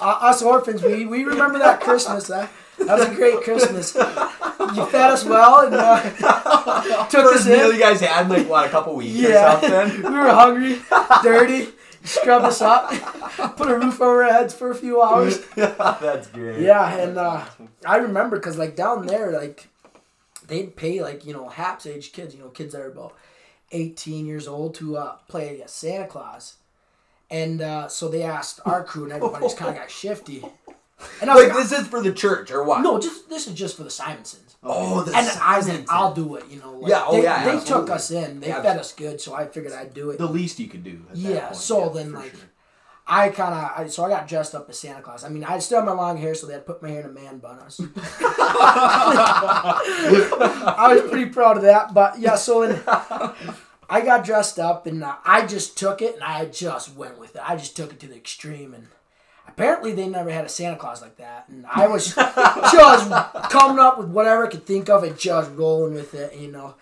uh, 0.00 0.18
us 0.22 0.40
orphans, 0.42 0.82
we, 0.82 1.04
we 1.04 1.24
remember 1.24 1.58
that 1.58 1.80
Christmas. 1.80 2.28
That, 2.28 2.50
that 2.78 2.98
was 2.98 3.08
a 3.08 3.14
great 3.14 3.42
Christmas. 3.42 3.94
You 3.94 4.86
fed 4.86 5.10
us 5.10 5.24
well 5.24 5.66
and 5.66 5.74
uh, 5.74 6.00
took 7.08 7.26
us 7.34 7.46
meal 7.46 7.68
in. 7.70 7.74
you 7.76 7.80
guys 7.80 8.00
had 8.00 8.28
like 8.30 8.48
what 8.48 8.64
a 8.66 8.70
couple 8.70 8.94
weeks 8.96 9.12
Yeah, 9.14 9.58
or 9.58 9.68
something. 9.68 10.02
we 10.12 10.18
were 10.18 10.30
hungry, 10.32 10.80
dirty. 11.22 11.68
Scrubbed 12.04 12.44
us 12.46 12.60
up, 12.60 12.90
put 13.56 13.70
a 13.70 13.78
roof 13.78 14.00
over 14.00 14.24
our 14.24 14.32
heads 14.32 14.52
for 14.54 14.70
a 14.70 14.74
few 14.74 15.00
hours. 15.00 15.38
That's 15.56 16.26
great. 16.28 16.60
Yeah, 16.60 16.92
and 16.96 17.16
uh, 17.16 17.44
I 17.86 17.96
remember 17.96 18.36
because 18.36 18.58
like 18.58 18.74
down 18.74 19.06
there, 19.06 19.30
like 19.30 19.68
they'd 20.46 20.74
pay 20.74 21.00
like 21.00 21.24
you 21.24 21.32
know 21.32 21.48
Haps 21.48 21.86
age 21.86 22.12
kids, 22.12 22.34
you 22.34 22.40
know 22.40 22.48
kids 22.48 22.72
that 22.72 22.82
are 22.82 22.90
about 22.90 23.14
eighteen 23.70 24.26
years 24.26 24.48
old 24.48 24.74
to 24.76 24.96
uh, 24.96 25.12
play 25.28 25.62
Santa 25.66 26.06
Claus, 26.08 26.56
and 27.30 27.62
uh, 27.62 27.86
so 27.88 28.08
they 28.08 28.22
asked 28.24 28.60
our 28.64 28.82
crew, 28.82 29.04
and 29.04 29.12
everybody 29.12 29.44
just 29.44 29.56
kind 29.56 29.70
of 29.70 29.76
got 29.76 29.90
shifty. 30.02 30.44
And 31.20 31.30
I 31.30 31.34
was 31.34 31.44
Like 31.44 31.54
like, 31.54 31.62
this 31.68 31.78
is 31.80 31.86
for 31.88 32.02
the 32.02 32.12
church 32.12 32.50
or 32.50 32.62
what? 32.64 32.80
no, 32.82 32.98
just 33.00 33.28
this 33.28 33.46
is 33.46 33.54
just 33.54 33.76
for 33.76 33.84
the 33.84 33.90
Simonsons. 33.90 34.51
Oh, 34.64 35.02
the 35.02 35.16
And 35.16 35.28
I 35.40 35.58
like, 35.60 35.86
I'll 35.90 36.14
do 36.14 36.36
it, 36.36 36.44
you 36.48 36.60
know. 36.60 36.72
Like, 36.78 36.90
Yeah, 36.90 37.04
oh, 37.06 37.12
they, 37.16 37.22
yeah, 37.24 37.44
They 37.44 37.50
absolutely. 37.56 37.86
took 37.86 37.90
us 37.96 38.10
in. 38.12 38.38
They 38.40 38.48
Yeah. 38.48 38.62
fed 38.62 38.78
us 38.78 38.92
good, 38.92 39.20
so 39.20 39.34
I 39.34 39.46
figured 39.46 39.72
I'd 39.72 39.92
do 39.92 40.10
it. 40.10 40.18
The 40.18 40.26
least 40.26 40.60
you 40.60 40.68
could 40.68 40.84
do. 40.84 41.04
Yeah, 41.14 41.46
point. 41.46 41.56
so 41.56 41.86
yeah, 41.86 41.88
then, 41.92 42.12
like, 42.12 42.30
sure. 42.30 42.40
I 43.04 43.28
kind 43.30 43.52
of, 43.54 43.70
I, 43.76 43.86
so 43.88 44.04
I 44.04 44.08
got 44.08 44.28
dressed 44.28 44.54
up 44.54 44.68
as 44.70 44.78
Santa 44.78 45.02
Claus. 45.02 45.24
I 45.24 45.28
mean, 45.28 45.42
I 45.42 45.58
still 45.58 45.80
had 45.80 45.86
my 45.86 45.92
long 45.92 46.16
hair, 46.16 46.34
so 46.36 46.46
they 46.46 46.52
had 46.52 46.64
to 46.64 46.72
put 46.72 46.80
my 46.80 46.90
hair 46.90 47.00
in 47.00 47.06
a 47.06 47.12
man 47.12 47.38
bun. 47.38 47.58
I 47.60 47.64
was, 47.64 47.80
I 50.76 50.92
was 50.94 51.10
pretty 51.10 51.30
proud 51.30 51.56
of 51.56 51.62
that. 51.64 51.92
But 51.92 52.20
yeah, 52.20 52.36
so 52.36 52.66
then 52.66 52.80
I 53.90 54.00
got 54.04 54.24
dressed 54.24 54.58
up 54.60 54.86
and 54.86 55.02
uh, 55.02 55.16
I 55.24 55.44
just 55.46 55.76
took 55.76 56.00
it 56.00 56.14
and 56.14 56.22
I 56.22 56.44
just 56.46 56.94
went 56.94 57.18
with 57.18 57.34
it. 57.34 57.42
I 57.44 57.56
just 57.56 57.76
took 57.76 57.92
it 57.92 58.00
to 58.00 58.06
the 58.06 58.16
extreme 58.16 58.74
and. 58.74 58.86
Apparently, 59.48 59.92
they 59.92 60.08
never 60.08 60.30
had 60.30 60.44
a 60.44 60.48
Santa 60.48 60.76
Claus 60.76 61.02
like 61.02 61.16
that, 61.16 61.46
and 61.48 61.66
I 61.66 61.86
was 61.86 62.14
just 62.72 63.10
coming 63.50 63.78
up 63.78 63.98
with 63.98 64.08
whatever 64.08 64.46
I 64.46 64.50
could 64.50 64.64
think 64.66 64.88
of 64.88 65.02
and 65.02 65.18
just 65.18 65.50
rolling 65.54 65.94
with 65.94 66.14
it. 66.14 66.34
You 66.36 66.50
know, 66.50 66.74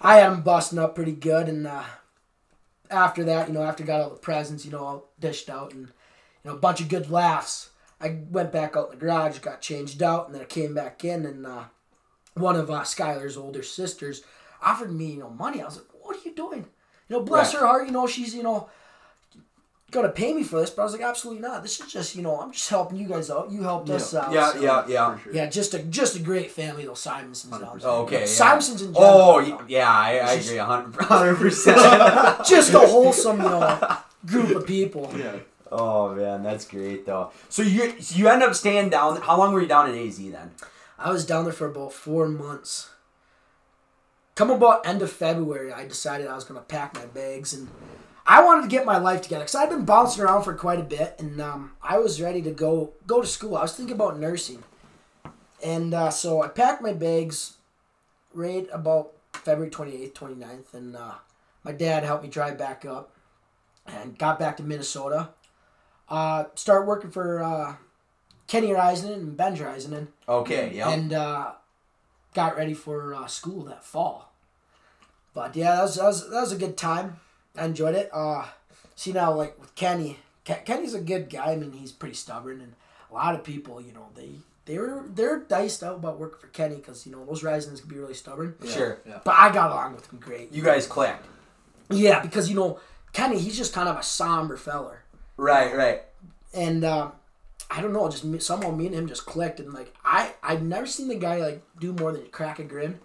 I 0.00 0.16
had 0.18 0.30
them 0.32 0.42
busting 0.42 0.78
up 0.78 0.94
pretty 0.94 1.12
good, 1.12 1.48
and 1.48 1.66
uh, 1.66 1.82
after 2.90 3.24
that, 3.24 3.48
you 3.48 3.54
know, 3.54 3.62
after 3.62 3.82
I 3.84 3.86
got 3.86 4.00
all 4.00 4.10
the 4.10 4.16
presents, 4.16 4.64
you 4.64 4.70
know, 4.72 4.78
all 4.84 5.10
dished 5.20 5.50
out 5.50 5.72
and, 5.72 5.88
you 6.42 6.50
know, 6.50 6.52
a 6.56 6.58
bunch 6.60 6.80
of 6.80 6.88
good 6.88 7.10
laughs, 7.10 7.70
I 8.00 8.18
went 8.30 8.52
back 8.52 8.76
out 8.76 8.92
in 8.92 8.98
the 8.98 9.04
garage, 9.04 9.38
got 9.40 9.60
changed 9.60 10.02
out, 10.02 10.26
and 10.26 10.34
then 10.34 10.42
I 10.42 10.46
came 10.46 10.74
back 10.74 11.04
in, 11.04 11.26
and 11.26 11.44
uh, 11.46 11.64
one 12.34 12.56
of 12.56 12.70
uh, 12.70 12.82
Skylar's 12.82 13.36
older 13.36 13.62
sisters 13.62 14.22
offered 14.62 14.92
me, 14.94 15.12
you 15.12 15.20
know, 15.20 15.30
money. 15.30 15.60
I 15.60 15.64
was 15.66 15.76
like, 15.76 15.86
what 16.02 16.16
are 16.16 16.20
you 16.28 16.34
doing? 16.34 16.66
You 17.08 17.16
know, 17.18 17.22
bless 17.22 17.52
Right. 17.52 17.60
her 17.60 17.66
heart, 17.66 17.86
you 17.86 17.92
know, 17.92 18.06
she's, 18.06 18.34
you 18.34 18.42
know, 18.42 18.68
gonna 19.94 20.10
pay 20.10 20.32
me 20.34 20.42
for 20.42 20.60
this, 20.60 20.68
but 20.70 20.82
I 20.82 20.84
was 20.84 20.92
like, 20.92 21.00
absolutely 21.02 21.40
not. 21.40 21.62
This 21.62 21.80
is 21.80 21.90
just, 21.90 22.14
you 22.14 22.22
know, 22.22 22.38
I'm 22.40 22.52
just 22.52 22.68
helping 22.68 22.98
you 22.98 23.08
guys 23.08 23.30
out. 23.30 23.50
You 23.50 23.62
helped 23.62 23.88
us 23.88 24.14
out. 24.14 24.32
Yeah, 24.32 24.52
so- 24.52 24.60
yeah, 24.60 24.84
yeah. 24.86 25.18
Sure. 25.18 25.32
Yeah, 25.32 25.46
just 25.46 25.72
a 25.74 25.78
just 25.84 26.16
a 26.16 26.18
great 26.20 26.50
family, 26.50 26.84
those 26.84 27.00
Simonsons 27.00 27.50
down 27.50 27.78
there. 27.78 27.88
Oh, 27.88 28.02
okay. 28.02 28.20
yeah. 28.20 28.26
Simonsons 28.26 28.82
in 28.82 28.92
general. 28.92 29.12
Oh, 29.12 29.38
you 29.38 29.50
know. 29.50 29.56
y- 29.56 29.64
yeah, 29.68 29.88
I, 29.90 30.10
I 30.18 30.32
agree 30.32 30.58
a 30.58 30.64
hundred 30.64 30.94
hundred 31.02 31.36
percent. 31.36 31.78
just 32.46 32.74
a 32.74 32.80
wholesome, 32.80 33.38
you 33.38 33.44
know, 33.48 33.96
group 34.26 34.50
of 34.56 34.66
people. 34.66 35.10
Yeah. 35.16 35.36
Oh 35.72 36.14
man, 36.14 36.42
that's 36.42 36.66
great 36.66 37.06
though. 37.06 37.30
So 37.48 37.62
you 37.62 38.00
so 38.00 38.16
you 38.16 38.28
end 38.28 38.42
up 38.42 38.54
staying 38.54 38.90
down. 38.90 39.20
How 39.22 39.38
long 39.38 39.52
were 39.52 39.62
you 39.62 39.66
down 39.68 39.90
in 39.92 39.96
AZ 40.06 40.18
then? 40.18 40.50
I 40.98 41.10
was 41.10 41.24
down 41.26 41.44
there 41.44 41.52
for 41.52 41.66
about 41.66 41.92
four 41.92 42.28
months. 42.28 42.90
Come 44.36 44.50
about 44.50 44.84
end 44.86 45.00
of 45.02 45.12
February, 45.12 45.72
I 45.72 45.86
decided 45.86 46.26
I 46.26 46.34
was 46.34 46.44
gonna 46.44 46.60
pack 46.60 46.94
my 46.94 47.06
bags 47.06 47.52
and 47.54 47.68
I 48.26 48.42
wanted 48.42 48.62
to 48.62 48.68
get 48.68 48.86
my 48.86 48.96
life 48.96 49.22
together 49.22 49.42
because 49.44 49.54
I'd 49.54 49.68
been 49.68 49.84
bouncing 49.84 50.22
around 50.24 50.44
for 50.44 50.54
quite 50.54 50.80
a 50.80 50.84
bit 50.84 51.16
and 51.18 51.40
um, 51.40 51.72
I 51.82 51.98
was 51.98 52.20
ready 52.20 52.40
to 52.42 52.50
go 52.50 52.92
go 53.06 53.20
to 53.20 53.26
school. 53.26 53.56
I 53.56 53.62
was 53.62 53.74
thinking 53.74 53.94
about 53.94 54.18
nursing, 54.18 54.62
and 55.62 55.92
uh, 55.92 56.10
so 56.10 56.42
I 56.42 56.48
packed 56.48 56.82
my 56.82 56.92
bags 56.92 57.54
right 58.32 58.66
about 58.72 59.12
February 59.32 59.70
28th, 59.70 60.12
29th, 60.12 60.74
and 60.74 60.96
uh, 60.96 61.14
my 61.64 61.72
dad 61.72 62.04
helped 62.04 62.24
me 62.24 62.30
drive 62.30 62.56
back 62.56 62.84
up 62.84 63.12
and 63.86 64.18
got 64.18 64.38
back 64.38 64.56
to 64.56 64.62
Minnesota. 64.62 65.30
Uh, 66.08 66.44
start 66.54 66.86
working 66.86 67.10
for 67.10 67.42
uh, 67.42 67.76
Kenny 68.46 68.68
Reisenen 68.68 69.14
and 69.14 69.36
Ben 69.36 69.56
Reisenen 69.56 70.08
Okay, 70.28 70.72
yeah. 70.74 70.90
and 70.90 71.12
uh, 71.12 71.52
got 72.34 72.56
ready 72.56 72.74
for 72.74 73.14
uh, 73.14 73.26
school 73.26 73.64
that 73.64 73.84
fall. 73.84 74.32
But 75.34 75.56
yeah, 75.56 75.76
that 75.76 75.82
was, 75.82 75.94
that 75.96 76.04
was 76.04 76.30
that 76.30 76.40
was 76.40 76.52
a 76.52 76.56
good 76.56 76.76
time. 76.76 77.20
I 77.56 77.64
enjoyed 77.66 77.94
it. 77.94 78.10
Uh, 78.12 78.44
see 78.96 79.12
now, 79.12 79.32
like 79.32 79.58
with 79.60 79.74
Kenny, 79.74 80.18
Ke- 80.44 80.64
Kenny's 80.64 80.94
a 80.94 81.00
good 81.00 81.30
guy. 81.30 81.52
I 81.52 81.56
mean, 81.56 81.72
he's 81.72 81.92
pretty 81.92 82.14
stubborn, 82.14 82.60
and 82.60 82.74
a 83.10 83.14
lot 83.14 83.34
of 83.34 83.44
people, 83.44 83.80
you 83.80 83.92
know, 83.92 84.08
they 84.14 84.30
they 84.66 84.78
were 84.78 85.04
they're 85.08 85.40
diced 85.40 85.82
out 85.82 85.96
about 85.96 86.18
working 86.18 86.40
for 86.40 86.48
Kenny 86.48 86.76
because 86.76 87.06
you 87.06 87.12
know 87.12 87.24
those 87.24 87.42
Risings 87.42 87.80
can 87.80 87.88
be 87.88 87.96
really 87.96 88.14
stubborn. 88.14 88.54
Sure. 88.66 88.98
Yeah. 89.06 89.20
But 89.24 89.34
I 89.38 89.52
got 89.52 89.70
along 89.70 89.94
with 89.94 90.10
him 90.12 90.18
great. 90.18 90.52
You 90.52 90.62
guys 90.62 90.86
clicked. 90.86 91.24
yeah, 91.90 92.20
because 92.20 92.48
you 92.48 92.56
know 92.56 92.80
Kenny, 93.12 93.38
he's 93.38 93.56
just 93.56 93.72
kind 93.74 93.88
of 93.88 93.96
a 93.96 94.02
somber 94.02 94.56
feller 94.56 95.02
Right, 95.36 95.74
right. 95.76 96.02
and 96.52 96.84
um, 96.84 97.12
I 97.70 97.80
don't 97.80 97.92
know, 97.92 98.08
just 98.08 98.24
me, 98.24 98.38
somehow 98.38 98.70
me 98.70 98.86
and 98.86 98.94
him 98.94 99.06
just 99.08 99.26
clicked, 99.26 99.60
and 99.60 99.72
like 99.72 99.92
I 100.04 100.32
I've 100.42 100.62
never 100.62 100.86
seen 100.86 101.08
the 101.08 101.14
guy 101.16 101.36
like 101.36 101.62
do 101.78 101.92
more 101.92 102.10
than 102.12 102.26
crack 102.28 102.58
a 102.58 102.64
grin, 102.64 102.98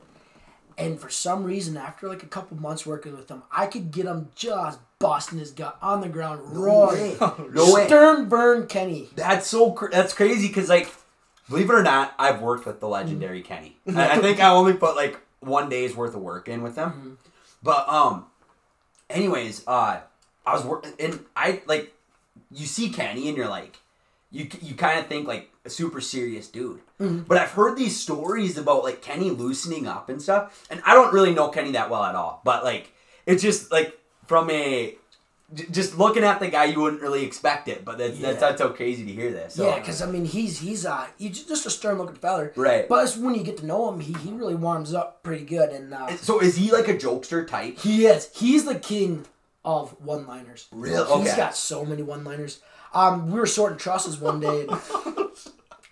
and 0.79 0.99
for 0.99 1.09
some 1.09 1.43
reason 1.43 1.75
after 1.77 2.07
like 2.07 2.23
a 2.23 2.27
couple 2.27 2.57
months 2.57 2.85
working 2.85 3.15
with 3.15 3.29
him, 3.29 3.43
I 3.51 3.67
could 3.67 3.91
get 3.91 4.05
him 4.05 4.29
just 4.35 4.79
busting 4.99 5.37
his 5.39 5.51
gut 5.51 5.77
on 5.81 6.01
the 6.01 6.09
ground, 6.09 6.41
roaring, 6.55 7.17
No 7.19 7.73
way. 7.73 7.85
stern 7.87 8.29
burn 8.29 8.67
Kenny. 8.67 9.09
That's 9.15 9.47
so 9.47 9.71
cr- 9.71 9.89
that's 9.91 10.13
crazy 10.13 10.47
because 10.47 10.69
like, 10.69 10.93
believe 11.49 11.69
it 11.69 11.73
or 11.73 11.83
not, 11.83 12.13
I've 12.17 12.41
worked 12.41 12.65
with 12.65 12.79
the 12.79 12.87
legendary 12.87 13.41
Kenny. 13.41 13.77
I, 13.87 14.11
I 14.11 14.17
think 14.19 14.39
I 14.39 14.49
only 14.49 14.73
put 14.73 14.95
like 14.95 15.19
one 15.41 15.69
day's 15.69 15.95
worth 15.95 16.15
of 16.15 16.21
work 16.21 16.47
in 16.47 16.61
with 16.63 16.75
them. 16.75 17.17
But 17.61 17.87
um, 17.89 18.25
anyways, 19.09 19.63
uh, 19.67 19.99
I 20.45 20.53
was 20.53 20.63
working 20.63 20.93
and 20.99 21.19
I 21.35 21.61
like, 21.65 21.93
you 22.51 22.65
see 22.65 22.89
Kenny 22.89 23.27
and 23.27 23.37
you're 23.37 23.49
like, 23.49 23.78
you 24.31 24.47
you 24.61 24.75
kind 24.75 24.99
of 24.99 25.07
think 25.07 25.27
like 25.27 25.49
a 25.65 25.69
super 25.69 26.01
serious 26.01 26.47
dude. 26.47 26.81
But 26.99 27.37
I've 27.37 27.51
heard 27.51 27.77
these 27.77 27.97
stories 27.97 28.57
about 28.57 28.83
like 28.83 29.01
Kenny 29.01 29.29
loosening 29.31 29.87
up 29.87 30.09
and 30.09 30.21
stuff, 30.21 30.67
and 30.69 30.81
I 30.85 30.93
don't 30.93 31.13
really 31.13 31.33
know 31.33 31.47
Kenny 31.49 31.71
that 31.71 31.89
well 31.89 32.03
at 32.03 32.13
all. 32.15 32.41
But 32.43 32.63
like, 32.65 32.91
it's 33.25 33.41
just 33.41 33.71
like 33.71 33.97
from 34.27 34.49
a 34.49 34.95
j- 35.53 35.65
just 35.71 35.97
looking 35.97 36.23
at 36.25 36.39
the 36.41 36.49
guy, 36.49 36.65
you 36.65 36.81
wouldn't 36.81 37.01
really 37.01 37.23
expect 37.25 37.69
it. 37.69 37.85
But 37.85 37.97
that's 37.97 38.17
Yeah. 38.19 38.27
that's, 38.31 38.41
that's 38.41 38.61
so 38.61 38.69
crazy 38.69 39.05
to 39.05 39.11
hear 39.13 39.31
this. 39.31 39.53
So. 39.55 39.65
Yeah, 39.67 39.79
because 39.79 40.01
I 40.01 40.07
mean 40.07 40.25
he's 40.25 40.59
he's 40.59 40.85
uh 40.85 41.07
he's 41.17 41.43
just 41.45 41.65
a 41.65 41.69
stern 41.69 41.97
looking 41.97 42.15
feller. 42.17 42.51
Right. 42.57 42.87
But 42.89 43.05
it's 43.05 43.15
when 43.15 43.33
you 43.35 43.43
get 43.43 43.57
to 43.57 43.65
know 43.65 43.89
him, 43.91 44.01
he, 44.01 44.11
he 44.13 44.31
really 44.31 44.55
warms 44.55 44.93
up 44.93 45.23
pretty 45.23 45.45
good, 45.45 45.69
and 45.69 45.93
uh, 45.93 46.17
So 46.17 46.41
is 46.41 46.57
he 46.57 46.71
like 46.71 46.87
a 46.89 46.95
jokester 46.95 47.47
type? 47.47 47.79
He 47.79 48.05
is. 48.07 48.29
He's 48.35 48.65
the 48.65 48.75
king 48.77 49.25
of 49.65 49.91
one-liners. 50.03 50.67
Really? 50.71 51.21
He's 51.21 51.35
got 51.35 51.55
so 51.55 51.83
many 51.85 52.01
one-liners. 52.01 52.59
Um, 52.93 53.29
we 53.31 53.39
were 53.39 53.45
sorting 53.45 53.77
trusses 53.77 54.17
one 54.19 54.39
day. 54.39 54.61
And 54.67 54.71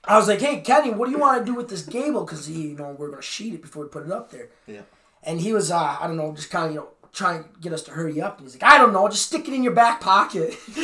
I 0.06 0.18
was 0.18 0.28
like, 0.28 0.40
"Hey, 0.42 0.62
Kenny, 0.62 0.92
what 0.92 1.06
do 1.06 1.12
you 1.12 1.20
want 1.20 1.40
to 1.40 1.46
do 1.46 1.54
with 1.56 1.70
this 1.70 1.82
gable? 1.84 2.24
Because 2.26 2.50
you 2.50 2.76
know, 2.76 2.96
we're 2.98 3.10
gonna 3.10 3.22
sheet 3.22 3.54
it 3.54 3.62
before 3.62 3.84
we 3.84 3.90
put 3.90 4.06
it 4.06 4.12
up 4.12 4.32
there." 4.32 4.50
Yeah. 4.66 4.82
And 5.24 5.42
he 5.42 5.52
was, 5.54 5.70
uh, 5.72 5.98
I 6.00 6.08
don't 6.08 6.18
know, 6.18 6.34
just 6.34 6.50
kind 6.50 6.66
of, 6.68 6.72
you 6.72 6.78
know, 6.80 6.88
trying 7.12 7.44
to 7.44 7.50
get 7.60 7.74
us 7.74 7.82
to 7.84 7.92
hurry 7.92 8.22
up. 8.22 8.38
And 8.40 8.48
he's 8.48 8.56
like, 8.60 8.72
"I 8.72 8.78
don't 8.78 8.94
know, 8.94 9.08
just 9.10 9.26
stick 9.28 9.48
it 9.48 9.54
in 9.54 9.64
your 9.64 9.74
back 9.74 10.00
pocket." 10.02 10.56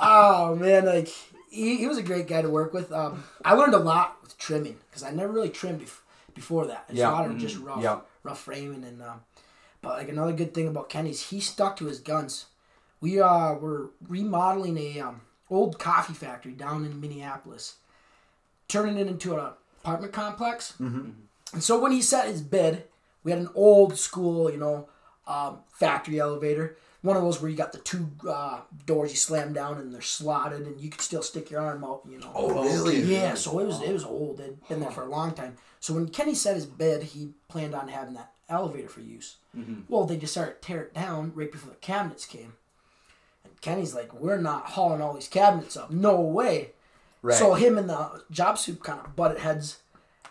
oh 0.00 0.56
man, 0.58 0.86
like 0.86 1.08
he, 1.50 1.76
he 1.76 1.86
was 1.86 1.98
a 1.98 2.02
great 2.02 2.26
guy 2.28 2.42
to 2.42 2.48
work 2.48 2.72
with. 2.72 2.92
Um, 2.92 3.24
I 3.44 3.54
learned 3.54 3.74
a 3.74 3.78
lot 3.78 4.16
with 4.22 4.38
trimming 4.38 4.76
because 4.88 5.02
I 5.02 5.10
never 5.10 5.32
really 5.32 5.50
trimmed 5.50 5.80
bef- 5.82 6.00
before 6.34 6.66
that. 6.66 6.84
It's 6.88 6.98
Yeah. 6.98 7.10
a 7.10 7.12
lot 7.12 7.26
of 7.30 7.36
just 7.38 7.56
rough, 7.58 7.82
Yeah. 7.82 8.00
rough 8.22 8.40
framing 8.40 8.84
and. 8.84 9.02
Um, 9.02 9.20
but 9.80 9.96
like 9.98 10.08
another 10.08 10.32
good 10.32 10.54
thing 10.54 10.66
about 10.66 10.88
Kenny's, 10.88 11.28
he 11.30 11.38
stuck 11.38 11.76
to 11.76 11.84
his 11.86 12.00
guns. 12.00 12.46
We 13.00 13.20
uh 13.20 13.54
were 13.54 13.90
remodeling 14.08 14.76
a 14.78 15.00
um, 15.00 15.20
old 15.50 15.78
coffee 15.78 16.14
factory 16.14 16.52
down 16.52 16.84
in 16.84 17.00
Minneapolis, 17.00 17.76
turning 18.66 18.98
it 18.98 19.06
into 19.06 19.36
an 19.36 19.52
apartment 19.82 20.12
complex. 20.12 20.74
Mm-hmm. 20.80 21.10
And 21.52 21.62
so 21.62 21.78
when 21.78 21.92
he 21.92 22.02
set 22.02 22.28
his 22.28 22.42
bid, 22.42 22.84
we 23.24 23.30
had 23.30 23.40
an 23.40 23.48
old 23.54 23.98
school, 23.98 24.50
you 24.50 24.58
know, 24.58 24.88
um, 25.26 25.60
factory 25.72 26.18
elevator. 26.18 26.76
One 27.02 27.16
of 27.16 27.22
those 27.22 27.40
where 27.40 27.48
you 27.50 27.56
got 27.56 27.70
the 27.72 27.78
two 27.78 28.10
uh, 28.28 28.60
doors 28.84 29.10
you 29.12 29.16
slam 29.16 29.52
down 29.52 29.78
and 29.78 29.94
they're 29.94 30.00
slotted, 30.00 30.66
and 30.66 30.80
you 30.80 30.90
could 30.90 31.00
still 31.00 31.22
stick 31.22 31.48
your 31.50 31.60
arm 31.60 31.84
out. 31.84 32.02
You 32.10 32.18
know. 32.18 32.32
Oh, 32.34 32.64
really? 32.64 33.00
Yeah, 33.00 33.34
so 33.34 33.60
it 33.60 33.66
was 33.66 33.80
it 33.80 33.92
was 33.92 34.04
old. 34.04 34.40
It'd 34.40 34.68
been 34.68 34.80
there 34.80 34.90
for 34.90 35.04
a 35.04 35.08
long 35.08 35.32
time. 35.32 35.56
So 35.78 35.94
when 35.94 36.08
Kenny 36.08 36.34
set 36.34 36.56
his 36.56 36.66
bid, 36.66 37.04
he 37.04 37.34
planned 37.46 37.74
on 37.74 37.86
having 37.86 38.14
that 38.14 38.32
elevator 38.48 38.88
for 38.88 39.00
use. 39.00 39.36
Mhm. 39.56 39.84
Well, 39.88 40.06
they 40.06 40.16
just 40.16 40.32
started 40.32 40.60
to 40.60 40.66
tear 40.66 40.82
it 40.82 40.94
down 40.94 41.32
right 41.36 41.52
before 41.52 41.70
the 41.70 41.76
cabinets 41.76 42.26
came. 42.26 42.54
And 43.44 43.60
Kenny's 43.60 43.94
like, 43.94 44.12
"We're 44.12 44.38
not 44.38 44.66
hauling 44.66 45.00
all 45.02 45.14
these 45.14 45.28
cabinets 45.28 45.76
up. 45.76 45.90
No 45.90 46.20
way." 46.20 46.72
Right. 47.22 47.36
So 47.36 47.54
him 47.54 47.76
and 47.78 47.88
the 47.90 48.22
job 48.30 48.58
soup 48.58 48.82
kind 48.82 49.00
of 49.00 49.16
butted 49.16 49.38
heads, 49.40 49.78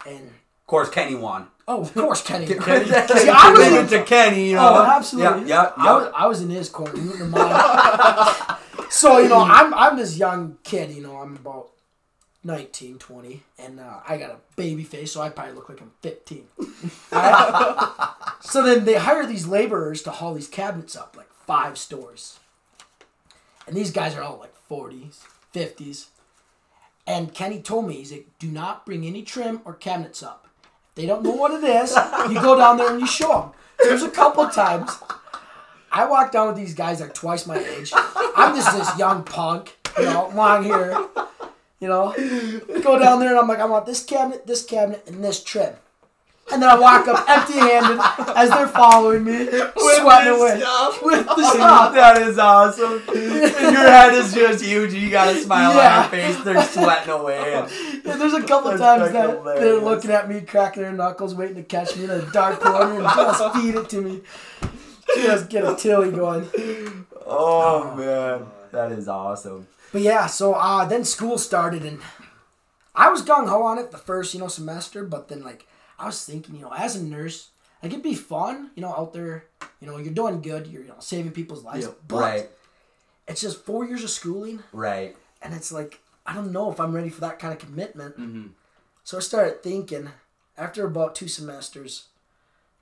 and 0.06 0.28
of 0.28 0.68
course, 0.68 0.90
Kenny 0.90 1.16
won. 1.16 1.48
oh, 1.68 1.82
of 1.82 1.94
course, 1.94 2.22
Kenny. 2.24 2.46
Kenny- 2.48 2.86
See, 2.86 3.30
I 3.30 3.52
was 3.52 3.68
in, 3.68 3.88
to 4.00 4.06
Kenny, 4.06 4.52
you 4.52 4.58
oh, 4.58 4.74
know. 4.74 4.84
absolutely. 4.86 5.50
Yeah, 5.50 5.64
yeah, 5.64 5.72
I, 5.78 5.94
was, 5.98 6.12
I 6.16 6.28
was 6.28 6.42
in 6.42 6.50
his 6.50 6.70
corner, 6.70 6.94
rooting 6.94 7.28
him 7.28 7.36
on. 7.36 8.58
so 8.90 9.18
you 9.18 9.28
know, 9.30 9.40
I'm 9.42 9.74
I'm 9.74 9.98
this 9.98 10.18
young 10.18 10.58
kid. 10.64 10.92
You 10.92 11.02
know, 11.04 11.18
I'm 11.18 11.36
about 11.36 11.72
19, 12.46 12.98
20, 13.00 13.44
and 13.60 13.80
uh, 13.82 14.00
I 14.08 14.18
got 14.18 14.30
a 14.32 14.38
baby 14.56 14.84
face, 14.86 15.12
so 15.12 15.20
I 15.22 15.30
probably 15.30 15.54
look 15.56 15.68
like 15.68 15.82
I'm 15.82 15.92
15. 16.02 16.46
So 18.42 18.64
then 18.64 18.86
they 18.86 18.94
hire 18.96 19.26
these 19.26 19.46
laborers 19.46 20.02
to 20.04 20.12
haul 20.12 20.34
these 20.34 20.48
cabinets 20.48 20.96
up, 20.96 21.16
like 21.18 21.28
five 21.46 21.78
stories. 21.78 22.40
And 23.68 23.76
these 23.76 23.92
guys 23.92 24.16
are 24.16 24.24
all 24.24 24.38
like 24.40 24.54
40s, 24.70 25.20
50s. 25.54 26.08
And 27.06 27.34
Kenny 27.34 27.62
told 27.62 27.88
me, 27.88 27.96
he's 27.96 28.12
like, 28.12 28.28
do 28.40 28.48
not 28.48 28.86
bring 28.86 29.06
any 29.06 29.22
trim 29.24 29.62
or 29.66 29.74
cabinets 29.74 30.24
up. 30.24 30.48
If 30.64 30.96
they 30.96 31.06
don't 31.06 31.24
know 31.24 31.32
what 31.32 31.52
it 31.52 31.64
is, 31.64 31.96
you 32.30 32.42
go 32.42 32.58
down 32.58 32.78
there 32.78 32.92
and 32.92 33.00
you 33.00 33.08
show 33.08 33.28
them. 33.28 33.52
There's 33.84 34.04
a 34.04 34.10
couple 34.10 34.48
times 34.50 34.98
I 35.92 36.06
walked 36.06 36.34
down 36.34 36.48
with 36.48 36.58
these 36.58 36.74
guys 36.74 37.02
are 37.02 37.10
twice 37.10 37.46
my 37.46 37.58
age. 37.58 37.92
I'm 37.96 38.56
just 38.56 38.76
this 38.76 38.98
young 38.98 39.24
punk, 39.24 39.78
you 39.98 40.06
know, 40.06 40.32
long 40.34 40.64
hair. 40.64 41.06
You 41.80 41.88
know, 41.88 42.14
go 42.82 42.98
down 42.98 43.20
there 43.20 43.30
and 43.30 43.38
I'm 43.38 43.48
like, 43.48 43.60
I 43.60 43.66
want 43.66 43.86
this 43.86 44.04
cabinet, 44.04 44.48
this 44.48 44.66
cabinet, 44.66 45.04
and 45.08 45.24
this 45.24 45.44
trim. 45.44 45.76
And 46.50 46.62
then 46.62 46.70
I 46.70 46.80
walk 46.80 47.08
up 47.10 47.30
empty-handed 47.30 48.00
as 48.38 48.50
they're 48.50 48.70
following 48.70 49.26
me, 49.26 49.48
sweating 49.48 50.34
away 50.34 50.64
with 51.04 51.26
the 51.26 51.50
stuff. 51.54 51.94
that 51.94 52.22
is 52.22 52.40
awesome. 52.40 53.02
And 53.10 53.74
your 53.76 53.90
head 53.90 54.14
is 54.14 54.34
just 54.34 54.64
huge. 54.64 54.94
You 54.94 55.10
got 55.10 55.36
a 55.36 55.40
smile 55.42 55.74
Yeah. 55.76 55.96
on 55.98 56.02
your 56.04 56.10
face. 56.34 56.44
They're 56.46 56.64
sweating 56.64 57.10
away. 57.10 57.52
Yeah, 58.06 58.16
there's 58.16 58.34
a 58.34 58.44
couple 58.44 58.72
That's 58.72 58.82
times 58.82 59.12
that 59.12 59.30
hilarious. 59.30 59.60
they're 59.62 59.80
looking 59.82 60.12
at 60.12 60.30
me, 60.30 60.40
cracking 60.42 60.84
their 60.84 60.94
knuckles, 60.94 61.36
waiting 61.36 61.56
to 61.58 61.64
catch 61.64 61.98
me 61.98 62.06
in 62.06 62.12
a 62.12 62.22
dark 62.32 62.62
corner 62.62 62.94
and 62.96 63.04
just 63.04 63.54
feed 63.56 63.76
it 63.76 63.90
to 63.90 64.02
me. 64.02 64.22
Just 65.18 65.50
get 65.50 65.66
a 65.66 65.76
tilly 65.76 66.12
going. 66.12 66.48
Oh 67.26 67.94
man, 67.96 68.46
that 68.72 68.92
is 68.94 69.08
awesome. 69.10 69.68
But 69.92 70.02
yeah, 70.02 70.28
so 70.28 70.54
uh, 70.54 70.86
then 70.86 71.04
school 71.04 71.38
started 71.38 71.84
and 71.84 72.00
I 72.96 73.10
was 73.10 73.22
gung 73.22 73.48
ho 73.50 73.64
on 73.64 73.78
it 73.80 73.92
the 73.92 73.98
first, 73.98 74.34
you 74.34 74.40
know, 74.40 74.48
semester, 74.48 75.04
but 75.04 75.28
then 75.28 75.44
like 75.44 75.68
I 76.00 76.06
was 76.06 76.24
thinking, 76.26 76.56
you 76.56 76.62
know, 76.62 76.74
as 76.74 76.96
a 76.96 77.04
nurse, 77.04 77.50
like 77.82 77.92
it'd 77.92 78.04
be 78.04 78.16
fun, 78.16 78.72
you 78.76 78.82
know, 78.82 78.94
out 78.94 79.14
there, 79.14 79.46
you 79.80 79.88
know, 79.88 79.98
you're 79.98 80.14
doing 80.14 80.42
good, 80.42 80.68
you're 80.68 80.84
you 80.84 80.88
know, 80.90 80.96
saving 81.00 81.32
people's 81.32 81.64
lives. 81.64 81.88
But 82.08 82.18
Right, 82.22 82.50
it's 83.28 83.42
just 83.42 83.64
four 83.66 83.86
years 83.86 84.04
of 84.04 84.10
schooling 84.10 84.64
right. 84.74 85.16
and 85.42 85.54
it's 85.54 85.72
like 85.72 86.00
I 86.26 86.34
don't 86.34 86.52
know 86.52 86.70
if 86.72 86.80
I'm 86.80 86.92
ready 86.94 87.10
for 87.10 87.22
that 87.22 87.40
kind 87.40 87.54
of 87.54 87.60
commitment. 87.60 88.18
Mhm. 88.20 88.50
So 89.04 89.18
I 89.18 89.22
started 89.22 89.64
thinking 89.64 90.10
after 90.58 90.86
about 90.86 91.16
two 91.16 91.28
semesters, 91.30 92.08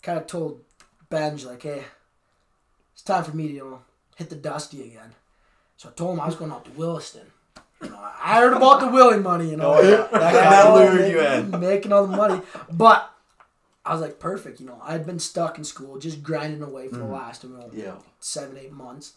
kind 0.01 0.17
of 0.17 0.25
told 0.27 0.61
Benj 1.09 1.45
like, 1.45 1.61
"Hey, 1.61 1.83
it's 2.93 3.03
time 3.03 3.23
for 3.23 3.35
me 3.35 3.47
to 3.49 3.53
you 3.53 3.59
know 3.69 3.81
hit 4.15 4.29
the 4.29 4.35
dusty 4.35 4.81
again." 4.83 5.13
So 5.77 5.89
I 5.89 5.91
told 5.91 6.13
him 6.15 6.21
I 6.21 6.25
was 6.25 6.35
going 6.35 6.51
out 6.51 6.65
to 6.65 6.71
Williston. 6.71 7.31
I 7.81 8.39
heard 8.39 8.53
about 8.53 8.79
the 8.79 8.87
Willie 8.87 9.19
money. 9.19 9.49
You 9.51 9.57
know, 9.57 9.75
Oh, 9.75 9.81
yeah. 9.81 10.07
That 10.11 10.33
guy 10.33 10.63
Oh, 10.67 10.75
lured 10.75 11.11
you 11.11 11.17
making- 11.17 11.53
in. 11.53 11.59
making 11.59 11.93
all 11.93 12.07
the 12.07 12.15
money, 12.17 12.41
but. 12.71 13.11
I 13.87 13.91
was 13.93 14.01
like 14.01 14.17
perfect, 14.17 14.59
you 14.59 14.65
know. 14.65 14.81
I'd 14.83 15.05
been 15.05 15.19
stuck 15.19 15.59
in 15.59 15.63
school, 15.63 15.99
just 15.99 16.23
grinding 16.23 16.63
away 16.63 16.87
for 16.87 16.95
the 16.95 17.03
last, 17.05 17.43
you 17.43 17.51
know, 17.51 17.69
Yeah. 17.71 17.91
seven, 18.19 18.57
eight 18.57 18.71
months. 18.73 19.13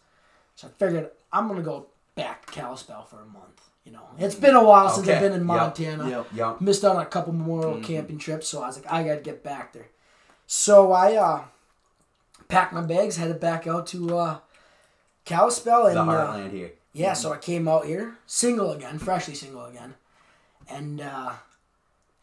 So 0.56 0.68
I 0.68 0.70
figured 0.78 1.10
I'm 1.32 1.48
gonna 1.48 1.62
go 1.62 1.86
back 2.14 2.44
to 2.44 2.52
Kalispell 2.52 3.04
for 3.08 3.16
a 3.22 3.24
month. 3.24 3.62
You 3.84 3.92
know, 3.92 4.02
it's 4.18 4.34
been 4.34 4.54
a 4.54 4.62
while 4.62 4.90
since 4.90 5.08
I've 5.08 5.22
been 5.22 5.32
in 5.32 5.38
Yep. 5.38 5.46
Montana. 5.46 6.10
Yep. 6.10 6.26
Yeah. 6.34 6.56
Missed 6.60 6.84
out 6.84 6.96
on 6.96 7.00
a 7.02 7.06
couple 7.06 7.32
memorial 7.32 7.76
Mhm. 7.76 7.84
camping 7.84 8.18
trips, 8.18 8.46
so 8.46 8.62
I 8.62 8.66
was 8.66 8.76
like, 8.76 8.92
I 8.92 9.04
gotta 9.04 9.22
get 9.22 9.42
back 9.42 9.72
there. 9.72 9.86
So 10.46 10.92
I 10.92 11.16
uh, 11.16 11.44
packed 12.48 12.74
my 12.74 12.82
bags, 12.82 13.16
headed 13.16 13.40
back 13.40 13.66
out 13.66 13.86
to 13.86 14.18
uh, 14.18 14.36
Kalispell, 15.24 15.86
and 15.86 15.96
The 15.96 16.02
uh, 16.02 16.34
heartland 16.34 16.50
here. 16.50 16.72
Yeah, 16.98 17.12
so 17.14 17.32
I 17.32 17.38
came 17.38 17.68
out 17.68 17.86
here, 17.86 18.16
single 18.26 18.72
again, 18.72 18.98
freshly 18.98 19.34
single 19.34 19.64
again, 19.66 19.94
and 20.68 21.00
uh, 21.00 21.32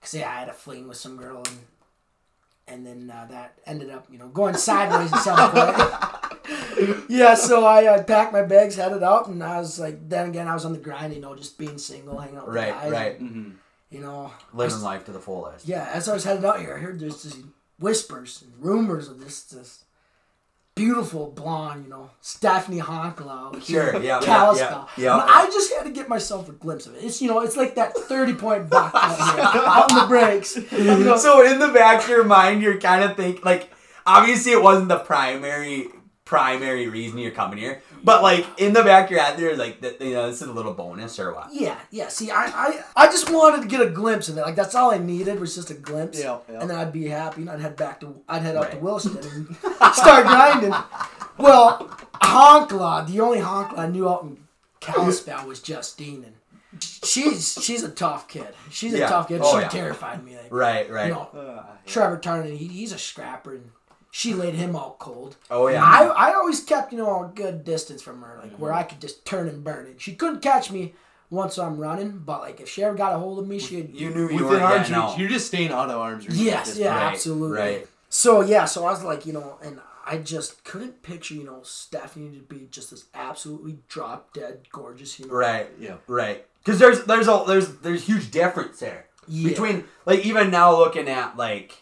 cause 0.02 0.14
yeah, 0.14 0.30
I 0.30 0.40
had 0.40 0.50
a 0.50 0.54
fling 0.54 0.88
with 0.88 0.98
some 0.98 1.18
girl, 1.18 1.38
and 1.38 1.60
and 2.68 2.86
then 2.86 3.12
uh, 3.16 3.28
that 3.30 3.60
ended 3.66 3.90
up, 3.90 4.08
you 4.12 4.18
know, 4.18 4.28
going 4.28 4.56
sideways 4.56 5.14
at 5.14 5.20
some 5.20 5.52
point. 5.52 7.06
yeah, 7.10 7.36
so 7.36 7.64
I 7.64 7.86
uh, 7.86 8.04
packed 8.04 8.34
my 8.34 8.42
bags, 8.42 8.76
headed 8.76 9.04
out, 9.04 9.28
and 9.28 9.44
I 9.44 9.60
was 9.60 9.80
like, 9.80 10.10
then 10.10 10.30
again, 10.30 10.48
I 10.48 10.54
was 10.54 10.66
on 10.66 10.74
the 10.74 10.80
grind, 10.80 11.14
you 11.14 11.22
know, 11.22 11.36
just 11.36 11.58
being 11.58 11.78
single, 11.78 12.18
hanging 12.18 12.38
out 12.38 12.48
with 12.48 12.56
Right, 12.56 12.74
guys, 12.74 12.92
right. 12.92 13.22
Mm-hmm. 13.22 13.52
you 13.92 14.00
know, 14.02 14.32
Living 14.54 14.82
life 14.82 15.06
to 15.06 15.12
the 15.12 15.20
fullest. 15.20 15.68
yeah, 15.68 15.90
as 15.94 16.10
I 16.10 16.14
was 16.14 16.24
headed 16.24 16.44
out 16.44 16.60
here, 16.60 16.76
I 16.76 16.80
heard 16.80 17.00
there's 17.00 17.24
these 17.24 17.38
whispers 17.80 18.42
and 18.42 18.52
rumors 18.64 19.08
of 19.08 19.20
this 19.20 19.44
this 19.44 19.85
beautiful 20.76 21.32
blonde, 21.32 21.86
you 21.86 21.90
know, 21.90 22.10
Stephanie 22.22 22.82
Honkla 22.82 23.56
out 23.56 23.64
Sure, 23.64 23.94
yeah, 24.02 24.22
yeah, 24.22 24.54
yeah, 24.56 24.86
yeah. 24.98 25.16
I 25.16 25.46
just 25.46 25.74
had 25.74 25.84
to 25.84 25.92
get 25.92 26.10
myself 26.10 26.50
a 26.50 26.52
glimpse 26.52 26.86
of 26.86 26.96
it. 26.96 27.04
It's 27.04 27.22
you 27.22 27.30
know, 27.30 27.40
it's 27.40 27.56
like 27.58 27.76
that 27.76 27.96
thirty 27.98 28.34
point 28.34 28.68
out, 28.74 29.92
here, 29.92 30.02
the 30.02 30.06
breaks. 30.08 30.58
You 30.72 31.04
know, 31.04 31.18
So 31.18 31.46
in 31.46 31.60
the 31.60 31.70
back 31.70 32.04
of 32.04 32.10
your 32.10 32.26
mind, 32.26 32.62
you're 32.62 32.80
kind 32.80 33.04
of 33.04 33.16
think 33.16 33.44
like, 33.46 33.70
obviously 34.06 34.52
it 34.52 34.62
wasn't 34.62 34.90
the 34.90 35.00
primary 35.00 35.88
primary 36.26 36.88
reason 36.88 37.20
you're 37.20 37.32
coming 37.32 37.58
here, 37.60 37.82
but 38.04 38.24
like 38.24 38.46
in 38.58 38.74
the 38.74 38.84
back 38.84 39.06
of 39.06 39.12
your 39.12 39.20
head, 39.22 39.38
there's 39.38 39.58
like, 39.60 39.80
that, 39.82 40.02
you 40.02 40.14
know, 40.14 40.28
this 40.28 40.42
is 40.42 40.48
a 40.48 40.52
little 40.52 40.74
bonus 40.74 41.20
or 41.20 41.34
what? 41.34 41.54
yeah, 41.54 41.78
yeah. 41.92 42.08
See, 42.08 42.32
I, 42.32 42.46
I 42.46 42.84
I 42.96 43.06
just 43.08 43.30
wanted 43.32 43.62
to 43.62 43.68
get 43.68 43.80
a 43.82 43.90
glimpse 43.92 44.28
of 44.28 44.38
it. 44.38 44.42
Like 44.42 44.56
that's 44.56 44.74
all 44.76 44.92
I 44.92 44.98
needed 44.98 45.40
was 45.40 45.54
just 45.56 45.70
a 45.70 45.76
glimpse. 45.76 46.20
Yeah, 46.20 46.40
yeah. 46.52 46.60
And 46.62 46.70
then 46.70 46.78
I'd 46.78 46.92
be 46.92 47.08
happy 47.08 47.42
and 47.42 47.50
I'd 47.52 47.60
head 47.62 47.76
back 47.76 48.00
to 48.02 48.22
I'd 48.28 48.42
head 48.42 48.56
out 48.56 48.72
to 48.72 48.78
Right. 48.78 48.82
Williston 48.82 49.18
and 49.18 49.56
start 49.94 50.26
grinding. 50.26 50.74
Well, 51.38 51.88
Honkla, 52.22 53.08
the 53.08 53.20
only 53.20 53.40
Honkla 53.40 53.78
I 53.78 53.88
knew 53.88 54.10
out 54.10 54.24
in 54.24 54.38
Kalispell 54.80 55.46
was 55.48 55.60
Justine 55.62 56.24
and 56.26 56.84
she's 56.84 57.58
she's 57.62 57.84
a 57.84 57.90
tough 57.92 58.28
kid. 58.28 58.48
She's 58.72 58.94
a 58.94 59.00
Yeah. 59.00 59.10
tough 59.10 59.28
kid. 59.28 59.42
Oh, 59.44 59.56
she 59.58 59.62
yeah. 59.62 59.70
terrified 59.70 60.24
me. 60.26 60.36
Like, 60.36 60.48
Right, 60.52 60.90
right. 60.90 61.08
You 61.08 61.14
know, 61.14 61.30
uh, 61.38 61.64
Trevor 61.86 62.18
Turner, 62.20 62.50
he, 62.50 62.68
he's 62.68 62.92
a 62.92 62.98
scrapper 62.98 63.56
and 63.56 63.70
she 64.16 64.34
laid 64.34 64.54
him 64.54 64.78
out 64.78 64.98
cold. 64.98 65.36
oh 65.52 65.68
yeah. 65.68 65.84
I, 65.84 66.06
I 66.06 66.34
always 66.36 66.64
kept, 66.64 66.94
you 66.94 66.98
know, 66.98 67.26
a 67.26 67.28
good 67.36 67.66
distance 67.66 68.02
from 68.02 68.22
her, 68.22 68.40
like 68.42 68.54
where 68.54 68.72
mm-hmm. 68.72 68.80
I 68.80 68.84
could 68.84 69.02
just 69.02 69.26
turn 69.26 69.50
and 69.50 69.62
burn 69.62 69.88
it. 69.88 70.00
She 70.00 70.16
couldn't 70.16 70.40
catch 70.40 70.72
me 70.72 70.94
once 71.30 71.58
I'm 71.60 71.78
running, 71.78 72.20
but 72.20 72.40
like 72.40 72.62
if 72.62 72.70
she 72.70 72.82
ever 72.82 72.96
got 72.96 73.14
a 73.14 73.20
hold 73.20 73.40
of 73.40 73.48
me, 73.48 73.60
she'd. 73.60 73.94
you 73.94 74.12
knew 74.12 74.30
you 74.30 74.46
weren't 74.46 74.62
arm's 74.62 74.88
getting 74.88 74.94
reach. 74.94 75.04
out. 75.04 75.20
You're 75.20 75.28
just 75.28 75.48
staying 75.48 75.72
out 75.72 75.90
of 75.90 75.98
arm's 75.98 76.30
reach. 76.30 76.38
Yes, 76.38 76.78
yeah. 76.78 76.96
Right, 76.96 77.12
absolutely. 77.12 77.58
right. 77.58 77.88
So 78.08 78.40
yeah, 78.40 78.64
so 78.64 78.86
I 78.86 78.92
was 78.92 79.04
like, 79.04 79.26
you 79.26 79.34
know, 79.34 79.60
and 79.62 79.82
I 80.06 80.20
just 80.20 80.64
couldn't 80.64 81.04
picture, 81.04 81.34
you 81.34 81.44
know, 81.44 81.60
Stephanie 81.64 82.38
to 82.38 82.42
be 82.42 82.70
just 82.72 82.92
this 82.92 83.08
absolutely 83.14 83.80
drop 83.90 84.34
dead 84.34 84.60
gorgeous, 84.72 85.20
you 85.20 85.28
know. 85.28 85.34
Right. 85.34 85.68
Yeah. 85.78 85.96
Right. 86.08 86.46
Because 86.64 86.80
there's 86.80 87.04
there's 87.04 87.28
a 87.28 87.44
there's 87.46 87.68
there's 87.80 88.06
huge 88.06 88.32
difference 88.32 88.80
there 88.80 89.08
Yeah. 89.28 89.50
between 89.50 89.84
like 90.06 90.26
even 90.26 90.52
now 90.52 90.74
looking 90.78 91.10
at 91.10 91.36
like. 91.36 91.82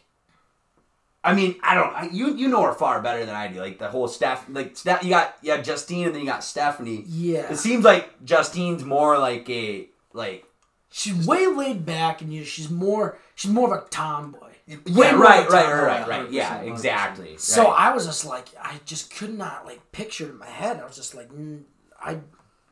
I 1.23 1.33
mean, 1.33 1.55
I 1.63 1.75
don't. 1.75 1.93
I, 1.93 2.09
you 2.11 2.35
you 2.35 2.49
know 2.49 2.63
her 2.63 2.73
far 2.73 3.01
better 3.01 3.25
than 3.25 3.35
I 3.35 3.47
do. 3.47 3.59
Like 3.59 3.79
the 3.79 3.87
whole 3.87 4.07
Steph, 4.07 4.45
like 4.49 4.75
Steph, 4.75 5.03
you 5.03 5.09
got 5.09 5.35
yeah 5.41 5.61
Justine, 5.61 6.07
and 6.07 6.15
then 6.15 6.21
you 6.21 6.27
got 6.27 6.43
Stephanie. 6.43 7.03
Yeah. 7.07 7.51
It 7.51 7.57
seems 7.57 7.85
like 7.85 8.23
Justine's 8.25 8.83
more 8.83 9.17
like 9.17 9.49
a 9.49 9.87
like. 10.11 10.45
She's 10.89 11.25
way 11.25 11.47
laid 11.47 11.85
back, 11.85 12.21
and 12.21 12.31
you 12.31 12.43
she's 12.43 12.69
more 12.69 13.17
she's 13.35 13.51
more 13.51 13.73
of 13.73 13.83
a 13.83 13.89
tomboy. 13.89 14.49
Yeah, 14.65 15.15
right, 15.15 15.49
right, 15.49 15.49
right, 15.49 15.83
right, 15.83 16.07
right. 16.07 16.31
Yeah, 16.31 16.63
100%, 16.63 16.67
exactly. 16.71 17.37
So. 17.37 17.65
I 17.65 17.93
was 17.93 18.05
just 18.05 18.23
like, 18.25 18.47
I 18.61 18.79
just 18.85 19.13
could 19.13 19.37
not 19.37 19.65
like 19.65 19.91
picture 19.91 20.25
it 20.25 20.29
in 20.29 20.37
my 20.37 20.47
head. 20.47 20.79
I 20.79 20.85
was 20.85 20.95
just 20.95 21.13
like, 21.13 21.29
mm, 21.29 21.63
I, 22.01 22.19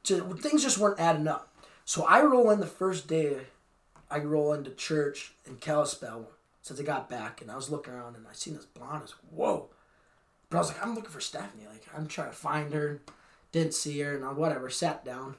things 0.05 0.63
just 0.63 0.77
weren't 0.77 1.01
adding 1.01 1.27
up. 1.27 1.53
So 1.83 2.05
I 2.05 2.21
roll 2.21 2.49
in 2.49 2.61
the 2.61 2.65
first 2.65 3.09
day, 3.09 3.39
I 4.09 4.19
roll 4.19 4.53
into 4.53 4.71
church 4.71 5.33
in 5.45 5.57
Kalispell 5.57 6.29
since 6.61 6.79
I 6.79 6.83
got 6.83 7.09
back, 7.09 7.41
and 7.41 7.49
I 7.51 7.55
was 7.55 7.69
looking 7.69 7.93
around 7.93 8.15
and 8.15 8.25
I 8.27 8.33
seen 8.33 8.55
this 8.55 8.65
blonde. 8.65 8.97
I 8.99 9.01
was 9.01 9.11
like, 9.13 9.31
whoa. 9.33 9.69
But 10.49 10.57
I 10.57 10.59
was 10.61 10.67
like, 10.69 10.83
I'm 10.83 10.95
looking 10.95 11.09
for 11.11 11.21
Stephanie. 11.21 11.65
Like 11.71 11.85
I'm 11.95 12.07
trying 12.07 12.29
to 12.29 12.35
find 12.35 12.73
her. 12.73 13.01
Didn't 13.51 13.73
see 13.73 13.99
her, 14.01 14.15
and 14.15 14.23
I 14.23 14.31
whatever 14.31 14.69
sat 14.69 15.03
down, 15.03 15.35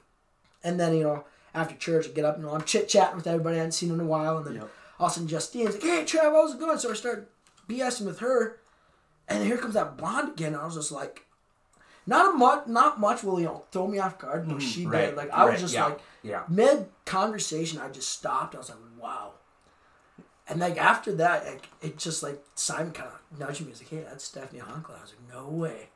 and 0.63 0.79
then 0.79 0.95
you 0.95 1.03
know 1.03 1.25
after 1.55 1.75
church 1.75 2.07
I 2.07 2.11
get 2.11 2.25
up, 2.25 2.37
you 2.37 2.43
know 2.43 2.53
I'm 2.53 2.63
chit 2.63 2.87
chatting 2.87 3.15
with 3.15 3.25
everybody 3.27 3.55
I 3.55 3.59
hadn't 3.59 3.71
seen 3.71 3.91
in 3.91 3.99
a 3.99 4.05
while, 4.05 4.37
and 4.37 4.45
then 4.45 4.55
Yep. 4.55 4.69
all 4.99 5.05
of 5.07 5.11
a 5.11 5.15
sudden 5.15 5.27
Justine's 5.27 5.73
like, 5.73 5.81
hey 5.83 6.05
Trev, 6.05 6.31
how's 6.31 6.53
it 6.53 6.59
going? 6.59 6.77
So 6.77 6.91
I 6.91 6.93
start 6.93 7.31
BSing 7.67 8.05
with 8.05 8.19
her. 8.19 8.59
And 9.27 9.43
here 9.43 9.57
comes 9.57 9.73
that 9.75 9.97
blonde 9.97 10.29
again. 10.33 10.53
I 10.53 10.63
was 10.65 10.75
just 10.75 10.91
like, 10.91 11.25
not 12.05 12.35
a 12.35 12.37
much, 12.37 12.67
not 12.67 12.99
much 12.99 13.23
will 13.23 13.39
you 13.39 13.45
know 13.47 13.63
throw 13.71 13.87
me 13.87 13.97
off 13.97 14.19
guard, 14.19 14.47
but 14.47 14.61
she 14.61 14.81
Mm-hmm. 14.81 14.91
right, 14.91 15.05
did. 15.07 15.15
Like 15.15 15.31
I 15.31 15.45
was 15.49 15.59
just 15.61 15.73
yeah, 15.73 15.85
like 15.85 15.99
yeah. 16.21 16.43
mid 16.49 16.85
conversation, 17.05 17.79
I 17.79 17.89
just 17.89 18.09
stopped. 18.09 18.53
I 18.53 18.59
was 18.59 18.69
like, 18.69 18.77
wow. 18.99 19.31
And 20.49 20.59
like 20.59 20.77
after 20.77 21.13
that, 21.15 21.45
like, 21.45 21.69
it 21.81 21.97
just 21.97 22.21
like 22.23 22.43
Simon 22.55 22.91
kind 22.91 23.09
of 23.09 23.39
nudged 23.39 23.61
me. 23.61 23.67
He 23.67 23.71
was 23.71 23.81
like, 23.81 23.89
"Hey, 23.89 24.03
that's 24.09 24.23
Stephanie 24.25 24.59
Honkla." 24.61 24.97
I 24.99 25.01
was 25.01 25.13
like, 25.17 25.33
"No 25.33 25.47
way." 25.49 25.87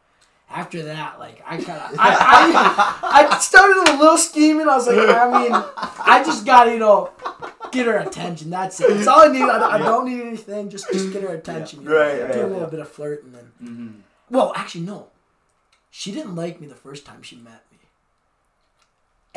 After 0.49 0.81
that, 0.83 1.19
like 1.19 1.41
I 1.45 1.57
kind 1.57 1.81
of, 1.81 1.99
I, 1.99 2.97
I, 3.03 3.27
I 3.35 3.39
started 3.39 3.75
a 3.93 3.97
little 3.97 4.17
scheming. 4.17 4.69
I 4.69 4.75
was 4.77 4.87
like, 4.87 4.97
I 5.09 5.43
mean, 5.43 5.51
I 5.51 6.23
just 6.25 6.45
gotta, 6.45 6.71
you 6.71 6.79
know, 6.79 7.09
get 7.73 7.85
her 7.85 7.97
attention. 7.97 8.49
That's 8.49 8.79
it. 8.79 8.87
That's 8.87 9.07
all 9.07 9.27
I 9.27 9.27
need. 9.27 9.41
I, 9.41 9.71
I 9.71 9.77
don't 9.79 10.05
need 10.07 10.21
anything. 10.21 10.69
Just, 10.69 10.89
just 10.93 11.11
get 11.11 11.23
her 11.23 11.33
attention. 11.35 11.81
you 11.83 11.89
know, 11.89 11.95
Right, 11.99 12.21
right, 12.21 12.31
Do 12.31 12.39
a 12.39 12.41
yeah. 12.43 12.53
little 12.53 12.69
bit 12.69 12.79
of 12.79 12.87
flirting, 12.87 13.35
and 13.35 13.51
Mm-hmm. 13.69 13.99
well, 14.29 14.53
actually, 14.55 14.85
no. 14.85 15.07
She 15.91 16.13
didn't 16.13 16.35
like 16.35 16.61
me 16.61 16.67
the 16.67 16.75
first 16.75 17.05
time 17.05 17.23
she 17.23 17.35
met 17.35 17.65
me. 17.66 17.66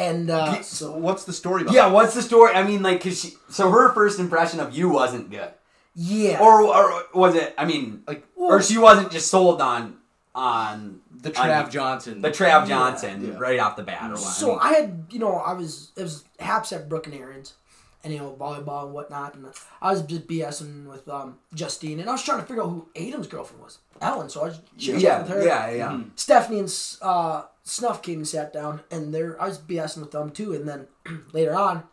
And 0.01 0.31
uh, 0.31 0.63
So 0.63 0.87
so 0.87 0.97
what's 0.97 1.25
the 1.25 1.33
story? 1.33 1.63
Behind 1.65 1.77
Yeah, 1.77 1.87
what's 1.93 2.15
the 2.15 2.23
story? 2.23 2.55
I 2.55 2.63
mean, 2.63 2.83
like, 2.83 3.03
cause 3.03 3.21
she, 3.21 3.35
so 3.51 3.71
her 3.71 3.93
first 3.93 4.19
impression 4.19 4.59
of 4.59 4.75
you 4.75 4.89
wasn't 4.89 5.31
good, 5.31 5.51
yeah, 5.95 6.41
or, 6.41 6.63
or 6.63 7.05
was 7.15 7.35
it? 7.35 7.55
I 7.59 7.65
mean, 7.67 8.03
like 8.09 8.25
or 8.35 8.63
she 8.63 8.79
wasn't 8.79 9.13
just 9.13 9.31
sold 9.31 9.61
on 9.61 9.99
on 10.35 11.01
the 11.21 11.29
on 11.39 11.49
Trav 11.49 11.71
Johnson? 11.71 12.23
the 12.23 12.31
Trav 12.31 12.67
Johnson 12.67 13.15
Yeah. 13.33 13.39
right 13.39 13.59
off 13.61 13.77
the 13.77 13.83
bat, 13.83 14.11
or 14.11 14.15
what? 14.15 14.21
So 14.21 14.53
I 14.55 14.69
I 14.69 14.73
had, 14.75 15.07
you 15.11 15.19
know, 15.19 15.35
I 15.37 15.53
was 15.53 15.93
it 15.97 16.03
was 16.03 16.25
haps 16.39 16.73
at 16.73 16.89
Brook 16.89 17.07
and 17.07 17.15
Aaron's, 17.17 17.55
and 18.03 18.13
you 18.13 18.19
know 18.21 18.35
volleyball 18.41 18.85
and 18.85 18.95
whatnot, 18.95 19.35
and 19.35 19.47
I 19.83 19.91
was 19.93 20.03
just 20.03 20.27
BSing 20.27 20.87
with 20.87 21.07
um, 21.09 21.39
Justine, 21.55 22.01
and 22.01 22.09
I 22.09 22.13
was 22.13 22.23
trying 22.23 22.41
to 22.41 22.47
figure 22.47 22.63
out 22.63 22.71
who 22.71 22.89
Adam's 22.97 23.27
girlfriend 23.27 23.63
was, 23.63 23.79
Ellen. 24.01 24.31
So 24.31 24.43
I 24.43 24.45
was 24.45 24.61
mean, 24.79 25.01
yeah, 25.01 25.19
with 25.23 25.29
her. 25.29 25.45
yeah, 25.45 25.71
yeah. 25.71 26.01
Stephanie 26.17 26.61
and 26.61 26.73
uh, 27.03 27.43
Snuff 27.63 28.03
came 28.03 28.19
and 28.21 28.29
sat 28.29 28.53
down, 28.53 28.81
and 28.91 29.13
there 29.15 29.41
I 29.41 29.49
was 29.49 29.59
BSing 29.59 30.01
with 30.01 30.11
them 30.13 30.31
too. 30.31 30.53
And 30.55 30.69
then 30.69 30.87
later 31.33 31.55
on, 31.55 31.85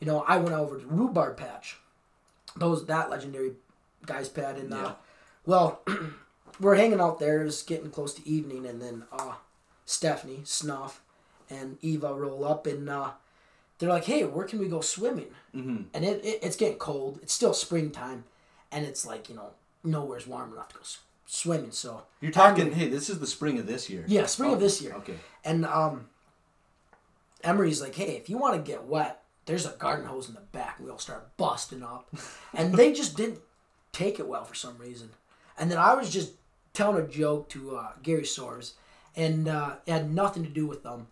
you 0.00 0.06
know, 0.06 0.24
I 0.26 0.36
went 0.38 0.54
over 0.54 0.78
to 0.78 0.86
Rhubarb 0.86 1.36
Patch, 1.36 1.78
those 2.56 2.84
that 2.86 3.10
legendary 3.10 3.52
guys 4.04 4.28
pad, 4.28 4.56
and 4.58 4.72
uh, 4.74 4.76
Yeah. 4.76 4.92
well, 5.46 5.82
we're 6.60 6.74
hanging 6.76 7.00
out 7.00 7.18
there. 7.18 7.40
It 7.42 7.44
was 7.46 7.62
getting 7.62 7.90
close 7.90 8.14
to 8.14 8.28
evening, 8.28 8.66
and 8.66 8.80
then 8.82 9.04
uh, 9.12 9.34
Stephanie, 9.84 10.40
Snuff, 10.44 11.00
and 11.48 11.78
Eva 11.80 12.12
roll 12.14 12.44
up, 12.44 12.66
and 12.66 12.88
uh, 12.88 13.12
they're 13.78 13.88
like, 13.88 14.04
"Hey, 14.04 14.24
where 14.24 14.46
can 14.46 14.58
we 14.58 14.68
go 14.68 14.80
swimming?" 14.80 15.30
Mm-hmm. 15.54 15.82
And 15.94 16.04
it, 16.04 16.24
it 16.24 16.40
it's 16.42 16.56
getting 16.56 16.78
cold. 16.78 17.20
It's 17.22 17.32
still 17.32 17.54
springtime, 17.54 18.24
and 18.72 18.84
it's 18.84 19.06
like 19.06 19.28
you 19.30 19.36
know 19.36 19.50
nowhere's 19.84 20.26
warm 20.26 20.52
enough 20.52 20.68
to 20.70 20.74
go 20.74 20.80
swimming. 21.26 21.72
So 21.72 22.02
You're 22.20 22.32
talking. 22.32 22.72
Hey, 22.72 22.88
this 22.88 23.10
is 23.10 23.18
the 23.18 23.26
spring 23.26 23.58
of 23.58 23.66
this 23.66 23.90
year. 23.90 24.04
yeah, 24.06 24.26
spring 24.26 24.52
of 24.52 24.56
Oh, 24.58 24.60
this 24.60 24.80
year. 24.80 24.94
Okay. 24.94 25.14
And 25.44 25.66
um, 25.66 26.08
Emery's 27.44 27.80
like, 27.82 27.94
hey, 27.94 28.16
if 28.16 28.28
you 28.30 28.38
want 28.38 28.54
to 28.56 28.62
get 28.72 28.84
wet, 28.84 29.22
there's 29.44 29.66
a 29.66 29.70
garden 29.76 30.06
hose 30.06 30.28
in 30.28 30.34
the 30.34 30.40
back. 30.40 30.80
We 30.80 30.90
all 30.90 30.98
start 30.98 31.36
busting 31.36 31.82
up, 31.82 32.08
and 32.54 32.74
they 32.74 32.92
just 32.92 33.16
didn't 33.16 33.40
take 33.92 34.18
it 34.18 34.26
well 34.26 34.44
for 34.44 34.54
some 34.54 34.78
reason. 34.78 35.10
And 35.58 35.70
then 35.70 35.78
I 35.78 35.94
was 35.94 36.10
just 36.10 36.32
telling 36.72 37.04
a 37.04 37.08
joke 37.08 37.48
to 37.50 37.76
uh, 37.76 37.92
Gary 38.02 38.22
Soares, 38.22 38.72
and 39.14 39.48
uh, 39.48 39.76
it 39.86 39.92
had 39.92 40.12
nothing 40.12 40.42
to 40.42 40.50
do 40.50 40.66
with 40.66 40.82
them. 40.82 41.08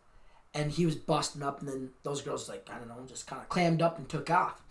And 0.56 0.70
he 0.70 0.86
was 0.86 0.94
busting 0.94 1.42
up, 1.42 1.60
and 1.60 1.68
then 1.68 1.90
those 2.04 2.22
girls 2.22 2.48
like 2.48 2.68
I 2.72 2.78
don't 2.78 2.88
know, 2.88 2.96
just 3.08 3.26
kind 3.26 3.42
of 3.42 3.48
clammed 3.48 3.82
up 3.82 3.98
and 3.98 4.08
took 4.08 4.30
off. 4.30 4.62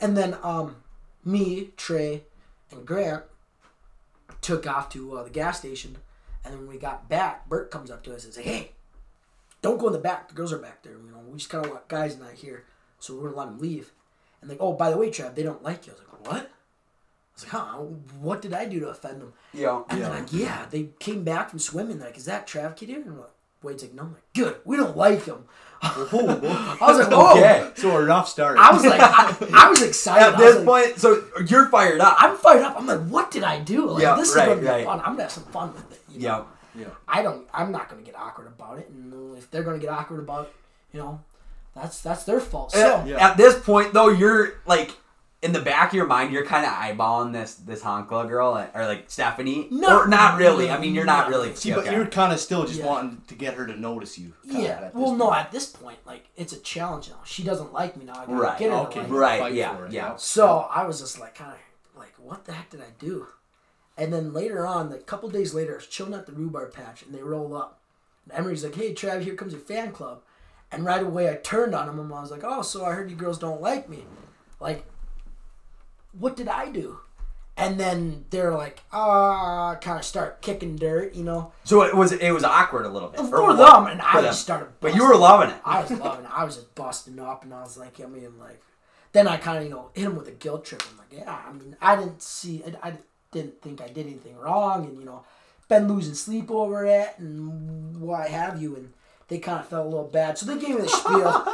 And 0.00 0.16
then 0.16 0.36
um, 0.42 0.76
me, 1.24 1.70
Trey, 1.76 2.24
and 2.72 2.84
Grant 2.86 3.22
took 4.42 4.66
off 4.66 4.90
to 4.90 5.16
uh, 5.16 5.22
the 5.22 5.30
gas 5.30 5.58
station. 5.58 5.96
And 6.44 6.52
then 6.52 6.60
when 6.60 6.68
we 6.68 6.78
got 6.78 7.08
back, 7.08 7.48
Bert 7.48 7.70
comes 7.70 7.90
up 7.90 8.02
to 8.04 8.14
us 8.14 8.24
and 8.24 8.34
says, 8.34 8.44
"Hey, 8.44 8.72
don't 9.62 9.78
go 9.78 9.86
in 9.86 9.92
the 9.92 9.98
back. 9.98 10.28
The 10.28 10.34
girls 10.34 10.52
are 10.52 10.58
back 10.58 10.82
there. 10.82 10.92
You 10.92 11.10
know, 11.12 11.18
we 11.28 11.38
just 11.38 11.48
kind 11.50 11.64
of 11.64 11.70
want 11.70 11.88
guys 11.88 12.18
not 12.18 12.32
here, 12.32 12.64
so 12.98 13.14
we're 13.14 13.30
gonna 13.30 13.36
let 13.36 13.46
them 13.50 13.58
leave." 13.58 13.92
And 14.40 14.50
like, 14.50 14.58
"Oh, 14.60 14.72
by 14.72 14.90
the 14.90 14.96
way, 14.98 15.08
Trav, 15.10 15.34
they 15.34 15.42
don't 15.44 15.62
like 15.62 15.86
you." 15.86 15.92
I 15.92 15.94
was 15.94 16.02
like, 16.12 16.26
"What?" 16.32 16.42
I 16.42 17.34
was 17.34 17.42
like, 17.44 17.52
"Huh? 17.52 17.76
What 18.20 18.42
did 18.42 18.52
I 18.52 18.64
do 18.66 18.80
to 18.80 18.88
offend 18.88 19.20
them?" 19.22 19.32
Yeah. 19.54 19.82
And 19.88 20.00
Yeah. 20.00 20.08
they're 20.08 20.18
like, 20.20 20.32
"Yeah, 20.32 20.66
they 20.70 20.90
came 20.98 21.22
back 21.24 21.48
from 21.50 21.60
swimming. 21.60 21.98
They're 21.98 22.08
like, 22.08 22.18
is 22.18 22.24
that 22.26 22.46
Trav 22.48 22.74
kid 22.76 22.88
here?" 22.88 23.00
And 23.00 23.10
I'm 23.10 23.20
like, 23.20 23.30
Wade's 23.62 23.82
like, 23.84 23.94
"No." 23.94 24.02
I'm 24.02 24.14
like, 24.14 24.32
"Good. 24.34 24.60
We 24.64 24.76
don't 24.76 24.96
like 24.96 25.24
him." 25.24 25.44
I 25.82 26.76
was 26.80 26.98
like, 26.98 27.08
"Oh." 27.10 27.32
Okay. 27.38 27.70
So 27.76 27.96
a 27.96 28.04
rough 28.04 28.28
start. 28.28 28.56
I 28.58 28.72
was 28.72 28.84
like, 28.84 29.00
I, 29.00 29.36
I 29.52 29.68
was 29.68 29.82
excited. 29.82 30.34
At 30.34 30.38
this 30.38 30.56
like, 30.56 30.64
point, 30.64 30.98
so 30.98 31.24
you're 31.46 31.66
fired 31.68 32.00
up. 32.00 32.16
I'm 32.18 32.36
fired 32.36 32.62
up. 32.62 32.76
I'm 32.78 32.86
like, 32.86 33.00
what 33.08 33.30
did 33.30 33.42
I 33.42 33.58
do? 33.60 33.86
Like, 33.90 34.02
Yeah, 34.02 34.14
this 34.16 34.28
is 34.30 34.34
gonna 34.36 34.56
be 34.60 34.66
right. 34.66 34.84
fun. 34.84 35.00
I'm 35.00 35.12
gonna 35.12 35.22
have 35.22 35.32
some 35.32 35.44
fun 35.44 35.72
with 35.74 35.90
it. 35.92 36.00
you 36.10 36.28
know? 36.28 36.46
yeah. 36.76 36.82
yeah. 36.82 36.88
I 37.08 37.22
don't. 37.22 37.46
I'm 37.52 37.72
not 37.72 37.88
gonna 37.88 38.02
get 38.02 38.16
awkward 38.16 38.46
about 38.46 38.78
it, 38.78 38.88
and 38.90 39.36
if 39.36 39.50
they're 39.50 39.64
gonna 39.64 39.78
get 39.78 39.90
awkward 39.90 40.20
about, 40.20 40.46
it, 40.46 40.52
you 40.92 41.00
know, 41.00 41.20
that's 41.74 42.00
that's 42.00 42.24
their 42.24 42.40
fault. 42.40 42.72
So 42.72 42.98
At, 43.00 43.06
Yeah. 43.06 43.26
at 43.30 43.36
this 43.36 43.58
point, 43.58 43.92
though, 43.92 44.08
you're 44.08 44.54
like 44.66 44.92
in 45.42 45.52
the 45.52 45.60
back 45.60 45.88
of 45.88 45.94
your 45.94 46.06
mind, 46.06 46.32
you're 46.32 46.46
kind 46.46 46.64
of 46.64 46.72
eyeballing 46.72 47.32
this 47.32 47.54
this 47.56 47.82
Honkla 47.82 48.28
girl 48.28 48.56
or 48.74 48.86
like 48.86 49.04
Stephanie, 49.10 49.66
No, 49.70 50.00
or 50.02 50.06
not 50.08 50.38
really. 50.38 50.70
I 50.70 50.78
mean, 50.78 50.94
you're 50.94 51.04
not 51.04 51.28
no. 51.30 51.36
really. 51.36 51.54
See, 51.54 51.72
but 51.72 51.90
you're 51.90 52.06
kind 52.06 52.32
of 52.32 52.38
still 52.40 52.64
just 52.64 52.78
Yeah. 52.80 52.86
wanting 52.86 53.22
to 53.28 53.34
get 53.34 53.54
her 53.54 53.66
to 53.66 53.76
notice 53.78 54.18
you. 54.18 54.32
yeah. 54.44 54.68
at 54.68 54.94
this 54.94 55.02
Well, 55.02 55.16
no, 55.16 55.32
at 55.32 55.50
this 55.50 55.66
point, 55.66 55.98
like 56.06 56.26
it's 56.36 56.52
a 56.52 56.60
challenge 56.60 57.10
now. 57.10 57.18
She 57.24 57.42
doesn't 57.42 57.72
like 57.72 57.96
me 57.96 58.04
now. 58.04 58.12
I 58.14 58.26
gotta 58.26 58.32
Right, 58.34 58.58
Get 58.58 58.70
her 58.70 58.76
to 58.76 58.82
Okay. 58.88 59.00
like 59.00 59.10
me. 59.10 59.16
Right, 59.16 59.40
Fight 59.40 59.54
yeah, 59.54 59.76
for 59.76 59.86
it, 59.86 59.92
yeah. 59.92 60.16
So 60.16 60.68
I 60.70 60.84
was 60.86 61.00
just 61.00 61.18
like, 61.18 61.34
kind 61.34 61.50
of 61.52 61.58
like, 61.98 62.14
what 62.18 62.44
the 62.44 62.52
heck 62.52 62.70
did 62.70 62.80
I 62.80 62.90
do? 62.98 63.26
And 63.98 64.12
then 64.12 64.32
later 64.32 64.66
on, 64.66 64.90
like 64.90 65.00
a 65.00 65.04
couple 65.04 65.28
days 65.28 65.52
later, 65.54 65.72
I 65.72 65.76
was 65.76 65.86
chilling 65.86 66.14
at 66.14 66.26
the 66.26 66.32
rhubarb 66.32 66.72
patch, 66.72 67.02
and 67.02 67.12
they 67.14 67.22
roll 67.22 67.54
up. 67.56 67.78
And 68.30 68.38
Emery's 68.38 68.62
like, 68.64 68.74
"Hey, 68.76 68.94
Trav, 68.94 69.22
here 69.22 69.34
comes 69.34 69.52
your 69.52 69.60
fan 69.60 69.92
club." 69.92 70.22
And 70.70 70.84
right 70.86 71.02
away, 71.02 71.28
I 71.28 71.34
turned 71.34 71.74
on 71.74 71.88
him, 71.88 71.98
and 71.98 72.14
I 72.14 72.20
was 72.20 72.30
like, 72.30 72.44
"Oh, 72.44 72.62
so 72.62 72.84
I 72.86 72.92
heard 72.92 73.10
you 73.10 73.16
girls 73.16 73.38
don't 73.38 73.60
like 73.60 73.88
me. 73.90 74.06
Like, 74.60 74.86
what 76.18 76.36
did 76.36 76.48
I 76.48 76.70
do?" 76.70 76.98
And 77.56 77.78
then 77.78 78.24
they're 78.30 78.54
like, 78.54 78.82
"Ah," 78.92 79.76
kind 79.76 79.98
of 79.98 80.04
start 80.04 80.40
kicking 80.40 80.76
dirt, 80.76 81.14
you 81.14 81.22
know, 81.22 81.52
so 81.64 81.82
it 81.82 81.94
was 81.94 82.12
it 82.12 82.30
was 82.32 82.44
awkward 82.44 82.86
a 82.86 82.88
little 82.88 83.08
bit 83.10 83.20
for 83.26 83.40
Or 83.40 83.54
them, 83.54 83.86
and 83.86 84.00
I 84.00 84.22
just 84.22 84.40
started. 84.42 84.68
But 84.80 84.94
you 84.94 85.06
were 85.06 85.16
loving 85.16 85.50
it. 85.50 85.56
I 85.64 85.82
was 85.82 85.90
loving 85.98 86.24
it. 86.24 86.30
I 86.34 86.44
was 86.44 86.56
just 86.56 86.74
busting 86.74 87.18
up, 87.20 87.44
and 87.44 87.52
I 87.52 87.60
was 87.62 87.76
like, 87.76 88.00
I 88.00 88.06
mean, 88.06 88.38
like, 88.38 88.60
then 89.12 89.28
I 89.28 89.36
kind 89.36 89.58
of, 89.58 89.64
you 89.64 89.70
know, 89.70 89.90
hit 89.94 90.04
him 90.04 90.16
with 90.16 90.28
a 90.28 90.32
guilt 90.32 90.64
trip. 90.64 90.82
I'm 90.90 90.96
like, 90.98 91.12
yeah, 91.12 91.38
I 91.46 91.52
mean, 91.52 91.76
I 91.80 91.96
didn't 91.96 92.22
see, 92.22 92.62
I, 92.82 92.88
I 92.88 92.92
didn't 93.30 93.60
think 93.60 93.80
I 93.82 93.88
did 93.88 94.06
anything 94.06 94.36
wrong, 94.38 94.86
and 94.86 94.98
you 94.98 95.04
know, 95.04 95.22
been 95.68 95.88
losing 95.88 96.14
sleep 96.14 96.50
over 96.50 96.86
it, 96.86 97.10
and 97.18 98.00
why 98.00 98.28
have 98.28 98.60
you, 98.60 98.76
and 98.76 98.92
they 99.28 99.38
kind 99.38 99.60
of 99.60 99.68
felt 99.68 99.86
a 99.86 99.88
little 99.90 100.08
bad, 100.08 100.38
so 100.38 100.46
they 100.46 100.58
gave 100.58 100.76
me 100.76 100.82
the 100.82 100.88
spiel. 100.88 101.44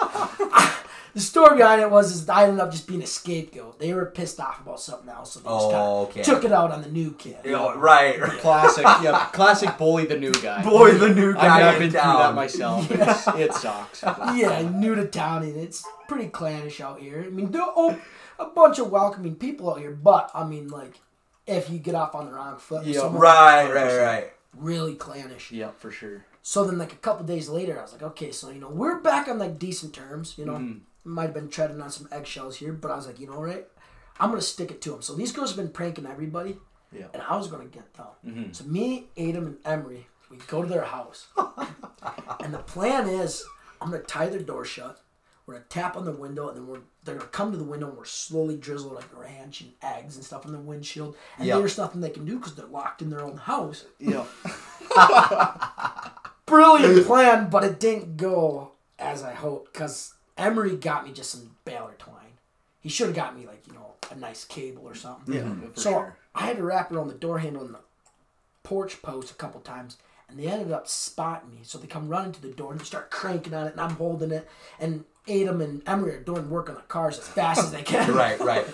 the 1.15 1.21
story 1.21 1.57
behind 1.57 1.81
it 1.81 1.91
was 1.91 2.13
is 2.13 2.29
I 2.29 2.45
ended 2.45 2.61
up 2.61 2.71
just 2.71 2.87
being 2.87 3.03
a 3.03 3.07
scapegoat. 3.07 3.79
They 3.79 3.93
were 3.95 4.07
pissed 4.07 4.39
off 4.41 4.61
about 4.61 4.81
something 4.81 5.09
else, 5.09 5.33
so 5.33 5.41
they 5.41 5.49
just 5.49 5.71
kind 5.71 5.75
Oh, 5.77 6.03
of 6.03 6.09
okay. 6.11 6.23
took 6.23 6.45
it 6.45 6.53
out 6.53 6.71
on 6.71 6.83
the 6.83 6.89
new 6.91 7.13
kid. 7.13 7.39
You 7.45 7.57
right, 7.75 8.21
right. 8.21 8.39
Classic, 8.41 8.85
yeah, 9.03 9.27
classic 9.33 9.77
bully 9.79 10.07
the 10.07 10.19
new 10.19 10.33
guy. 10.33 10.63
Boy, 10.63 10.93
the 10.93 11.09
new 11.15 11.35
guy. 11.35 11.41
I 11.41 11.59
mean, 11.59 11.67
I've 11.67 11.75
in 11.75 11.81
been 11.81 11.91
through 11.91 12.01
that 12.01 12.35
myself. 12.35 12.91
It's, 12.91 13.29
it 13.29 13.55
sucks. 13.55 14.03
yeah, 14.03 14.63
new 14.69 14.95
to 14.95 15.07
town, 15.07 15.43
and 15.43 15.57
it's 15.57 15.85
pretty 16.09 16.29
clannish 16.29 16.81
out 16.81 17.01
here. 17.01 17.25
I 17.27 17.31
mean, 17.31 17.51
there 17.51 17.63
are 17.63 17.99
a 18.39 18.47
bunch 18.47 18.79
of 18.79 18.91
welcoming 18.91 19.35
people 19.37 19.71
out 19.73 19.79
here, 19.81 19.93
but 19.93 20.31
I 20.35 20.45
mean, 20.45 20.69
like, 20.69 21.01
if 21.47 21.71
you 21.71 21.79
get 21.79 21.95
off 21.95 22.15
on 22.15 22.27
the 22.27 22.33
wrong 22.33 22.59
foot, 22.59 22.81
with 22.85 22.95
Yeah, 22.95 23.01
someone, 23.01 23.21
Right, 23.23 23.73
right, 23.73 23.97
right. 23.99 24.33
really 24.55 24.95
clannish. 24.95 25.51
Yeah, 25.51 25.71
for 25.79 25.91
sure. 25.91 26.25
So 26.43 26.65
then, 26.65 26.79
like 26.79 26.93
a 26.93 26.97
couple 26.97 27.27
days 27.27 27.49
later, 27.49 27.79
I 27.79 27.83
was 27.83 27.93
like, 27.93 28.03
okay, 28.03 28.31
so 28.33 28.51
you 28.51 28.61
know, 28.61 28.69
we're 28.71 29.01
back 29.01 29.29
on 29.29 29.39
like 29.39 29.59
decent 29.59 29.93
terms. 29.95 30.35
You 30.39 30.47
know, 30.47 30.53
Mhm. 30.55 30.81
Might 31.09 31.25
have 31.25 31.35
been 31.35 31.49
treading 31.49 31.81
on 31.81 31.91
some 31.91 32.09
eggshells 32.13 32.57
here, 32.57 32.73
but 32.73 32.91
I 32.91 32.97
was 32.97 33.07
like, 33.07 33.19
you 33.21 33.27
know, 33.27 33.41
right, 33.41 33.67
I'm 34.21 34.31
gonna 34.31 34.41
stick 34.43 34.71
it 34.71 34.81
to 34.83 34.91
them. 34.91 35.03
So 35.03 35.15
these 35.15 35.33
girls 35.33 35.51
have 35.51 35.57
been 35.57 35.73
pranking 35.73 36.07
everybody, 36.07 36.59
Yeah. 36.93 37.07
and 37.15 37.23
I 37.23 37.37
was 37.37 37.49
gonna 37.49 37.65
get 37.67 37.95
them. 37.95 38.07
Mhm. 38.27 38.55
So 38.55 38.65
me, 38.65 39.09
Adam, 39.17 39.47
and 39.47 39.59
Emery, 39.65 40.07
we 40.31 40.37
go 40.49 40.63
to 40.63 40.69
their 40.69 40.85
house, 40.85 41.29
and 42.41 42.53
the 42.55 42.59
plan 42.59 43.09
is 43.09 43.45
I'm 43.81 43.91
gonna 43.91 44.03
tie 44.03 44.29
their 44.29 44.41
door 44.41 44.65
shut. 44.65 45.01
We're 45.47 45.55
gonna 45.55 45.67
tap 45.71 45.97
on 45.97 46.05
the 46.05 46.13
window, 46.13 46.49
and 46.49 46.57
then 46.59 46.67
we're 46.67 46.81
they're 47.05 47.15
gonna 47.15 47.29
come 47.31 47.53
to 47.53 47.57
the 47.59 47.65
window, 47.65 47.89
and 47.89 47.97
we're 47.97 48.05
slowly 48.05 48.57
drizzle 48.57 48.91
like 48.93 49.09
ranch 49.17 49.63
and 49.63 49.73
eggs 49.83 50.17
and 50.17 50.25
stuff 50.25 50.45
on 50.45 50.53
the 50.53 50.59
windshield. 50.59 51.17
And 51.39 51.47
Yeah. 51.47 51.57
there's 51.59 51.79
nothing 51.79 52.03
they 52.03 52.11
can 52.11 52.27
do 52.27 52.37
because 52.39 52.55
they're 52.55 52.67
locked 52.67 53.01
in 53.01 53.09
their 53.09 53.23
own 53.25 53.39
house. 53.39 53.85
Yeah. 53.99 54.27
Brilliant 56.47 57.07
plan, 57.07 57.51
but 57.51 57.65
it 57.65 57.79
didn't 57.81 58.17
go 58.17 58.73
as 58.99 59.23
I 59.23 59.33
hoped 59.33 59.73
because 59.73 60.15
Emery 60.39 60.76
got 60.76 61.05
me 61.05 61.12
just 61.12 61.30
some 61.30 61.57
baler 61.64 61.95
twine. 61.99 62.14
He 62.80 62.89
should 62.89 63.09
have 63.09 63.16
got 63.16 63.36
me 63.36 63.45
like 63.47 63.66
you 63.66 63.74
know 63.74 63.93
a 64.11 64.14
nice 64.14 64.45
cable 64.45 64.84
or 64.86 64.95
something. 64.95 65.34
Yeah, 65.34 65.70
for 65.74 65.80
so 65.80 65.91
sure. 65.91 66.16
I 66.34 66.43
had 66.47 66.57
to 66.57 66.62
wrap 66.62 66.91
it 66.91 66.97
on 66.97 67.09
the 67.09 67.14
door 67.14 67.39
handle 67.41 67.64
and 67.64 67.74
the 67.74 67.80
porch 68.62 69.03
post 69.03 69.30
a 69.30 69.34
couple 69.34 69.61
times, 69.61 69.99
and 70.28 70.39
they 70.39 70.47
ended 70.47 70.70
up 70.72 70.86
spotting 70.89 71.51
me. 71.51 71.59
So 71.64 71.76
they 71.78 71.86
come 71.86 72.09
running 72.09 72.32
to 72.32 72.41
the 72.43 72.53
door 72.53 72.70
and 72.72 72.80
they 72.80 72.84
start 72.84 73.11
cranking 73.11 73.53
on 73.55 73.66
it, 73.66 73.72
and 73.72 73.80
I'm 73.80 73.97
holding 73.97 74.30
it. 74.30 74.49
And 74.78 75.05
Adam 75.28 75.61
and 75.61 75.82
Emery 75.86 76.14
are 76.14 76.20
doing 76.20 76.49
work 76.49 76.68
on 76.68 76.76
the 76.76 76.82
cars 76.82 77.18
as 77.18 77.28
fast 77.28 77.61
as 77.61 77.72
they 77.72 77.82
can. 77.82 78.12
Right, 78.14 78.39
right. 78.41 78.66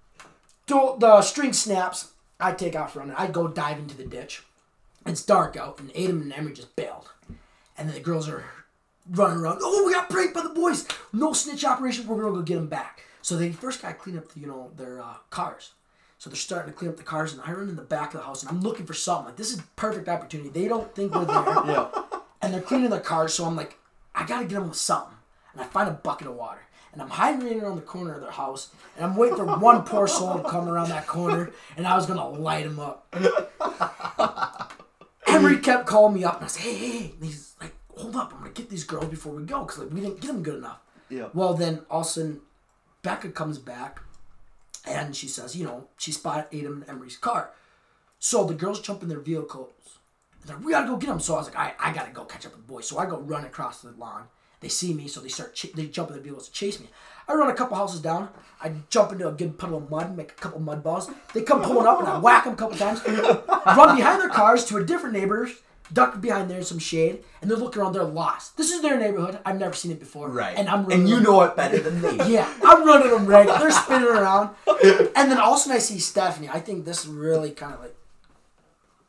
Do- 0.66 0.96
the 0.98 1.22
string 1.22 1.52
snaps. 1.52 2.12
I 2.40 2.52
take 2.52 2.76
off 2.76 2.96
running. 2.96 3.14
I 3.16 3.28
go 3.28 3.48
dive 3.48 3.78
into 3.78 3.96
the 3.96 4.04
ditch. 4.04 4.42
It's 5.06 5.24
dark 5.24 5.56
out, 5.56 5.78
and 5.78 5.90
Adam 5.96 6.20
and 6.22 6.32
Emery 6.32 6.52
just 6.52 6.74
bailed. 6.76 7.08
And 7.78 7.88
then 7.88 7.94
the 7.94 8.00
girls 8.00 8.28
are 8.28 8.44
running 9.10 9.38
around. 9.38 9.58
Oh, 9.62 9.84
we 9.86 9.92
got 9.92 10.08
pranked 10.10 10.34
by 10.34 10.42
the 10.42 10.48
boys. 10.50 10.86
No 11.12 11.32
snitch 11.32 11.64
operation. 11.64 12.06
We're 12.06 12.20
gonna 12.22 12.34
go 12.34 12.42
get 12.42 12.56
them 12.56 12.68
back. 12.68 13.02
So 13.22 13.36
they 13.36 13.50
first 13.52 13.82
got 13.82 13.88
to 13.88 13.94
clean 13.94 14.16
up, 14.16 14.28
the, 14.32 14.40
you 14.40 14.46
know, 14.46 14.70
their 14.76 15.00
uh, 15.00 15.14
cars. 15.30 15.72
So 16.18 16.30
they're 16.30 16.36
starting 16.36 16.72
to 16.72 16.78
clean 16.78 16.90
up 16.90 16.96
the 16.96 17.02
cars, 17.02 17.32
and 17.32 17.42
I 17.44 17.52
run 17.52 17.68
in 17.68 17.76
the 17.76 17.82
back 17.82 18.14
of 18.14 18.20
the 18.20 18.26
house, 18.26 18.42
and 18.42 18.50
I'm 18.50 18.60
looking 18.60 18.86
for 18.86 18.94
something. 18.94 19.26
Like 19.26 19.36
this 19.36 19.52
is 19.52 19.60
perfect 19.76 20.08
opportunity. 20.08 20.48
They 20.50 20.68
don't 20.68 20.94
think 20.94 21.14
we're 21.14 21.24
there, 21.24 21.34
Yeah. 21.66 21.88
and 22.40 22.54
they're 22.54 22.62
cleaning 22.62 22.90
their 22.90 23.00
cars. 23.00 23.34
So 23.34 23.44
I'm 23.44 23.56
like, 23.56 23.78
I 24.14 24.24
gotta 24.24 24.46
get 24.46 24.54
them 24.54 24.68
with 24.68 24.78
something, 24.78 25.16
and 25.52 25.60
I 25.60 25.64
find 25.64 25.88
a 25.88 25.92
bucket 25.92 26.26
of 26.28 26.34
water, 26.36 26.60
and 26.92 27.02
I'm 27.02 27.10
hiding 27.10 27.60
around 27.60 27.76
the 27.76 27.82
corner 27.82 28.14
of 28.14 28.22
their 28.22 28.30
house, 28.30 28.70
and 28.96 29.04
I'm 29.04 29.14
waiting 29.16 29.36
for 29.36 29.44
one 29.44 29.82
poor 29.82 30.06
soul 30.06 30.38
to 30.38 30.48
come 30.48 30.68
around 30.68 30.88
that 30.88 31.06
corner, 31.06 31.50
and 31.76 31.86
I 31.86 31.96
was 31.96 32.06
gonna 32.06 32.26
light 32.28 32.64
him 32.64 32.78
up. 32.80 33.14
Emery 35.26 35.58
kept 35.58 35.86
calling 35.86 36.14
me 36.14 36.24
up, 36.24 36.36
and 36.36 36.44
I 36.44 36.48
said, 36.48 36.62
hey, 36.62 36.74
hey, 36.74 36.90
hey. 36.98 37.12
He's 37.20 37.54
like, 37.60 37.74
hold 37.96 38.16
up, 38.16 38.32
I'm 38.32 38.40
gonna 38.40 38.50
get 38.52 38.70
these 38.70 38.84
girls 38.84 39.06
before 39.06 39.32
we 39.32 39.42
go, 39.44 39.64
cause 39.64 39.78
like 39.78 39.90
we 39.92 40.00
didn't 40.00 40.20
get 40.20 40.28
them 40.28 40.42
good 40.42 40.56
enough. 40.56 40.80
Yeah. 41.08 41.28
Well, 41.34 41.54
then 41.54 41.80
all 41.90 42.00
of 42.00 42.06
a 42.06 42.10
sudden, 42.10 42.40
Becca 43.02 43.30
comes 43.30 43.58
back 43.58 44.00
and 44.86 45.14
she 45.14 45.28
says, 45.28 45.56
you 45.56 45.64
know, 45.64 45.88
she 45.96 46.12
spotted 46.12 46.46
Adam 46.56 46.82
and 46.82 46.88
Emery's 46.90 47.16
car. 47.16 47.50
So 48.18 48.44
the 48.44 48.54
girls 48.54 48.80
jump 48.80 49.02
in 49.02 49.08
their 49.08 49.20
vehicles. 49.20 49.70
They're 50.44 50.56
like, 50.56 50.64
we 50.64 50.72
gotta 50.72 50.86
go 50.86 50.96
get 50.96 51.08
them. 51.08 51.20
So 51.20 51.34
I 51.34 51.38
was 51.38 51.46
like, 51.46 51.56
I, 51.56 51.74
I 51.78 51.92
gotta 51.92 52.12
go 52.12 52.24
catch 52.24 52.46
up 52.46 52.52
with 52.52 52.66
the 52.66 52.72
boys. 52.72 52.88
So 52.88 52.98
I 52.98 53.06
go 53.06 53.18
run 53.18 53.44
across 53.44 53.82
the 53.82 53.90
lawn. 53.92 54.24
They 54.60 54.68
see 54.68 54.94
me, 54.94 55.06
so 55.06 55.20
they 55.20 55.28
start 55.28 55.54
ch- 55.54 55.72
they 55.74 55.86
jump 55.86 56.08
in 56.08 56.14
their 56.14 56.22
vehicles 56.22 56.48
to 56.48 56.52
chase 56.52 56.80
me. 56.80 56.88
I 57.28 57.34
run 57.34 57.50
a 57.50 57.54
couple 57.54 57.76
houses 57.76 58.00
down. 58.00 58.30
I 58.62 58.72
jump 58.88 59.12
into 59.12 59.28
a 59.28 59.32
good 59.32 59.58
puddle 59.58 59.78
of 59.78 59.90
mud, 59.90 60.16
make 60.16 60.32
a 60.32 60.34
couple 60.34 60.60
mud 60.60 60.82
balls. 60.82 61.10
They 61.34 61.42
come 61.42 61.60
pulling 61.62 61.86
up, 61.86 61.98
and 61.98 62.08
I 62.08 62.18
whack 62.18 62.44
them 62.44 62.54
a 62.54 62.56
couple 62.56 62.76
times. 62.76 63.04
run 63.06 63.96
behind 63.96 64.20
their 64.20 64.30
cars 64.30 64.64
to 64.66 64.78
a 64.78 64.84
different 64.84 65.14
neighbor's, 65.14 65.50
duck 65.92 66.20
behind 66.20 66.50
there 66.50 66.58
in 66.58 66.64
some 66.64 66.78
shade, 66.78 67.22
and 67.40 67.50
they're 67.50 67.56
looking 67.58 67.80
around. 67.82 67.92
They're 67.92 68.04
lost. 68.04 68.56
This 68.56 68.70
is 68.70 68.82
their 68.82 68.98
neighborhood. 68.98 69.38
I've 69.44 69.58
never 69.58 69.74
seen 69.74 69.90
it 69.92 70.00
before. 70.00 70.28
Right. 70.28 70.56
And 70.58 70.68
I'm 70.68 70.82
running 70.84 71.00
and 71.00 71.08
you 71.08 71.16
them- 71.16 71.24
know 71.24 71.42
it 71.42 71.56
better 71.56 71.78
than 71.78 72.00
me. 72.00 72.16
yeah, 72.32 72.52
I'm 72.64 72.86
running 72.86 73.10
them 73.10 73.26
right. 73.26 73.46
They're 73.46 73.70
spinning 73.70 74.08
around, 74.08 74.50
and 74.66 75.30
then 75.30 75.38
all 75.38 75.52
of 75.54 75.58
a 75.58 75.62
sudden 75.62 75.76
I 75.76 75.78
see 75.80 75.98
Stephanie. 75.98 76.48
I 76.48 76.60
think 76.60 76.84
this 76.84 77.06
really 77.06 77.50
kind 77.50 77.74
of 77.74 77.80
like 77.80 77.96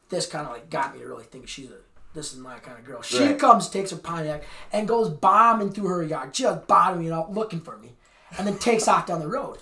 this 0.09 0.25
kind 0.25 0.45
of 0.45 0.53
like 0.53 0.69
got 0.69 0.93
me 0.93 1.01
to 1.01 1.07
really 1.07 1.25
think 1.25 1.47
she's 1.47 1.69
a 1.69 1.75
this 2.13 2.33
is 2.33 2.39
my 2.39 2.57
kind 2.59 2.79
of 2.79 2.83
girl. 2.85 3.01
She 3.03 3.19
Right. 3.23 3.37
comes, 3.37 3.69
takes 3.69 3.91
her 3.91 3.97
Pontiac, 3.97 4.43
and 4.73 4.87
goes 4.87 5.09
bombing 5.09 5.71
through 5.71 5.87
her 5.87 6.03
yard, 6.03 6.33
just 6.33 6.65
bottoming 6.65 7.11
out, 7.11 7.31
looking 7.33 7.59
for 7.61 7.77
me, 7.77 7.91
and 8.37 8.47
then 8.47 8.57
takes 8.57 8.87
off 8.87 9.05
down 9.05 9.19
the 9.19 9.27
road. 9.27 9.59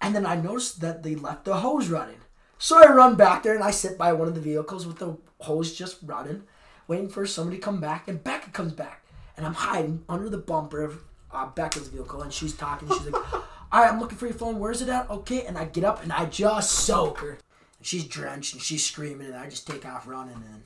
And 0.00 0.12
then 0.14 0.26
I 0.26 0.34
noticed 0.34 0.80
that 0.80 1.02
they 1.04 1.14
left 1.14 1.44
the 1.44 1.56
hose 1.58 1.88
running. 1.88 2.16
So 2.58 2.76
I 2.76 2.92
run 2.92 3.14
back 3.14 3.42
there 3.42 3.54
and 3.54 3.62
I 3.62 3.70
sit 3.70 3.96
by 3.96 4.12
one 4.12 4.28
of 4.28 4.34
the 4.34 4.40
vehicles 4.40 4.86
with 4.86 4.98
the 4.98 5.16
hose 5.40 5.74
just 5.74 5.98
running, 6.04 6.42
waiting 6.88 7.08
for 7.08 7.24
somebody 7.24 7.56
to 7.56 7.62
come 7.62 7.80
back. 7.80 8.08
And 8.08 8.22
Becca 8.22 8.50
comes 8.50 8.72
back. 8.72 9.04
And 9.36 9.46
I'm 9.46 9.54
hiding 9.54 10.04
under 10.08 10.28
the 10.28 10.38
bumper 10.38 10.82
of 10.82 11.04
uh, 11.30 11.46
Becca's 11.46 11.88
vehicle. 11.88 12.22
And 12.22 12.32
she's 12.32 12.54
talking. 12.54 12.88
She's 12.88 13.06
like, 13.06 13.32
All 13.70 13.82
right, 13.82 13.92
I'm 13.92 14.00
looking 14.00 14.18
for 14.18 14.26
your 14.26 14.34
phone. 14.34 14.58
Where's 14.58 14.82
it 14.82 14.88
at? 14.88 15.08
Okay. 15.08 15.46
And 15.46 15.56
I 15.56 15.66
get 15.66 15.84
up 15.84 16.02
and 16.02 16.12
I 16.12 16.24
just 16.24 16.72
soak 16.72 17.18
her. 17.18 17.38
She's 17.80 18.04
drenched 18.04 18.54
and 18.54 18.62
she's 18.62 18.84
screaming. 18.84 19.28
And 19.28 19.36
I 19.36 19.48
just 19.48 19.66
take 19.68 19.86
off 19.86 20.08
running. 20.08 20.34
And 20.34 20.64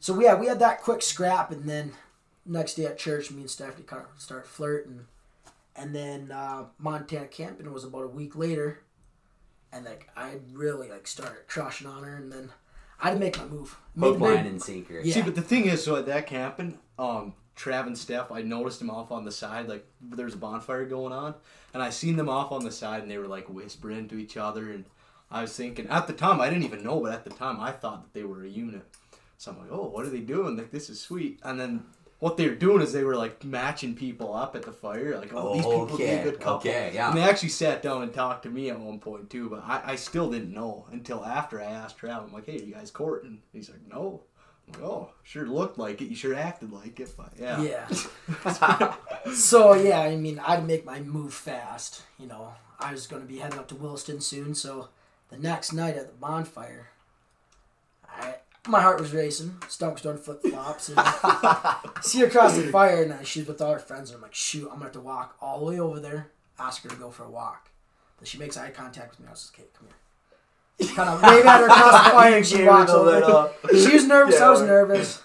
so, 0.00 0.18
yeah, 0.18 0.34
we 0.34 0.46
had 0.46 0.60
that 0.60 0.80
quick 0.80 1.02
scrap. 1.02 1.50
And 1.50 1.68
then 1.68 1.92
next 2.46 2.74
day 2.74 2.86
at 2.86 2.96
church, 2.96 3.30
me 3.30 3.42
and 3.42 3.50
Stephanie 3.50 3.84
started 4.16 4.48
flirting. 4.48 5.06
And 5.76 5.94
then 5.94 6.32
uh, 6.32 6.64
Montana 6.78 7.26
camping 7.26 7.70
was 7.72 7.84
about 7.84 8.04
a 8.04 8.08
week 8.08 8.34
later, 8.34 8.80
and 9.72 9.84
like 9.84 10.08
I 10.16 10.36
really 10.52 10.88
like 10.90 11.06
started 11.06 11.46
crushing 11.46 11.86
on 11.86 12.04
her, 12.04 12.16
and 12.16 12.32
then 12.32 12.50
I 13.00 13.08
had 13.08 13.14
to 13.14 13.20
make 13.20 13.38
my 13.38 13.44
move. 13.44 13.76
Hook, 13.98 14.18
the 14.18 14.24
big- 14.26 14.36
line, 14.36 14.46
and 14.46 14.62
sinker. 14.62 15.00
Yeah. 15.00 15.14
See, 15.14 15.22
but 15.22 15.34
the 15.34 15.42
thing 15.42 15.66
is, 15.66 15.82
so 15.82 15.96
at 15.96 16.06
that 16.06 16.26
camping, 16.26 16.78
um, 16.98 17.34
Trav 17.56 17.86
and 17.86 17.98
Steph, 17.98 18.30
I 18.30 18.42
noticed 18.42 18.78
them 18.78 18.90
off 18.90 19.10
on 19.10 19.24
the 19.24 19.32
side, 19.32 19.68
like 19.68 19.86
there's 20.00 20.34
a 20.34 20.38
bonfire 20.38 20.84
going 20.86 21.12
on, 21.12 21.34
and 21.74 21.82
I 21.82 21.90
seen 21.90 22.16
them 22.16 22.28
off 22.28 22.52
on 22.52 22.64
the 22.64 22.72
side, 22.72 23.02
and 23.02 23.10
they 23.10 23.18
were 23.18 23.26
like 23.26 23.48
whispering 23.48 24.08
to 24.08 24.16
each 24.16 24.36
other, 24.36 24.70
and 24.70 24.84
I 25.30 25.42
was 25.42 25.54
thinking 25.56 25.88
at 25.88 26.06
the 26.06 26.12
time 26.12 26.40
I 26.40 26.48
didn't 26.48 26.64
even 26.64 26.84
know, 26.84 27.00
but 27.00 27.12
at 27.12 27.24
the 27.24 27.30
time 27.30 27.60
I 27.60 27.72
thought 27.72 28.02
that 28.02 28.14
they 28.18 28.24
were 28.24 28.44
a 28.44 28.48
unit. 28.48 28.82
So 29.36 29.52
I'm 29.52 29.58
like, 29.58 29.68
oh, 29.70 29.88
what 29.88 30.04
are 30.04 30.10
they 30.10 30.20
doing? 30.20 30.56
Like 30.56 30.70
this 30.70 30.90
is 30.90 31.00
sweet. 31.00 31.38
And 31.44 31.60
then 31.60 31.84
what 32.20 32.36
they 32.36 32.48
were 32.48 32.54
doing 32.54 32.82
is 32.82 32.92
they 32.92 33.04
were 33.04 33.16
like 33.16 33.44
matching 33.44 33.94
people 33.94 34.34
up 34.34 34.56
at 34.56 34.62
the 34.62 34.72
fire, 34.72 35.16
like 35.16 35.32
oh, 35.32 35.54
these 35.54 35.64
people 35.64 35.86
would 35.86 35.98
be 35.98 36.04
a 36.04 36.22
good 36.24 36.40
couple. 36.40 36.70
okay, 36.70 36.90
yeah. 36.92 37.08
And 37.08 37.16
they 37.16 37.22
actually 37.22 37.50
sat 37.50 37.80
down 37.80 38.02
and 38.02 38.12
talked 38.12 38.42
to 38.42 38.50
me 38.50 38.70
at 38.70 38.78
one 38.78 38.98
point 38.98 39.30
too, 39.30 39.48
but 39.48 39.62
I, 39.64 39.82
I 39.92 39.96
still 39.96 40.30
didn't 40.30 40.52
know 40.52 40.86
until 40.90 41.24
after 41.24 41.60
I 41.60 41.66
asked 41.66 41.98
Trav. 41.98 42.24
I'm 42.24 42.32
like, 42.32 42.46
hey, 42.46 42.60
you 42.60 42.74
guys 42.74 42.90
courting? 42.90 43.42
He's 43.52 43.70
like, 43.70 43.86
no. 43.88 44.22
I'm 44.66 44.72
like, 44.80 44.90
oh, 44.90 45.10
sure 45.22 45.46
looked 45.46 45.78
like 45.78 46.02
it. 46.02 46.08
You 46.08 46.16
sure 46.16 46.34
acted 46.34 46.72
like 46.72 46.98
it, 46.98 47.14
but 47.16 47.32
yeah. 47.38 47.62
Yeah. 47.62 48.94
so 49.32 49.74
yeah, 49.74 50.00
I 50.00 50.16
mean, 50.16 50.40
I'd 50.44 50.66
make 50.66 50.84
my 50.84 51.00
move 51.00 51.32
fast. 51.32 52.02
You 52.18 52.26
know, 52.26 52.52
I 52.80 52.92
was 52.92 53.06
going 53.06 53.22
to 53.22 53.28
be 53.28 53.38
heading 53.38 53.60
up 53.60 53.68
to 53.68 53.76
Williston 53.76 54.20
soon, 54.20 54.56
so 54.56 54.88
the 55.30 55.38
next 55.38 55.72
night 55.72 55.96
at 55.96 56.08
the 56.08 56.14
bonfire, 56.14 56.88
I 58.08 58.34
my 58.66 58.80
heart 58.82 59.00
was 59.00 59.12
racing. 59.12 59.56
Stomach 59.68 59.94
was 59.96 60.02
doing 60.02 60.18
flip 60.18 60.42
flops. 60.42 60.86
See 62.02 62.20
her 62.20 62.26
across 62.26 62.56
the 62.56 62.68
fire, 62.70 63.02
and 63.02 63.26
she's 63.26 63.46
with 63.46 63.60
all 63.60 63.72
her 63.72 63.78
friends. 63.78 64.10
And 64.10 64.16
I'm 64.16 64.22
like, 64.22 64.34
shoot, 64.34 64.64
I'm 64.64 64.74
gonna 64.74 64.84
have 64.84 64.92
to 64.92 65.00
walk 65.00 65.36
all 65.40 65.60
the 65.60 65.64
way 65.66 65.80
over 65.80 66.00
there, 66.00 66.28
ask 66.58 66.82
her 66.82 66.88
to 66.88 66.96
go 66.96 67.10
for 67.10 67.24
a 67.24 67.30
walk. 67.30 67.70
Then 68.18 68.26
she 68.26 68.38
makes 68.38 68.56
eye 68.56 68.70
contact 68.70 69.10
with 69.12 69.20
me. 69.20 69.26
I 69.28 69.30
was 69.30 69.50
like, 69.52 69.60
okay, 69.60 69.68
come 69.78 69.86
here. 69.88 70.94
Kind 70.94 71.08
of 71.08 71.22
wave 71.22 71.44
at 71.46 71.60
her 71.60 71.66
across 71.66 72.04
the 72.04 72.10
fire, 72.10 72.36
and 72.36 72.46
she 72.46 72.62
walks 72.64 72.90
over. 72.90 73.10
little- 73.10 73.50
She 73.72 73.94
was 73.94 74.06
nervous. 74.06 74.40
I 74.40 74.48
was 74.50 74.60
Yeah. 74.60 74.66
nervous. 74.66 75.22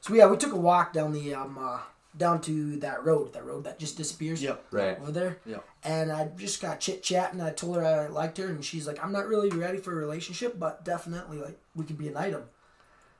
So 0.00 0.14
yeah, 0.14 0.26
we 0.26 0.36
took 0.36 0.52
a 0.52 0.56
walk 0.56 0.92
down 0.92 1.12
the 1.12 1.34
um 1.34 1.58
uh, 1.60 1.78
down 2.16 2.40
to 2.40 2.76
that 2.76 3.04
road, 3.04 3.32
that 3.34 3.44
road 3.44 3.64
that 3.64 3.78
just 3.78 3.96
disappears 3.96 4.42
Yep. 4.42 4.64
Right. 4.70 4.98
over 5.00 5.12
there. 5.12 5.38
Yep. 5.44 5.64
And 5.84 6.10
I 6.10 6.28
just 6.36 6.62
got 6.62 6.80
chit 6.80 7.02
chatting. 7.02 7.40
And 7.40 7.48
I 7.48 7.52
told 7.52 7.76
her 7.76 7.84
I 7.84 8.06
liked 8.08 8.38
her, 8.38 8.46
and 8.46 8.64
she's 8.64 8.86
like, 8.86 9.02
"I'm 9.04 9.12
not 9.12 9.26
really 9.28 9.50
ready 9.50 9.78
for 9.78 9.92
a 9.92 9.96
relationship, 9.96 10.58
but 10.58 10.84
definitely 10.84 11.38
like 11.38 11.58
we 11.76 11.84
could 11.84 11.98
be 11.98 12.08
an 12.08 12.16
item." 12.16 12.42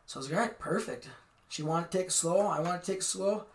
So 0.06 0.18
I 0.18 0.20
was 0.20 0.30
like, 0.30 0.38
"All 0.38 0.46
right, 0.46 0.58
perfect." 0.58 1.08
She 1.48 1.62
wanted 1.62 1.90
to 1.90 1.98
take 1.98 2.06
it 2.08 2.12
slow. 2.12 2.46
I 2.46 2.60
wanted 2.60 2.80
to 2.80 2.86
take 2.86 2.98
it 2.98 3.04
slow. 3.04 3.46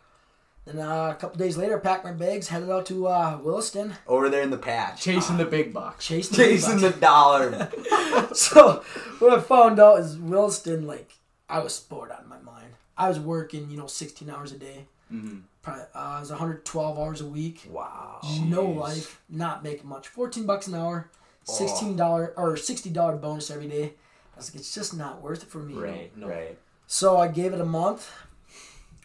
Then 0.65 0.79
uh, 0.79 1.09
a 1.09 1.15
couple 1.15 1.37
days 1.39 1.57
later, 1.57 1.79
packed 1.79 2.03
my 2.03 2.11
bags, 2.11 2.49
headed 2.49 2.69
out 2.69 2.85
to 2.85 3.07
uh, 3.07 3.39
Williston, 3.43 3.95
Over 4.07 4.29
there 4.29 4.43
in 4.43 4.51
the 4.51 4.57
patch. 4.57 5.01
Chasing 5.01 5.37
the 5.37 5.45
big 5.45 5.73
bucks. 5.73 6.05
chasing 6.05 6.37
Chasing 6.37 6.79
the 6.79 6.91
dollar. 6.91 7.69
so 8.33 8.83
what 9.19 9.33
I 9.33 9.41
found 9.41 9.79
out 9.79 9.99
is 9.99 10.17
Williston, 10.17 10.85
like 10.85 11.13
I 11.49 11.59
was 11.59 11.79
bored 11.79 12.11
out 12.11 12.21
of 12.21 12.27
my 12.27 12.39
mind. 12.39 12.73
I 12.95 13.09
was 13.09 13.19
working, 13.19 13.71
you 13.71 13.77
know, 13.77 13.87
16 13.87 14.29
hours 14.29 14.51
a 14.51 14.57
day. 14.59 14.85
Mm-hmm. 15.11 15.39
Probably, 15.63 15.83
uh, 15.95 16.17
it 16.17 16.19
was 16.21 16.29
112 16.29 16.99
hours 16.99 17.21
a 17.21 17.25
week. 17.25 17.67
wow. 17.69 18.19
No 18.43 18.63
life, 18.65 19.19
not 19.29 19.63
making 19.63 19.89
much. 19.89 20.07
14 20.07 20.45
bucks 20.45 20.67
an 20.67 20.75
hour, 20.75 21.09
$16 21.47 22.33
or 22.37 22.55
$60 22.55 23.21
bonus 23.21 23.49
every 23.49 23.67
day. 23.67 23.93
I 24.41 24.43
was 24.43 24.53
like, 24.55 24.61
it's 24.61 24.73
just 24.73 24.95
not 24.97 25.21
worth 25.21 25.43
it 25.43 25.49
for 25.49 25.59
me. 25.59 25.75
Right. 25.75 26.17
No. 26.17 26.27
Right. 26.27 26.57
So 26.87 27.17
I 27.17 27.27
gave 27.27 27.53
it 27.53 27.61
a 27.61 27.65
month. 27.65 28.09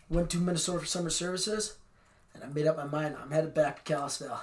Went 0.08 0.30
to 0.30 0.38
Minnesota 0.38 0.78
for 0.80 0.86
summer 0.86 1.10
services, 1.10 1.76
and 2.32 2.42
I 2.42 2.46
made 2.46 2.66
up 2.66 2.76
my 2.78 2.84
mind. 2.84 3.16
I'm 3.22 3.30
headed 3.32 3.52
back 3.52 3.84
to 3.84 3.92
Kalispell. 3.94 4.42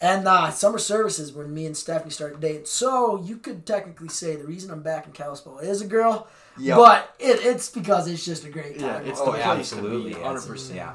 And 0.00 0.26
uh, 0.26 0.50
summer 0.50 0.78
services 0.78 1.32
when 1.34 1.52
me 1.52 1.66
and 1.66 1.76
Stephanie 1.76 2.10
started 2.10 2.40
dating. 2.40 2.64
So 2.64 3.22
you 3.22 3.36
could 3.36 3.66
technically 3.66 4.08
say 4.08 4.36
the 4.36 4.46
reason 4.46 4.70
I'm 4.70 4.82
back 4.82 5.04
in 5.06 5.12
Kalispell 5.12 5.58
is 5.58 5.82
a 5.82 5.86
girl, 5.86 6.28
Yep. 6.58 6.76
but 6.78 7.14
it, 7.18 7.44
it's 7.44 7.68
because 7.70 8.08
it's 8.08 8.24
just 8.24 8.44
a 8.44 8.48
great 8.50 8.76
Yeah, 8.80 8.94
time. 8.94 9.06
it's 9.06 9.20
oh, 9.20 9.32
the 9.32 9.38
yeah, 9.38 9.54
place 9.54 9.70
to 9.70 9.76
be, 9.76 10.14
absolutely. 10.14 10.14
100%. 10.14 10.74
Yeah. 10.74 10.94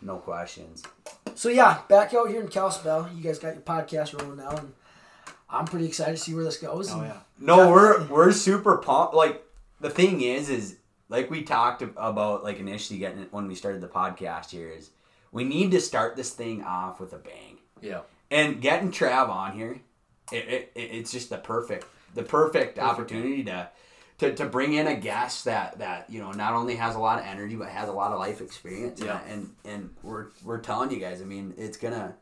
No 0.00 0.16
questions. 0.16 0.82
so 1.34 1.48
yeah, 1.50 1.80
back 1.88 2.14
out 2.14 2.28
here 2.30 2.40
in 2.40 2.48
Kalispell. 2.48 3.10
You 3.14 3.22
guys 3.22 3.38
got 3.38 3.54
your 3.54 3.62
podcast 3.62 4.18
rolling 4.18 4.38
now, 4.38 4.50
and 4.50 4.72
I'm 5.52 5.66
pretty 5.66 5.86
excited 5.86 6.12
to 6.16 6.22
see 6.22 6.34
where 6.34 6.44
this 6.44 6.56
goes. 6.56 6.90
Oh 6.92 7.02
yeah. 7.02 7.16
No, 7.38 7.70
we're 7.72 8.04
we're 8.06 8.30
super 8.32 8.76
pumped. 8.78 9.14
Like 9.14 9.42
the 9.80 9.90
thing 9.90 10.20
is, 10.20 10.48
is 10.48 10.76
like 11.08 11.28
we 11.30 11.42
talked 11.42 11.82
about 11.82 12.44
like 12.44 12.58
initially 12.60 12.98
getting 13.00 13.20
it 13.20 13.32
when 13.32 13.48
we 13.48 13.54
started 13.56 13.80
the 13.80 13.88
podcast 13.88 14.50
here 14.50 14.68
is 14.70 14.90
we 15.32 15.42
need 15.44 15.72
to 15.72 15.80
start 15.80 16.14
this 16.16 16.30
thing 16.30 16.62
off 16.62 17.00
with 17.00 17.12
a 17.12 17.18
bang. 17.18 17.58
Yeah. 17.80 18.02
And 18.30 18.60
getting 18.62 18.90
Trav 18.92 19.28
on 19.28 19.52
here, 19.52 19.80
it, 20.30 20.36
it, 20.48 20.72
it- 20.76 20.80
it's 20.92 21.10
just 21.12 21.30
the 21.30 21.38
perfect 21.38 21.86
the 22.14 22.22
perfect 22.22 22.78
opportunity 22.78 23.42
to, 23.44 23.68
to 24.18 24.34
to 24.36 24.44
bring 24.46 24.74
in 24.74 24.86
a 24.86 24.94
guest 24.94 25.44
that 25.46 25.78
that 25.80 26.08
you 26.08 26.20
know 26.20 26.30
not 26.30 26.52
only 26.54 26.76
has 26.76 26.94
a 26.94 26.98
lot 27.00 27.18
of 27.18 27.24
energy 27.26 27.56
but 27.56 27.68
has 27.68 27.88
a 27.88 27.92
lot 27.92 28.12
of 28.12 28.20
life 28.20 28.40
experience. 28.40 29.00
Yeah. 29.00 29.20
And 29.28 29.52
and 29.64 29.90
we're 30.04 30.26
we're 30.44 30.58
telling 30.60 30.92
you 30.92 30.98
guys, 31.00 31.20
I 31.20 31.24
mean, 31.24 31.54
it's 31.58 31.76
gonna. 31.76 32.14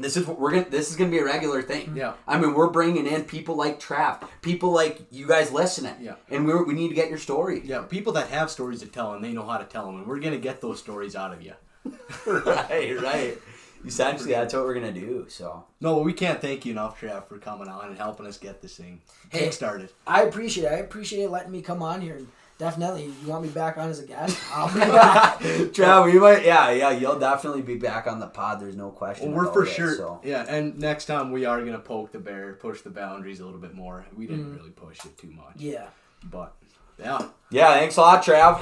This 0.00 0.16
is 0.16 0.26
what 0.26 0.38
we're 0.38 0.50
gonna. 0.50 0.68
This 0.70 0.90
is 0.90 0.96
gonna 0.96 1.10
be 1.10 1.18
a 1.18 1.24
regular 1.24 1.62
thing. 1.62 1.86
Mm-hmm. 1.88 1.96
Yeah. 1.96 2.12
I 2.26 2.38
mean, 2.38 2.54
we're 2.54 2.70
bringing 2.70 3.06
in 3.06 3.24
people 3.24 3.54
like 3.56 3.80
Trav, 3.80 4.26
people 4.42 4.70
like 4.72 5.00
you 5.10 5.26
guys 5.26 5.52
listening. 5.52 5.94
Yeah. 6.00 6.14
And 6.30 6.46
we 6.46 6.54
we 6.64 6.74
need 6.74 6.88
to 6.88 6.94
get 6.94 7.08
your 7.08 7.18
story. 7.18 7.62
Yeah. 7.64 7.82
People 7.82 8.12
that 8.14 8.28
have 8.28 8.50
stories 8.50 8.80
to 8.80 8.86
tell 8.86 9.14
and 9.14 9.24
they 9.24 9.32
know 9.32 9.46
how 9.46 9.58
to 9.58 9.64
tell 9.64 9.86
them, 9.86 9.96
and 9.96 10.06
we're 10.06 10.20
gonna 10.20 10.38
get 10.38 10.60
those 10.60 10.78
stories 10.78 11.14
out 11.16 11.32
of 11.32 11.42
you. 11.42 11.54
right. 12.26 13.00
Right. 13.00 13.38
Essentially, 13.86 14.32
that's 14.32 14.52
what 14.52 14.64
we're 14.64 14.74
gonna 14.74 14.92
do. 14.92 15.24
So. 15.28 15.64
No, 15.80 15.98
we 16.00 16.12
can't 16.12 16.40
thank 16.40 16.66
you 16.66 16.72
enough, 16.72 17.00
Trav, 17.00 17.26
for 17.28 17.38
coming 17.38 17.66
on 17.68 17.88
and 17.88 17.96
helping 17.96 18.26
us 18.26 18.36
get 18.36 18.60
this 18.60 18.76
thing 18.76 19.00
Hey. 19.30 19.38
kick 19.40 19.52
started. 19.54 19.90
I 20.06 20.22
appreciate 20.22 20.64
it. 20.64 20.72
I 20.72 20.76
appreciate 20.76 21.22
it 21.24 21.30
letting 21.30 21.50
me 21.50 21.62
come 21.62 21.82
on 21.82 22.02
here 22.02 22.16
and 22.16 22.28
definitely. 22.60 23.06
You 23.24 23.28
want 23.28 23.42
me 23.42 23.48
back 23.48 23.76
on 23.78 23.88
as 23.88 23.98
a 23.98 24.06
guest? 24.06 24.38
I'll 24.52 24.72
be 24.72 24.78
back. 24.80 25.38
Trav, 25.74 26.12
you 26.12 26.20
might, 26.20 26.44
yeah, 26.44 26.70
yeah, 26.70 26.90
you'll 26.90 27.18
definitely 27.18 27.62
be 27.62 27.74
back 27.76 28.06
on 28.06 28.20
the 28.20 28.28
pod. 28.28 28.60
There's 28.60 28.76
no 28.76 28.90
question. 28.90 29.28
Well, 29.32 29.38
we're 29.38 29.42
about 29.44 29.54
for 29.54 29.64
it, 29.64 29.70
sure. 29.70 29.94
So. 29.96 30.20
Yeah, 30.22 30.44
and 30.48 30.78
next 30.78 31.06
time 31.06 31.32
we 31.32 31.44
are 31.46 31.58
gonna 31.64 31.78
poke 31.80 32.12
the 32.12 32.20
bear, 32.20 32.52
push 32.54 32.82
the 32.82 32.90
boundaries 32.90 33.40
a 33.40 33.44
little 33.44 33.58
bit 33.60 33.74
more. 33.74 34.06
We 34.16 34.26
didn't 34.26 34.44
Mm-hmm. 34.44 34.56
really 34.58 34.70
push 34.70 35.04
it 35.04 35.18
too 35.18 35.30
much, 35.32 35.56
yeah. 35.56 35.86
but 36.24 36.54
yeah. 36.98 37.26
Yeah, 37.50 37.74
thanks 37.74 37.96
a 37.96 38.00
lot, 38.02 38.22
Trav. 38.22 38.60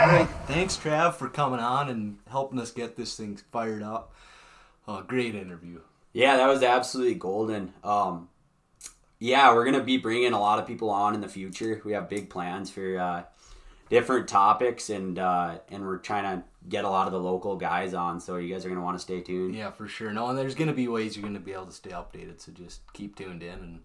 All 0.00 0.06
right, 0.06 0.28
thanks, 0.46 0.78
Trav, 0.78 1.14
for 1.16 1.28
coming 1.28 1.60
on 1.60 1.90
and 1.90 2.16
helping 2.30 2.58
us 2.58 2.70
get 2.70 2.96
this 2.96 3.14
thing 3.16 3.38
fired 3.52 3.82
up. 3.82 4.12
Uh, 4.88 5.02
great 5.02 5.34
interview. 5.34 5.80
Yeah, 6.12 6.36
that 6.36 6.48
was 6.48 6.62
absolutely 6.62 7.14
golden. 7.14 7.72
Um, 7.84 8.28
yeah, 9.18 9.54
we're 9.54 9.64
gonna 9.64 9.84
be 9.84 9.98
bringing 9.98 10.32
a 10.32 10.40
lot 10.40 10.58
of 10.58 10.66
people 10.66 10.90
on 10.90 11.14
in 11.14 11.20
the 11.20 11.28
future. 11.28 11.80
We 11.84 11.92
have 11.92 12.08
big 12.08 12.30
plans 12.30 12.70
for 12.70 12.98
uh, 12.98 13.22
different 13.90 14.28
topics, 14.28 14.90
and 14.90 15.18
uh, 15.18 15.58
and 15.68 15.84
we're 15.84 15.98
trying 15.98 16.24
to 16.24 16.44
get 16.68 16.84
a 16.84 16.88
lot 16.90 17.06
of 17.06 17.12
the 17.12 17.20
local 17.20 17.56
guys 17.56 17.94
on. 17.94 18.20
So 18.20 18.36
you 18.36 18.52
guys 18.52 18.64
are 18.64 18.68
gonna 18.68 18.80
want 18.80 18.96
to 18.96 19.02
stay 19.02 19.20
tuned. 19.20 19.54
Yeah, 19.54 19.70
for 19.70 19.86
sure. 19.86 20.12
No, 20.12 20.28
and 20.28 20.38
there's 20.38 20.54
gonna 20.54 20.72
be 20.72 20.88
ways 20.88 21.16
you're 21.16 21.26
gonna 21.26 21.38
be 21.38 21.52
able 21.52 21.66
to 21.66 21.72
stay 21.72 21.90
updated. 21.90 22.40
So 22.40 22.50
just 22.52 22.80
keep 22.92 23.14
tuned 23.14 23.42
in, 23.42 23.58
and 23.58 23.80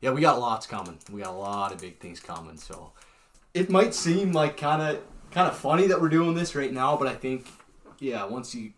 yeah, 0.00 0.10
we 0.10 0.20
got 0.20 0.40
lots 0.40 0.66
coming. 0.66 0.98
We 1.10 1.22
got 1.22 1.34
a 1.34 1.36
lot 1.36 1.72
of 1.72 1.80
big 1.80 1.98
things 1.98 2.20
coming. 2.20 2.56
So 2.56 2.92
it 3.52 3.68
might 3.68 3.94
seem 3.94 4.32
like 4.32 4.56
kind 4.56 4.80
of 4.80 5.02
kind 5.32 5.48
of 5.48 5.56
funny 5.56 5.88
that 5.88 6.00
we're 6.00 6.08
doing 6.08 6.34
this 6.34 6.54
right 6.54 6.72
now, 6.72 6.96
but 6.96 7.08
I 7.08 7.14
think 7.14 7.46
yeah, 7.98 8.24
once 8.24 8.54
you 8.54 8.72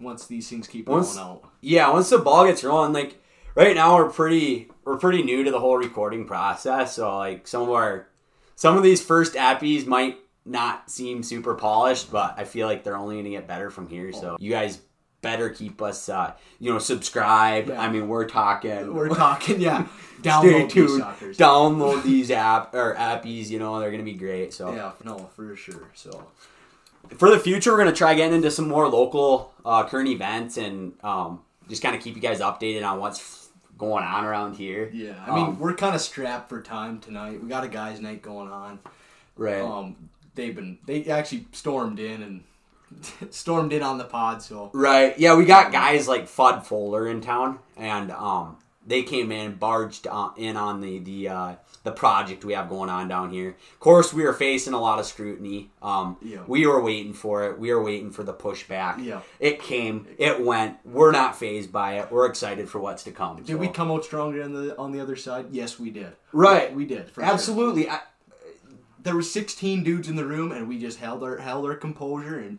once 0.00 0.26
these 0.26 0.48
things 0.48 0.66
keep 0.66 0.88
Once- 0.88 1.14
going 1.16 1.26
out, 1.26 1.44
yeah 1.60 1.90
once 1.90 2.10
the 2.10 2.18
ball 2.18 2.46
gets 2.46 2.64
rolling 2.64 2.92
like 2.92 3.22
right 3.54 3.74
now 3.74 3.96
we're 3.96 4.10
pretty 4.10 4.68
we're 4.84 4.96
pretty 4.96 5.22
new 5.22 5.44
to 5.44 5.50
the 5.50 5.60
whole 5.60 5.76
recording 5.76 6.24
process 6.26 6.94
so 6.96 7.16
like 7.18 7.46
some 7.46 7.62
of 7.62 7.70
our 7.70 8.06
some 8.56 8.76
of 8.76 8.82
these 8.82 9.02
first 9.02 9.34
appies 9.34 9.86
might 9.86 10.18
not 10.44 10.90
seem 10.90 11.22
super 11.22 11.54
polished 11.54 12.10
but 12.12 12.34
i 12.36 12.44
feel 12.44 12.66
like 12.66 12.82
they're 12.84 12.96
only 12.96 13.14
going 13.14 13.24
to 13.24 13.30
get 13.30 13.46
better 13.48 13.70
from 13.70 13.88
here 13.88 14.12
so 14.12 14.36
you 14.40 14.50
guys 14.50 14.80
better 15.22 15.48
keep 15.48 15.80
us 15.80 16.10
uh 16.10 16.34
you 16.60 16.70
know 16.70 16.78
subscribe 16.78 17.68
Yeah. 17.68 17.80
i 17.80 17.88
mean 17.88 18.08
we're 18.08 18.26
talking 18.28 18.92
we're 18.92 19.08
talking 19.08 19.58
yeah. 19.60 19.86
stay 20.20 20.28
Download 20.30 20.62
these 20.64 20.72
tuned 20.72 21.00
suckers. 21.00 21.38
download 21.38 22.02
these 22.02 22.30
app 22.30 22.74
or 22.74 22.94
appies 22.94 23.48
you 23.48 23.58
know 23.58 23.78
they're 23.80 23.90
going 23.90 24.04
to 24.04 24.10
be 24.10 24.18
great 24.18 24.52
so 24.52 24.74
Yeah, 24.74 24.92
no, 25.02 25.16
for 25.34 25.54
sure. 25.56 25.88
So 25.94 26.26
for 27.16 27.30
the 27.30 27.38
future, 27.38 27.72
we're 27.72 27.78
gonna 27.78 27.92
try 27.92 28.14
getting 28.14 28.34
into 28.36 28.50
some 28.50 28.68
more 28.68 28.88
local 28.88 29.52
uh, 29.64 29.84
current 29.84 30.08
events 30.08 30.56
and 30.56 30.92
um, 31.02 31.42
just 31.68 31.82
kind 31.82 31.94
of 31.96 32.02
keep 32.02 32.14
you 32.16 32.22
guys 32.22 32.40
updated 32.40 32.86
on 32.86 32.98
what's 33.00 33.48
going 33.78 34.04
on 34.04 34.24
around 34.24 34.54
here. 34.56 34.90
yeah, 34.92 35.14
I 35.26 35.34
mean 35.34 35.46
Um, 35.46 35.58
we're 35.58 35.74
kind 35.74 35.94
of 35.94 36.00
strapped 36.00 36.48
for 36.48 36.62
time 36.62 37.00
tonight. 37.00 37.42
We 37.42 37.48
got 37.48 37.64
a 37.64 37.68
guys' 37.68 38.00
night 38.00 38.22
going 38.22 38.48
on. 38.50 38.78
right. 39.36 39.60
Um, 39.60 39.96
they've 40.34 40.54
been 40.54 40.78
they 40.86 41.04
actually 41.06 41.46
stormed 41.52 41.98
in 41.98 42.22
and 42.22 42.44
stormed 43.30 43.72
in 43.72 43.82
on 43.82 43.98
the 43.98 44.04
pod. 44.04 44.42
So 44.42 44.70
Right. 44.72 45.18
Yeah, 45.18 45.34
we 45.36 45.44
got 45.44 45.72
guys 45.72 46.06
like 46.06 46.26
Fudd 46.26 46.64
Fuller 46.64 47.08
in 47.08 47.20
town, 47.20 47.58
and 47.76 48.10
um, 48.12 48.58
they 48.86 49.02
came 49.02 49.32
in, 49.32 49.54
barged 49.56 50.06
on, 50.06 50.34
in 50.36 50.56
on 50.56 50.80
the 50.80 50.98
the 51.00 51.28
uh, 51.28 51.54
the 51.84 51.92
project 51.92 52.44
we 52.44 52.54
have 52.54 52.68
going 52.68 52.88
on 52.90 53.08
down 53.08 53.30
here. 53.30 53.50
Of 53.50 53.78
course, 53.78 54.12
we 54.12 54.24
were 54.24 54.32
facing 54.32 54.72
a 54.72 54.80
lot 54.80 54.98
of 54.98 55.06
scrutiny. 55.06 55.70
Um, 55.82 56.16
Yeah. 56.22 56.38
We 56.46 56.66
were 56.66 56.80
waiting 56.80 57.12
for 57.12 57.44
it. 57.44 57.58
We 57.58 57.72
were 57.72 57.82
waiting 57.82 58.10
for 58.10 58.22
the 58.24 58.32
pushback. 58.32 59.04
Yeah. 59.04 59.20
It 59.38 59.60
came. 59.62 60.06
It 60.18 60.42
went. 60.42 60.78
We're 60.84 61.12
not 61.12 61.36
phased 61.36 61.70
by 61.70 61.98
it. 61.98 62.10
We're 62.10 62.26
excited 62.26 62.68
for 62.68 62.80
what's 62.80 63.04
to 63.04 63.12
come. 63.12 63.36
did 63.36 63.46
so. 63.46 63.56
we 63.58 63.68
come 63.68 63.90
out 63.90 64.04
stronger 64.04 64.42
on 64.42 64.54
the 64.54 64.76
on 64.78 64.92
the 64.92 65.00
other 65.00 65.14
side? 65.14 65.46
Yes, 65.50 65.78
we 65.78 65.90
did. 65.90 66.12
Right. 66.32 66.74
We 66.74 66.86
did. 66.86 67.10
For 67.10 67.20
sure. 67.20 67.30
Absolutely. 67.30 67.88
I, 67.88 68.00
There 69.02 69.14
were 69.14 69.22
16 69.22 69.84
dudes 69.84 70.08
in 70.08 70.16
the 70.16 70.24
room, 70.24 70.50
and 70.50 70.66
we 70.66 70.78
just 70.78 70.98
held 70.98 71.22
our 71.22 71.36
held 71.36 71.66
our 71.66 71.74
composure. 71.76 72.38
And 72.38 72.58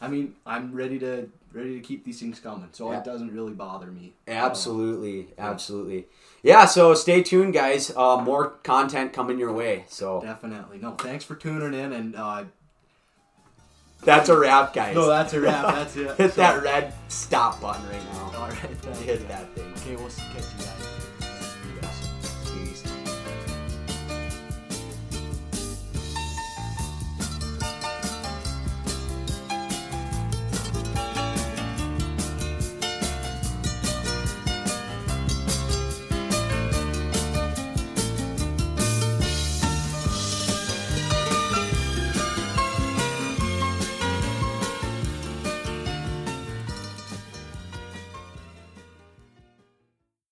I 0.00 0.08
mean, 0.08 0.34
I'm 0.46 0.72
ready 0.74 0.98
to 1.00 1.28
ready 1.52 1.74
to 1.74 1.80
keep 1.80 2.04
these 2.04 2.20
things 2.20 2.38
coming, 2.38 2.68
so 2.72 2.92
Yeah. 2.92 2.98
it 2.98 3.04
doesn't 3.04 3.32
really 3.34 3.52
bother 3.52 3.88
me. 3.88 4.12
Absolutely, 4.28 5.28
absolutely. 5.36 6.06
Yeah, 6.44 6.64
so 6.66 6.94
stay 6.94 7.22
tuned, 7.24 7.54
guys. 7.54 7.90
Uh, 7.96 8.18
more 8.18 8.50
content 8.62 9.12
coming 9.12 9.38
your 9.38 9.52
way. 9.52 9.84
So 9.88 10.20
Definitely. 10.20 10.78
No, 10.78 10.92
thanks 10.92 11.24
for 11.24 11.34
tuning 11.34 11.74
in, 11.78 11.92
and 11.92 12.14
uh, 12.14 12.44
that's 14.04 14.28
a 14.28 14.38
wrap, 14.38 14.72
guys. 14.72 14.94
no, 14.94 15.06
that's 15.08 15.32
a 15.34 15.40
wrap. 15.40 15.74
That's 15.74 15.96
it. 15.96 16.16
Hit 16.16 16.34
So- 16.34 16.40
that 16.40 16.62
red 16.62 16.94
stop 17.08 17.60
button 17.60 17.82
right 17.88 18.04
now. 18.14 18.32
All 18.36 18.48
right. 18.48 18.54
Hit 18.98 19.26
that 19.28 19.52
thing. 19.54 19.72
Okay, 19.78 19.96
we'll 19.96 20.08
catch 20.08 20.36
you 20.36 20.64
guys. 20.64 20.99